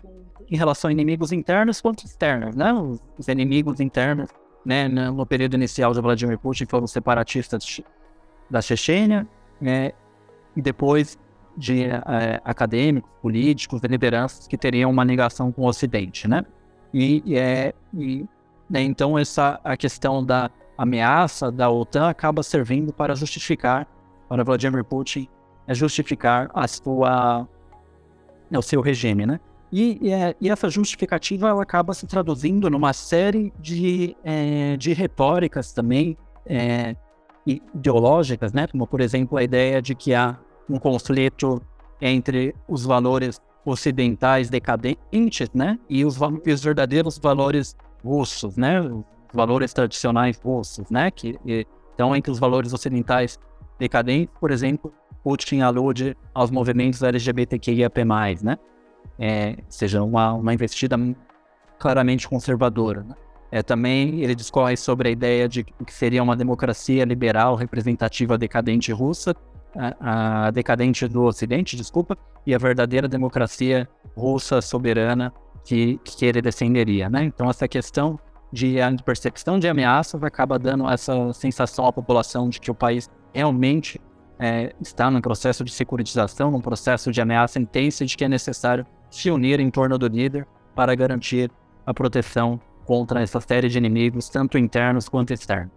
em 0.50 0.56
relação 0.56 0.88
a 0.88 0.92
inimigos 0.92 1.30
internos 1.30 1.82
quanto 1.82 2.06
externos, 2.06 2.56
né? 2.56 2.72
Os, 2.72 2.98
os 3.18 3.28
inimigos 3.28 3.78
internos, 3.78 4.30
né? 4.64 4.88
No 4.88 5.26
período 5.26 5.52
inicial 5.52 5.92
de 5.92 6.00
Vladimir 6.00 6.38
Putin 6.38 6.64
foram 6.64 6.86
separatistas 6.86 7.82
da 8.48 8.62
Chechênia, 8.62 9.28
né? 9.60 9.92
e 10.56 10.62
depois 10.62 11.18
de 11.60 11.84
é, 11.84 12.40
acadêmicos, 12.42 13.10
políticos, 13.20 13.82
lideranças 13.82 14.48
que 14.48 14.56
teriam 14.56 14.90
uma 14.90 15.04
ligação 15.04 15.52
com 15.52 15.62
o 15.62 15.66
Ocidente, 15.66 16.26
né? 16.26 16.42
E, 16.92 17.22
e, 17.24 17.36
é, 17.36 17.74
e 17.94 18.26
né, 18.68 18.82
então 18.82 19.18
essa 19.18 19.60
a 19.62 19.76
questão 19.76 20.24
da 20.24 20.50
ameaça 20.76 21.52
da 21.52 21.68
OTAN 21.68 22.08
acaba 22.08 22.42
servindo 22.42 22.92
para 22.92 23.14
justificar 23.14 23.86
para 24.28 24.42
Vladimir 24.42 24.82
Putin 24.82 25.28
é 25.66 25.74
justificar 25.74 26.50
a 26.54 26.66
sua 26.66 27.46
o 28.50 28.62
seu 28.62 28.80
regime, 28.80 29.26
né? 29.26 29.38
E, 29.70 29.98
e, 30.00 30.12
é, 30.12 30.34
e, 30.40 30.50
essa 30.50 30.68
justificativa 30.68 31.48
ela 31.48 31.62
acaba 31.62 31.94
se 31.94 32.04
traduzindo 32.04 32.68
numa 32.68 32.92
série 32.92 33.52
de, 33.60 34.16
é, 34.24 34.76
de 34.76 34.92
retóricas 34.92 35.72
também 35.72 36.16
é, 36.44 36.96
ideológicas, 37.46 38.52
né? 38.52 38.66
Como, 38.66 38.84
por 38.84 39.00
exemplo, 39.00 39.38
a 39.38 39.44
ideia 39.44 39.80
de 39.80 39.94
que 39.94 40.12
há 40.12 40.36
um 40.70 40.78
conflito 40.78 41.60
entre 42.00 42.54
os 42.68 42.84
valores 42.84 43.40
ocidentais 43.64 44.48
decadentes, 44.48 45.50
né? 45.52 45.78
E 45.88 46.04
os, 46.04 46.18
e 46.46 46.52
os 46.52 46.62
verdadeiros 46.62 47.18
valores 47.18 47.76
russos, 48.02 48.56
né? 48.56 48.80
Os 48.80 49.04
valores 49.34 49.72
tradicionais 49.72 50.40
russos, 50.42 50.88
né? 50.90 51.10
Que 51.10 51.38
e, 51.44 51.66
então 51.94 52.14
entre 52.14 52.30
os 52.30 52.38
valores 52.38 52.72
ocidentais 52.72 53.38
decadentes, 53.78 54.34
por 54.40 54.50
exemplo, 54.50 54.92
Putin 55.22 55.60
alude 55.60 56.16
aos 56.32 56.50
movimentos 56.50 57.02
LGBTQIAP+, 57.02 58.04
né? 58.42 58.58
É, 59.18 59.56
seja 59.68 60.02
uma, 60.02 60.32
uma 60.32 60.54
investida 60.54 60.96
claramente 61.78 62.28
conservadora, 62.28 63.02
né? 63.02 63.14
É, 63.52 63.62
também 63.62 64.20
ele 64.20 64.34
discorre 64.34 64.76
sobre 64.76 65.08
a 65.08 65.10
ideia 65.10 65.48
de 65.48 65.64
que 65.64 65.92
seria 65.92 66.22
uma 66.22 66.36
democracia 66.36 67.04
liberal 67.04 67.56
representativa 67.56 68.38
decadente 68.38 68.92
russa, 68.92 69.34
a, 69.76 70.46
a, 70.46 70.50
decadente 70.50 71.06
do 71.06 71.22
Ocidente, 71.22 71.76
desculpa, 71.76 72.16
e 72.46 72.54
a 72.54 72.58
verdadeira 72.58 73.08
democracia 73.08 73.88
russa 74.16 74.60
soberana 74.60 75.32
que, 75.64 76.00
que 76.04 76.24
ele 76.24 76.40
defenderia. 76.40 77.08
Né? 77.08 77.24
Então, 77.24 77.48
essa 77.48 77.68
questão 77.68 78.18
de 78.52 78.76
percepção 79.04 79.58
de 79.58 79.68
ameaças 79.68 80.22
acaba 80.22 80.58
dando 80.58 80.88
essa 80.88 81.32
sensação 81.32 81.86
à 81.86 81.92
população 81.92 82.48
de 82.48 82.60
que 82.60 82.70
o 82.70 82.74
país 82.74 83.08
realmente 83.32 84.00
é, 84.38 84.74
está 84.80 85.10
num 85.10 85.20
processo 85.20 85.62
de 85.62 85.70
securitização, 85.70 86.50
num 86.50 86.60
processo 86.60 87.12
de 87.12 87.20
ameaça 87.20 87.58
intensa, 87.58 88.04
de 88.04 88.16
que 88.16 88.24
é 88.24 88.28
necessário 88.28 88.86
se 89.10 89.30
unir 89.30 89.60
em 89.60 89.70
torno 89.70 89.98
do 89.98 90.08
líder 90.08 90.46
para 90.74 90.94
garantir 90.94 91.50
a 91.84 91.92
proteção 91.92 92.60
contra 92.84 93.22
essa 93.22 93.40
série 93.40 93.68
de 93.68 93.78
inimigos, 93.78 94.28
tanto 94.28 94.58
internos 94.58 95.08
quanto 95.08 95.32
externos. 95.32 95.72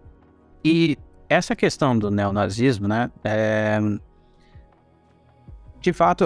E 0.64 0.98
essa 1.34 1.56
questão 1.56 1.98
do 1.98 2.10
neonazismo, 2.10 2.88
né, 2.88 3.12
é... 3.24 3.80
de 5.80 5.94
fato, 5.94 6.26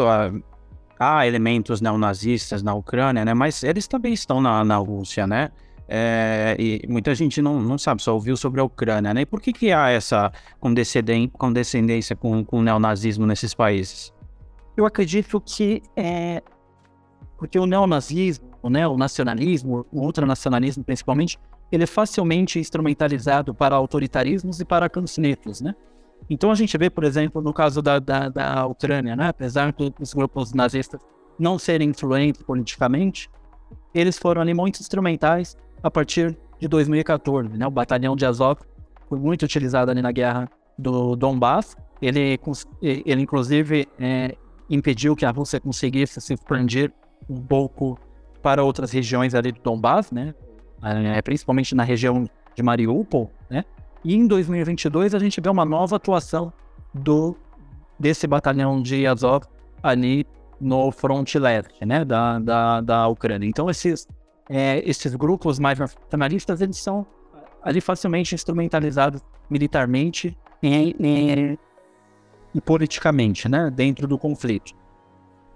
há 1.00 1.28
elementos 1.28 1.82
neonazistas 1.82 2.64
na 2.64 2.74
Ucrânia, 2.74 3.24
né? 3.24 3.34
Mas 3.34 3.64
eles 3.64 3.88
também 3.88 4.14
estão 4.14 4.42
na, 4.42 4.64
na 4.64 4.78
Rússia, 4.78 5.28
né? 5.28 5.52
É, 5.90 6.56
e 6.60 6.82
muita 6.90 7.16
gente 7.16 7.42
não, 7.42 7.62
não 7.62 7.78
sabe, 7.78 8.02
só 8.02 8.14
ouviu 8.14 8.36
sobre 8.36 8.60
a 8.60 8.64
Ucrânia, 8.64 9.14
né? 9.14 9.22
E 9.22 9.26
por 9.26 9.42
que, 9.42 9.54
que 9.54 9.72
há 9.72 9.90
essa 9.90 10.32
condescendência 10.60 12.16
com, 12.16 12.44
com 12.44 12.60
o 12.60 12.62
neonazismo 12.62 13.26
nesses 13.26 13.54
países? 13.54 14.14
Eu 14.76 14.86
acredito 14.86 15.40
que 15.40 15.82
é 15.96 16.42
porque 17.38 17.58
o 17.58 17.66
neonazismo, 17.66 18.50
o 18.62 18.70
nacionalismo, 18.98 19.86
o 19.92 20.02
ultranacionalismo 20.02 20.84
principalmente, 20.84 21.40
ele 21.72 21.84
é 21.84 21.88
facilmente 21.88 22.60
instrumentalizado 22.60 23.54
para 23.54 23.76
autoritarismos 23.76 24.60
e 24.60 24.66
para 24.66 24.90
cancenetos, 24.90 25.62
né? 25.62 25.76
Então 26.30 26.52
a 26.52 26.56
gente 26.56 26.78
vê, 26.78 26.90
por 26.90 27.04
exemplo, 27.04 27.42
no 27.42 27.54
caso 27.54 27.82
da, 27.82 28.00
da, 28.00 28.30
da 28.30 28.66
Ucrânia, 28.66 29.16
né, 29.16 29.30
apesar 29.30 29.72
dos 29.72 30.14
grupos 30.14 30.54
nazistas 30.54 31.00
não 31.40 31.60
serem 31.60 31.90
influentes 31.90 32.42
politicamente, 32.42 33.30
eles 33.94 34.18
foram 34.18 34.42
ali 34.42 34.54
muito 34.54 34.80
instrumentais 34.80 35.56
a 35.82 35.92
partir 35.92 36.38
de 36.60 36.68
2014. 36.68 37.50
Né? 37.58 37.68
O 37.68 37.72
batalhão 37.72 38.16
de 38.16 38.26
Azov 38.26 38.60
foi 39.08 39.20
muito 39.20 39.44
utilizado 39.44 39.92
ali 39.92 40.02
na 40.02 40.12
guerra 40.12 40.50
do 40.78 41.16
Donbass. 41.16 41.76
Ele, 42.02 42.40
ele 42.82 43.22
inclusive, 43.22 43.88
é, 44.00 44.36
impediu 44.70 45.16
que 45.16 45.26
a 45.26 45.32
Rússia 45.32 45.60
conseguisse 45.60 46.20
se 46.20 46.34
expandir 46.34 46.92
um 47.30 47.42
pouco 47.42 47.98
para 48.42 48.64
outras 48.64 48.92
regiões 48.92 49.34
ali 49.34 49.52
do 49.52 49.62
Donbass, 49.62 50.12
né? 50.12 50.34
É, 50.82 51.22
principalmente 51.22 51.74
na 51.74 51.84
região 51.84 52.30
de 52.56 52.64
Mariupol, 52.64 53.32
né? 53.50 53.64
E 54.04 54.16
em 54.16 54.28
2022 54.28 55.16
a 55.16 55.20
gente 55.20 55.42
vê 55.42 55.50
uma 55.50 55.66
nova 55.66 55.96
atuação 55.96 56.54
do 56.94 57.36
desse 58.00 58.28
batalhão 58.28 58.82
de 58.82 59.08
Azov 59.08 59.46
ali 59.82 60.26
no 60.62 60.92
fronte 60.92 61.40
leste, 61.40 61.84
né, 61.86 62.06
da, 62.06 62.40
da, 62.40 62.82
da 62.82 63.08
Ucrânia. 63.08 63.48
Então 63.48 63.70
esses 63.70 64.08
é, 64.50 64.82
esses 64.88 65.14
grupos 65.16 65.60
mais 65.60 65.78
nacionalistas 65.80 66.62
eles 66.62 66.78
são 66.78 67.06
ali 67.62 67.82
facilmente 67.82 68.34
instrumentalizados 68.34 69.22
militarmente 69.50 70.38
e, 70.62 70.96
e, 71.00 71.60
e 72.54 72.62
politicamente, 72.62 73.50
né, 73.50 73.70
dentro 73.70 74.08
do 74.08 74.18
conflito. 74.18 74.74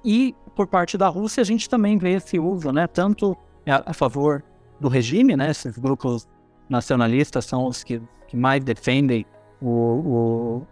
E 0.04 0.36
por 0.56 0.68
parte 0.68 0.98
da 0.98 1.08
Rússia 1.08 1.42
a 1.42 1.46
gente 1.46 1.70
também 1.70 1.98
vê 1.98 2.14
esse 2.14 2.40
uso, 2.40 2.72
né, 2.72 2.88
tanto 2.88 3.38
a, 3.66 3.92
a 3.92 3.94
favor 3.94 4.44
do 4.82 4.90
regime, 4.90 5.38
né, 5.38 5.52
esses 5.52 5.78
grupos 5.78 6.28
nacionalistas 6.68 7.46
são 7.46 7.68
os 7.68 7.84
que, 7.84 8.02
que 8.28 8.36
mais 8.36 8.64
defendem 8.64 9.26
o, 9.62 9.70
o, 9.70 10.68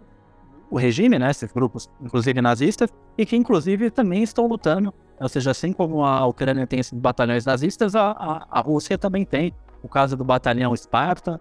o 0.72 0.78
regime, 0.78 1.20
né, 1.20 1.30
esses 1.30 1.52
grupos, 1.52 1.88
inclusive 2.02 2.42
nazistas, 2.42 2.90
e 3.16 3.26
que 3.26 3.36
inclusive 3.36 3.92
também 3.92 4.24
estão 4.24 4.48
lutando, 4.48 4.92
ou 5.20 5.30
seja, 5.30 5.52
assim 5.52 5.72
como 5.72 6.04
a 6.04 6.26
Ucrânia 6.26 6.66
tem 6.66 6.80
esses 6.80 6.98
batalhões 6.98 7.46
nazistas, 7.46 7.96
a, 7.96 8.12
a, 8.12 8.48
a 8.50 8.62
Rússia 8.62 8.98
também 8.98 9.24
tem. 9.24 9.54
O 9.84 9.88
caso 9.88 10.18
do 10.18 10.24
batalhão 10.24 10.74
Esparta, 10.74 11.40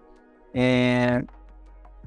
é, 0.53 1.23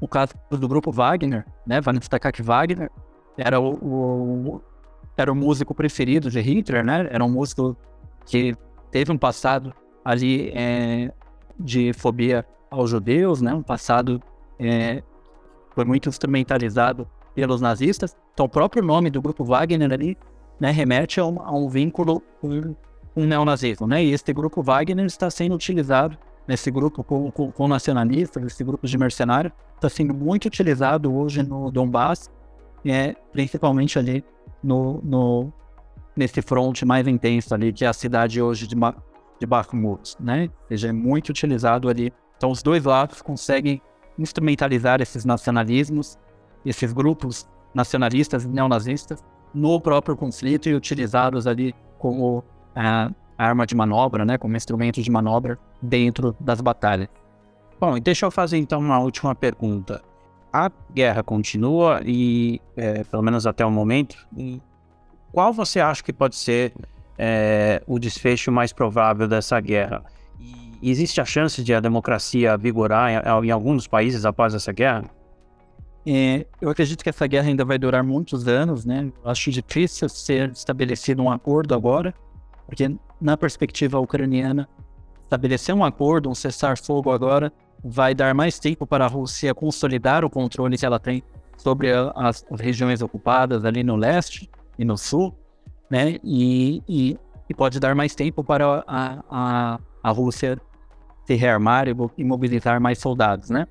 o 0.01 0.07
caso 0.07 0.33
do 0.49 0.69
grupo 0.69 0.93
Wagner, 0.93 1.45
né, 1.67 1.81
Vanistakak 1.81 2.41
Wagner, 2.41 2.89
era 3.37 3.59
o, 3.59 3.73
o, 3.75 4.63
era 5.17 5.33
o 5.33 5.35
músico 5.35 5.75
preferido 5.75 6.31
de 6.31 6.41
Hitler, 6.41 6.85
né, 6.85 7.09
era 7.11 7.25
um 7.25 7.31
músico 7.31 7.77
que 8.27 8.55
teve 8.93 9.11
um 9.11 9.19
passado 9.19 9.75
ali 10.05 10.51
é, 10.55 11.13
de 11.59 11.93
fobia 11.93 12.45
aos 12.71 12.91
judeus, 12.91 13.41
né? 13.41 13.55
Um 13.55 13.63
passado 13.63 14.23
é, 14.59 15.03
foi 15.75 15.85
muito 15.85 16.09
instrumentalizado 16.09 17.09
pelos 17.35 17.61
nazistas. 17.61 18.17
Então, 18.33 18.47
o 18.47 18.49
próprio 18.49 18.83
nome 18.83 19.11
do 19.11 19.21
grupo 19.21 19.45
Wagner 19.45 19.93
ali 19.93 20.17
né, 20.59 20.71
remete 20.71 21.21
a 21.21 21.27
um, 21.27 21.41
a 21.41 21.51
um 21.53 21.69
vínculo 21.69 22.23
com 22.41 22.75
o 23.15 23.21
neonazismo, 23.21 23.87
né? 23.87 24.03
E 24.03 24.13
este 24.13 24.33
grupo 24.33 24.63
Wagner 24.63 25.07
está 25.07 25.31
sendo 25.31 25.55
utilizado 25.55 26.17
nesse 26.47 26.71
grupo 26.71 27.05
com, 27.05 27.31
com, 27.31 27.53
com 27.53 27.69
nacionalistas, 27.69 28.43
esse 28.45 28.65
grupo 28.65 28.87
de 28.87 28.99
mercenários, 28.99 29.53
está 29.77 29.89
sendo 29.89 30.15
muito 30.15 30.47
utilizado 30.47 31.15
hoje 31.15 31.43
no 31.43 31.71
Donbass, 31.71 32.31
é, 32.85 33.15
principalmente 33.33 33.99
ali 33.99 34.25
no, 34.63 35.01
no, 35.03 35.53
nesse 36.17 36.43
fronte 36.43 36.85
mais 36.85 37.07
intenso 37.07 37.55
ali, 37.55 37.73
que 37.73 37.85
é 37.85 37.89
a 37.89 37.93
cidade 37.93 38.41
hoje 38.41 38.67
de, 38.67 38.75
de 39.43 39.47
Bakhmut, 39.47 40.15
né? 40.21 40.49
Ou 40.63 40.69
seja, 40.69 40.89
é 40.89 40.93
muito 40.93 41.31
utilizado 41.31 41.89
ali. 41.89 42.13
Então, 42.37 42.51
os 42.51 42.63
dois 42.63 42.85
lados 42.85 43.21
conseguem 43.21 43.83
instrumentalizar 44.17 45.01
esses 45.01 45.25
nacionalismos, 45.25 46.17
esses 46.65 46.93
grupos 46.93 47.49
nacionalistas 47.75 48.45
e 48.45 48.49
neonazistas 48.49 49.25
no 49.53 49.81
próprio 49.81 50.17
conflito 50.17 50.69
e 50.69 50.75
utilizá-los 50.75 51.47
ali 51.47 51.75
como 51.99 52.45
a 52.75 53.11
arma 53.37 53.67
de 53.67 53.75
manobra, 53.75 54.25
né? 54.25 54.39
Como 54.39 54.57
instrumento 54.57 55.03
de 55.03 55.11
manobra 55.11 55.59
dentro 55.81 56.37
das 56.39 56.61
batalhas. 56.61 57.09
Bom, 57.81 57.99
deixa 57.99 58.25
eu 58.27 58.31
fazer 58.31 58.59
então 58.59 58.79
uma 58.79 59.01
última 59.01 59.35
pergunta. 59.35 60.03
A 60.53 60.71
guerra 60.95 61.23
continua 61.25 62.01
e, 62.05 62.61
é, 62.77 63.03
pelo 63.05 63.23
menos 63.23 63.45
até 63.45 63.67
o 63.67 63.71
momento, 63.71 64.17
qual 65.33 65.53
você 65.53 65.81
acha 65.81 66.03
que 66.03 66.13
pode 66.13 66.37
ser 66.37 66.73
é, 67.19 67.83
o 67.87 67.99
desfecho 67.99 68.51
mais 68.51 68.73
provável 68.73 69.29
dessa 69.29 69.61
guerra. 69.61 70.05
E 70.83 70.91
existe 70.91 71.21
a 71.21 71.25
chance 71.25 71.63
de 71.63 71.73
a 71.73 71.81
democracia 71.81 72.57
vigorar 72.57 73.11
em, 73.11 73.47
em 73.47 73.51
alguns 73.51 73.87
países 73.87 74.25
após 74.25 74.55
essa 74.55 74.73
guerra? 74.73 75.05
É, 76.05 76.45
eu 76.61 76.69
acredito 76.69 77.05
que 77.05 77.09
essa 77.09 77.27
guerra 77.27 77.49
ainda 77.49 77.65
vai 77.65 77.79
durar 77.79 78.03
muitos 78.03 78.49
anos, 78.49 78.85
né? 78.85 79.13
Acho 79.25 79.51
difícil 79.53 80.09
ser 80.09 80.51
estabelecido 80.51 81.23
um 81.23 81.31
acordo 81.31 81.75
agora, 81.75 82.13
porque 82.67 82.93
na 83.21 83.37
perspectiva 83.37 84.01
ucraniana, 84.01 84.69
estabelecer 85.23 85.73
um 85.73 85.85
acordo, 85.85 86.29
um 86.29 86.35
cessar-fogo 86.35 87.13
agora, 87.13 87.53
vai 87.85 88.15
dar 88.15 88.35
mais 88.35 88.59
tempo 88.59 88.85
para 88.85 89.05
a 89.05 89.09
Rússia 89.09 89.55
consolidar 89.55 90.25
o 90.25 90.31
controle 90.31 90.77
que 90.77 90.85
ela 90.85 90.99
tem 90.99 91.23
sobre 91.57 91.93
as 92.17 92.45
regiões 92.59 93.01
ocupadas 93.01 93.65
ali 93.65 93.85
no 93.85 93.95
leste 93.95 94.51
e 94.77 94.85
no 94.85 94.99
sul, 94.99 95.33
né? 95.93 96.17
E, 96.25 96.83
e, 96.89 97.19
e 97.51 97.55
pode 97.55 97.79
dar 97.79 97.95
mais 97.95 98.15
tempo 98.15 98.43
para 98.43 98.83
a, 98.87 99.23
a, 99.31 99.81
a 100.03 100.11
Rússia 100.11 100.59
se 101.27 101.35
rearmar 101.35 101.87
e 102.17 102.25
mobilizar 102.25 102.81
mais 102.81 102.99
soldados, 102.99 103.51
né? 103.51 103.67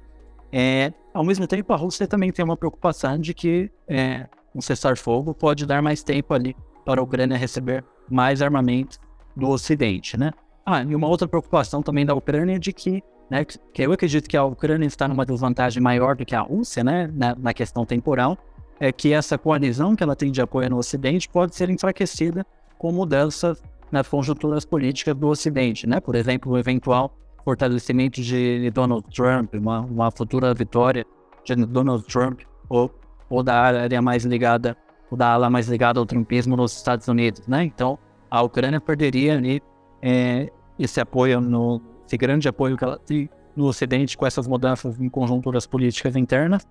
É, 0.54 0.94
ao 1.12 1.24
mesmo 1.24 1.48
tempo, 1.48 1.74
a 1.74 1.76
Rússia 1.76 2.06
também 2.06 2.32
tem 2.32 2.46
uma 2.46 2.56
preocupação 2.56 3.18
de 3.18 3.34
que 3.34 3.72
é, 3.88 4.28
um 4.54 4.62
cessar-fogo 4.62 5.34
pode 5.34 5.66
dar 5.66 5.82
mais 5.82 6.04
tempo 6.04 6.32
ali 6.36 6.56
para 6.86 7.02
a 7.02 7.04
Ucrânia 7.04 7.36
receber 7.36 7.84
mais 8.08 8.40
armamento 8.40 9.00
do 9.36 9.50
Ocidente, 9.50 10.16
né? 10.16 10.32
Ah, 10.64 10.84
e 10.84 10.94
uma 10.94 11.08
outra 11.08 11.28
preocupação 11.28 11.82
também 11.82 12.06
da 12.06 12.14
Ucrânia 12.14 12.58
é 12.58 12.60
de 12.60 12.72
que, 12.72 13.02
né, 13.32 13.44
que 13.44 13.82
eu 13.82 13.92
acredito 13.92 14.30
que 14.30 14.38
a 14.38 14.44
Ucrânia 14.44 14.86
está 14.86 15.08
numa 15.08 15.26
desvantagem 15.26 15.82
maior 15.82 16.16
do 16.16 16.24
que 16.24 16.36
a 16.36 16.42
Rússia, 16.42 16.84
né, 16.84 17.10
na, 17.12 17.34
na 17.34 17.52
questão 17.52 17.84
temporal, 17.84 18.38
é 18.82 18.92
que 18.92 19.14
essa 19.14 19.38
coalizão 19.38 19.96
que 19.96 20.02
ela 20.02 20.16
tem 20.16 20.32
de 20.32 20.42
apoio 20.42 20.68
no 20.68 20.78
Ocidente 20.78 21.30
pode 21.30 21.56
ser 21.56 21.70
enfraquecida 21.70 22.44
com 22.80 22.92
mudanças 22.92 23.62
nas 23.92 24.08
conjunturas 24.08 24.66
políticas 24.66 25.16
do 25.16 25.28
Ocidente, 25.28 25.86
né? 25.86 26.00
Por 26.00 26.16
exemplo, 26.16 26.52
o 26.52 26.58
eventual 26.58 27.16
fortalecimento 27.46 28.24
de 28.24 28.72
Donald 28.72 29.06
Trump, 29.14 29.54
uma, 29.54 29.82
uma 29.82 30.10
futura 30.10 30.52
vitória 30.56 31.06
de 31.46 31.56
Donald 31.58 32.04
Trump 32.06 32.42
ou, 32.68 32.92
ou 33.30 33.44
da 33.44 33.54
área 33.54 34.02
mais 34.02 34.26
ligada, 34.26 34.76
ou 35.12 35.18
da 35.18 35.32
ala 35.32 35.48
mais 35.48 35.68
ligada 35.68 36.00
ao 36.00 36.06
trumpismo 36.06 36.58
nos 36.58 36.76
Estados 36.76 37.08
Unidos, 37.08 37.46
né? 37.48 37.64
Então, 37.64 38.00
a 38.32 38.42
Ucrânia 38.42 38.82
perderia 38.82 39.38
ali 39.38 39.62
é, 40.02 40.50
esse 40.80 41.00
apoio, 41.00 41.40
no, 41.40 41.80
esse 42.08 42.18
grande 42.18 42.50
apoio 42.50 42.76
que 42.76 42.84
ela 42.84 42.98
tem 42.98 43.30
no 43.56 43.66
Ocidente 43.66 44.18
com 44.18 44.26
essas 44.26 44.48
mudanças 44.48 45.00
em 45.00 45.08
conjunturas 45.08 45.68
políticas 45.68 46.16
internas, 46.16 46.68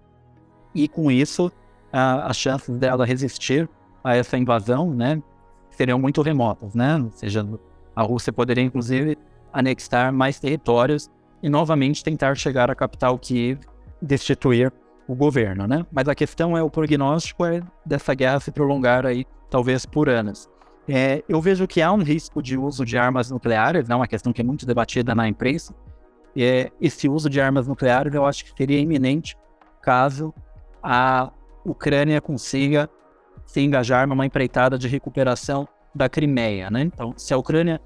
e 0.74 0.88
com 0.88 1.08
isso 1.08 1.52
as 1.92 2.36
chances 2.36 2.76
dela 2.78 3.04
resistir 3.04 3.68
a 4.02 4.16
essa 4.16 4.36
invasão, 4.38 4.94
né, 4.94 5.22
seriam 5.70 5.98
muito 5.98 6.22
remotas, 6.22 6.74
né? 6.74 6.96
Ou 6.96 7.10
seja, 7.10 7.46
a 7.94 8.02
Rússia 8.02 8.32
poderia 8.32 8.64
inclusive 8.64 9.16
anexar 9.52 10.12
mais 10.12 10.38
territórios 10.38 11.10
e 11.42 11.48
novamente 11.48 12.04
tentar 12.04 12.34
chegar 12.36 12.70
à 12.70 12.74
capital 12.74 13.18
Kiev, 13.18 13.60
destituir 14.00 14.72
o 15.08 15.14
governo, 15.14 15.66
né? 15.66 15.84
Mas 15.90 16.08
a 16.08 16.14
questão 16.14 16.56
é 16.56 16.62
o 16.62 16.70
prognóstico 16.70 17.44
é 17.44 17.62
dessa 17.84 18.14
guerra 18.14 18.40
se 18.40 18.50
prolongar 18.50 19.04
aí 19.04 19.24
talvez 19.48 19.84
por 19.84 20.08
anos. 20.08 20.48
É, 20.88 21.22
eu 21.28 21.40
vejo 21.40 21.66
que 21.66 21.82
há 21.82 21.92
um 21.92 22.02
risco 22.02 22.42
de 22.42 22.56
uso 22.56 22.84
de 22.84 22.96
armas 22.96 23.30
nucleares, 23.30 23.88
né? 23.88 23.94
Uma 23.94 24.06
questão 24.06 24.32
que 24.32 24.40
é 24.40 24.44
muito 24.44 24.66
debatida 24.66 25.14
na 25.14 25.28
imprensa. 25.28 25.74
É, 26.36 26.70
esse 26.80 27.08
uso 27.08 27.28
de 27.28 27.40
armas 27.40 27.66
nucleares 27.66 28.14
eu 28.14 28.24
acho 28.24 28.44
que 28.44 28.52
seria 28.56 28.78
iminente 28.78 29.36
caso 29.82 30.32
a 30.82 31.32
Ucrânia 31.64 32.20
consiga 32.20 32.88
se 33.44 33.60
engajar 33.60 34.06
numa 34.06 34.24
empreitada 34.24 34.78
de 34.78 34.88
recuperação 34.88 35.66
da 35.94 36.08
Crimeia, 36.08 36.70
né? 36.70 36.82
Então, 36.82 37.12
se 37.16 37.34
a 37.34 37.36
Ucrânia 37.36 37.80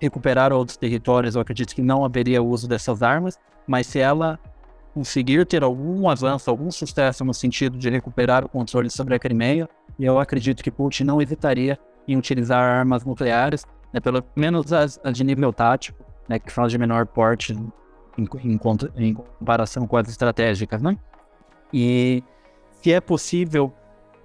recuperar 0.00 0.52
outros 0.52 0.76
territórios, 0.76 1.34
eu 1.34 1.40
acredito 1.40 1.74
que 1.74 1.82
não 1.82 2.04
haveria 2.04 2.42
uso 2.42 2.68
dessas 2.68 3.02
armas, 3.02 3.38
mas 3.66 3.86
se 3.86 3.98
ela 3.98 4.38
conseguir 4.94 5.46
ter 5.46 5.62
algum 5.62 6.08
avanço, 6.08 6.50
algum 6.50 6.70
sucesso 6.70 7.24
no 7.24 7.32
sentido 7.32 7.78
de 7.78 7.88
recuperar 7.88 8.44
o 8.44 8.48
controle 8.48 8.90
sobre 8.90 9.14
a 9.14 9.18
Crimeia, 9.18 9.68
eu 9.98 10.18
acredito 10.18 10.62
que 10.62 10.70
Putin 10.70 11.04
não 11.04 11.20
hesitaria 11.20 11.78
em 12.06 12.16
utilizar 12.16 12.62
armas 12.62 13.04
nucleares, 13.04 13.64
né, 13.92 14.00
pelo 14.00 14.22
menos 14.34 14.72
as, 14.72 15.00
as, 15.02 15.16
de 15.16 15.24
nível 15.24 15.52
tático, 15.52 16.04
né, 16.28 16.38
que 16.38 16.52
são 16.52 16.66
de 16.66 16.76
menor 16.76 17.06
porte 17.06 17.52
em, 17.52 18.28
em, 18.44 18.60
em 18.96 19.14
comparação 19.14 19.86
com 19.86 19.96
as 19.96 20.08
estratégicas, 20.08 20.82
né? 20.82 20.96
E 21.72 22.22
se 22.82 22.92
é 22.92 23.00
possível 23.00 23.72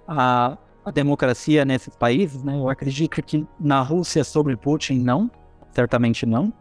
a, 0.06 0.58
a 0.84 0.90
democracia 0.90 1.64
nesses 1.64 1.94
países, 1.94 2.42
né? 2.42 2.56
Eu 2.56 2.68
acredito 2.68 3.22
que 3.22 3.46
na 3.58 3.80
Rússia 3.82 4.24
sobre 4.24 4.56
Putin 4.56 4.98
não, 4.98 5.30
certamente 5.70 6.26
não. 6.26 6.52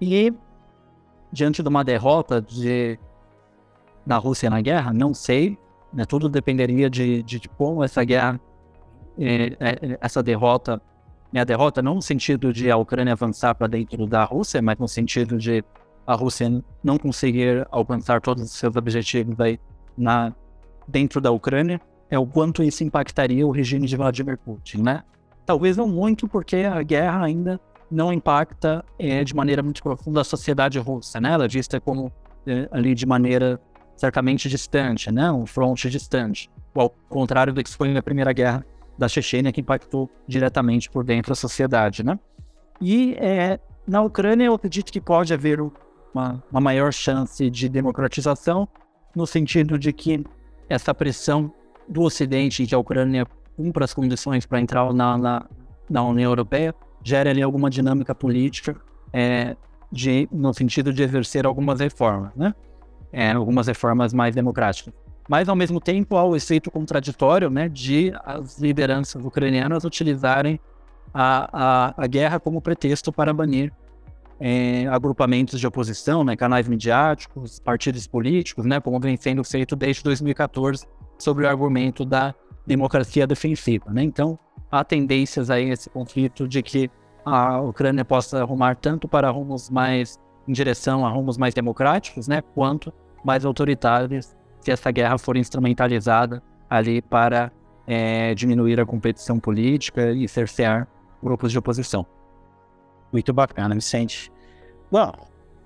E 0.00 0.32
diante 1.30 1.62
de 1.62 1.68
uma 1.68 1.84
derrota 1.84 2.40
de 2.40 2.98
da 4.04 4.16
Rússia 4.16 4.50
na 4.50 4.60
guerra, 4.60 4.92
não 4.92 5.14
sei, 5.14 5.56
né? 5.92 6.04
Tudo 6.04 6.28
dependeria 6.28 6.88
de, 6.88 7.22
de, 7.22 7.38
de 7.38 7.48
como 7.48 7.84
essa 7.84 8.02
guerra, 8.02 8.40
é, 9.18 9.56
é, 9.60 9.98
essa 10.00 10.22
derrota, 10.22 10.80
né? 11.32 11.40
a 11.40 11.44
derrota 11.44 11.82
não 11.82 11.96
no 11.96 12.02
sentido 12.02 12.52
de 12.52 12.70
a 12.70 12.76
Ucrânia 12.76 13.12
avançar 13.12 13.54
para 13.54 13.66
dentro 13.66 14.06
da 14.06 14.24
Rússia, 14.24 14.62
mas 14.62 14.78
no 14.78 14.88
sentido 14.88 15.36
de 15.36 15.62
a 16.06 16.14
Rússia 16.14 16.62
não 16.82 16.98
conseguir 16.98 17.66
alcançar 17.70 18.20
todos 18.20 18.42
os 18.42 18.50
seus 18.52 18.74
objetivos 18.74 19.38
aí 19.38 19.60
na 19.96 20.34
dentro 20.86 21.20
da 21.20 21.30
Ucrânia 21.30 21.80
é 22.10 22.18
o 22.18 22.26
quanto 22.26 22.62
isso 22.62 22.84
impactaria 22.84 23.46
o 23.46 23.50
regime 23.50 23.86
de 23.86 23.96
Vladimir 23.96 24.38
Putin, 24.38 24.82
né? 24.82 25.02
Talvez 25.46 25.76
não 25.76 25.88
muito, 25.88 26.28
porque 26.28 26.56
a 26.56 26.82
guerra 26.82 27.24
ainda 27.24 27.60
não 27.90 28.12
impacta 28.12 28.84
é, 28.98 29.24
de 29.24 29.34
maneira 29.34 29.62
muito 29.62 29.82
profunda 29.82 30.20
a 30.20 30.24
sociedade 30.24 30.78
russa, 30.78 31.20
né? 31.20 31.32
Ela 31.32 31.44
é 31.44 31.48
vista 31.48 31.80
como 31.80 32.12
é, 32.46 32.68
ali 32.70 32.94
de 32.94 33.06
maneira 33.06 33.60
certamente 33.96 34.48
distante, 34.48 35.10
né? 35.10 35.30
Um 35.30 35.46
fronte 35.46 35.88
distante, 35.88 36.50
ao 36.74 36.90
contrário 36.90 37.52
do 37.52 37.62
que 37.62 37.70
foi 37.70 37.88
na 37.92 38.02
Primeira 38.02 38.32
Guerra 38.32 38.64
da 38.98 39.08
Chechênia, 39.08 39.52
que 39.52 39.60
impactou 39.60 40.10
diretamente 40.26 40.90
por 40.90 41.04
dentro 41.04 41.30
da 41.30 41.34
sociedade, 41.34 42.02
né? 42.04 42.18
E 42.80 43.14
é, 43.14 43.58
na 43.86 44.02
Ucrânia 44.02 44.46
eu 44.46 44.54
acredito 44.54 44.92
que 44.92 45.00
pode 45.00 45.32
haver 45.32 45.60
uma, 46.14 46.42
uma 46.50 46.60
maior 46.60 46.92
chance 46.92 47.48
de 47.48 47.68
democratização, 47.68 48.68
no 49.14 49.26
sentido 49.26 49.78
de 49.78 49.92
que 49.92 50.24
essa 50.72 50.94
pressão 50.94 51.52
do 51.86 52.02
Ocidente, 52.02 52.66
que 52.66 52.74
a 52.74 52.78
Ucrânia 52.78 53.26
cumpra 53.56 53.84
as 53.84 53.92
condições 53.92 54.46
para 54.46 54.58
entrar 54.58 54.90
na, 54.94 55.18
na, 55.18 55.46
na, 55.88 56.02
União 56.02 56.30
Europeia, 56.30 56.74
gera 57.04 57.28
ali 57.28 57.42
alguma 57.42 57.68
dinâmica 57.68 58.14
política 58.14 58.74
é, 59.12 59.54
de, 59.90 60.26
no 60.32 60.54
sentido 60.54 60.90
de 60.90 61.02
exercer 61.02 61.44
algumas 61.44 61.80
reformas, 61.80 62.34
né? 62.34 62.54
É, 63.12 63.32
algumas 63.32 63.66
reformas 63.66 64.14
mais 64.14 64.34
democráticas. 64.34 64.94
Mas, 65.28 65.46
ao 65.48 65.54
mesmo 65.54 65.78
tempo, 65.78 66.16
há 66.16 66.24
o 66.24 66.34
efeito 66.34 66.70
contraditório 66.70 67.50
né, 67.50 67.68
de 67.68 68.10
as 68.24 68.58
lideranças 68.58 69.22
ucranianas 69.22 69.84
utilizarem 69.84 70.58
a, 71.12 71.48
a, 71.52 71.94
a 72.04 72.06
guerra 72.06 72.40
como 72.40 72.62
pretexto 72.62 73.12
para 73.12 73.34
banir 73.34 73.70
é, 74.44 74.88
agrupamentos 74.88 75.60
de 75.60 75.66
oposição, 75.68 76.24
né, 76.24 76.34
canais 76.34 76.66
midiáticos, 76.66 77.60
partidos 77.60 78.08
políticos, 78.08 78.66
né, 78.66 78.80
como 78.80 78.98
vem 78.98 79.16
sendo 79.16 79.44
feito 79.44 79.76
desde 79.76 80.02
2014 80.02 80.84
sobre 81.16 81.44
o 81.44 81.48
argumento 81.48 82.04
da 82.04 82.34
democracia 82.66 83.24
defensiva. 83.24 83.92
Né? 83.92 84.02
Então, 84.02 84.36
há 84.68 84.82
tendências 84.82 85.48
aí 85.48 85.70
esse 85.70 85.88
conflito 85.88 86.48
de 86.48 86.60
que 86.60 86.90
a 87.24 87.60
Ucrânia 87.60 88.04
possa 88.04 88.40
arrumar 88.40 88.74
tanto 88.74 89.06
para 89.06 89.30
rumos 89.30 89.70
mais 89.70 90.18
em 90.48 90.52
direção 90.52 91.06
a 91.06 91.08
rumos 91.08 91.38
mais 91.38 91.54
democráticos, 91.54 92.26
né, 92.26 92.42
quanto 92.52 92.92
mais 93.24 93.44
autoritários, 93.44 94.34
se 94.60 94.72
essa 94.72 94.90
guerra 94.90 95.18
for 95.18 95.36
instrumentalizada 95.36 96.42
ali 96.68 97.00
para 97.00 97.52
é, 97.86 98.34
diminuir 98.34 98.80
a 98.80 98.84
competição 98.84 99.38
política 99.38 100.10
e 100.10 100.26
cercear 100.26 100.88
grupos 101.22 101.52
de 101.52 101.58
oposição. 101.58 102.04
Muito 103.12 103.32
bacana, 103.32 103.74
Vicente. 103.74 104.32
Bom, 104.90 105.12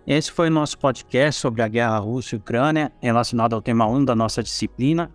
esse 0.06 0.30
foi 0.32 0.48
o 0.48 0.50
nosso 0.50 0.78
podcast 0.78 1.40
sobre 1.40 1.62
a 1.62 1.68
guerra 1.68 1.98
Rússia 1.98 2.36
e 2.36 2.38
Ucrânia, 2.38 2.92
relacionado 3.00 3.54
ao 3.54 3.62
tema 3.62 3.86
1 3.86 4.04
da 4.04 4.14
nossa 4.14 4.42
disciplina, 4.42 5.10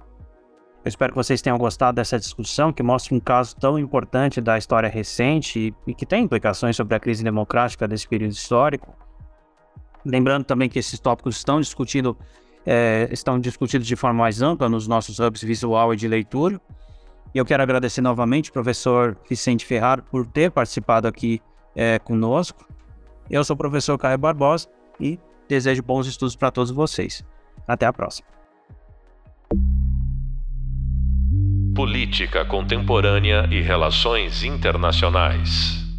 eu 0.84 0.90
espero 0.90 1.14
que 1.14 1.18
vocês 1.18 1.42
tenham 1.44 1.60
gostado 1.60 1.98
dessa 1.98 2.18
discussão, 2.18 2.74
que 2.74 2.82
mostra 2.82 3.14
um 3.14 3.20
caso 3.20 3.56
tão 3.56 3.78
importante 3.78 4.42
da 4.42 4.58
história 4.58 4.90
recente 4.90 5.72
e, 5.86 5.94
que 5.94 6.08
tem 6.08 6.24
implicações 6.24 6.76
sobre 6.76 6.96
a 6.96 7.00
crise 7.00 7.24
democrática 7.24 7.88
desse 7.88 8.08
período 8.08 8.32
histórico. 8.32 8.96
Lembrando 10.04 10.44
também 10.44 10.68
que 10.68 10.80
esses 10.80 11.00
tópicos 11.00 11.38
estão 11.38 11.62
discutidos, 11.62 12.16
é, 12.66 13.08
estão 13.12 13.40
discutidos 13.40 13.86
de 13.86 13.96
forma 13.96 14.22
mais 14.24 14.42
ampla 14.42 14.68
nos 14.68 14.88
nossos 14.88 15.20
hubs 15.20 15.44
visual 15.44 15.94
e 15.94 15.98
de 15.98 16.08
leitura. 16.08 16.60
E 17.34 17.38
eu 17.38 17.46
quero 17.46 17.62
agradecer 17.62 18.02
novamente 18.02 18.50
ao 18.50 18.54
professor 18.54 19.16
Vicente 19.30 19.64
Ferraro 19.64 20.04
por 20.10 20.26
ter 20.26 20.50
participado 20.50 21.08
aqui 21.08 21.40
é, 21.76 22.00
conosco. 22.00 22.68
Eu 23.30 23.44
sou 23.44 23.54
o 23.54 23.58
professor 23.58 23.98
Caio 23.98 24.18
Barbosa 24.18 24.68
e 25.00 25.20
desejo 25.48 25.82
bons 25.84 26.08
estudos 26.08 26.36
para 26.36 26.52
todos 26.52 26.72
vocês. 26.72 27.24
Até 27.68 27.86
a 27.86 27.94
próxima. 27.94 28.28
Política 31.76 32.46
Contemporânea 32.46 33.48
e 33.50 33.62
Relações 33.62 34.44
Internacionais. 34.44 35.91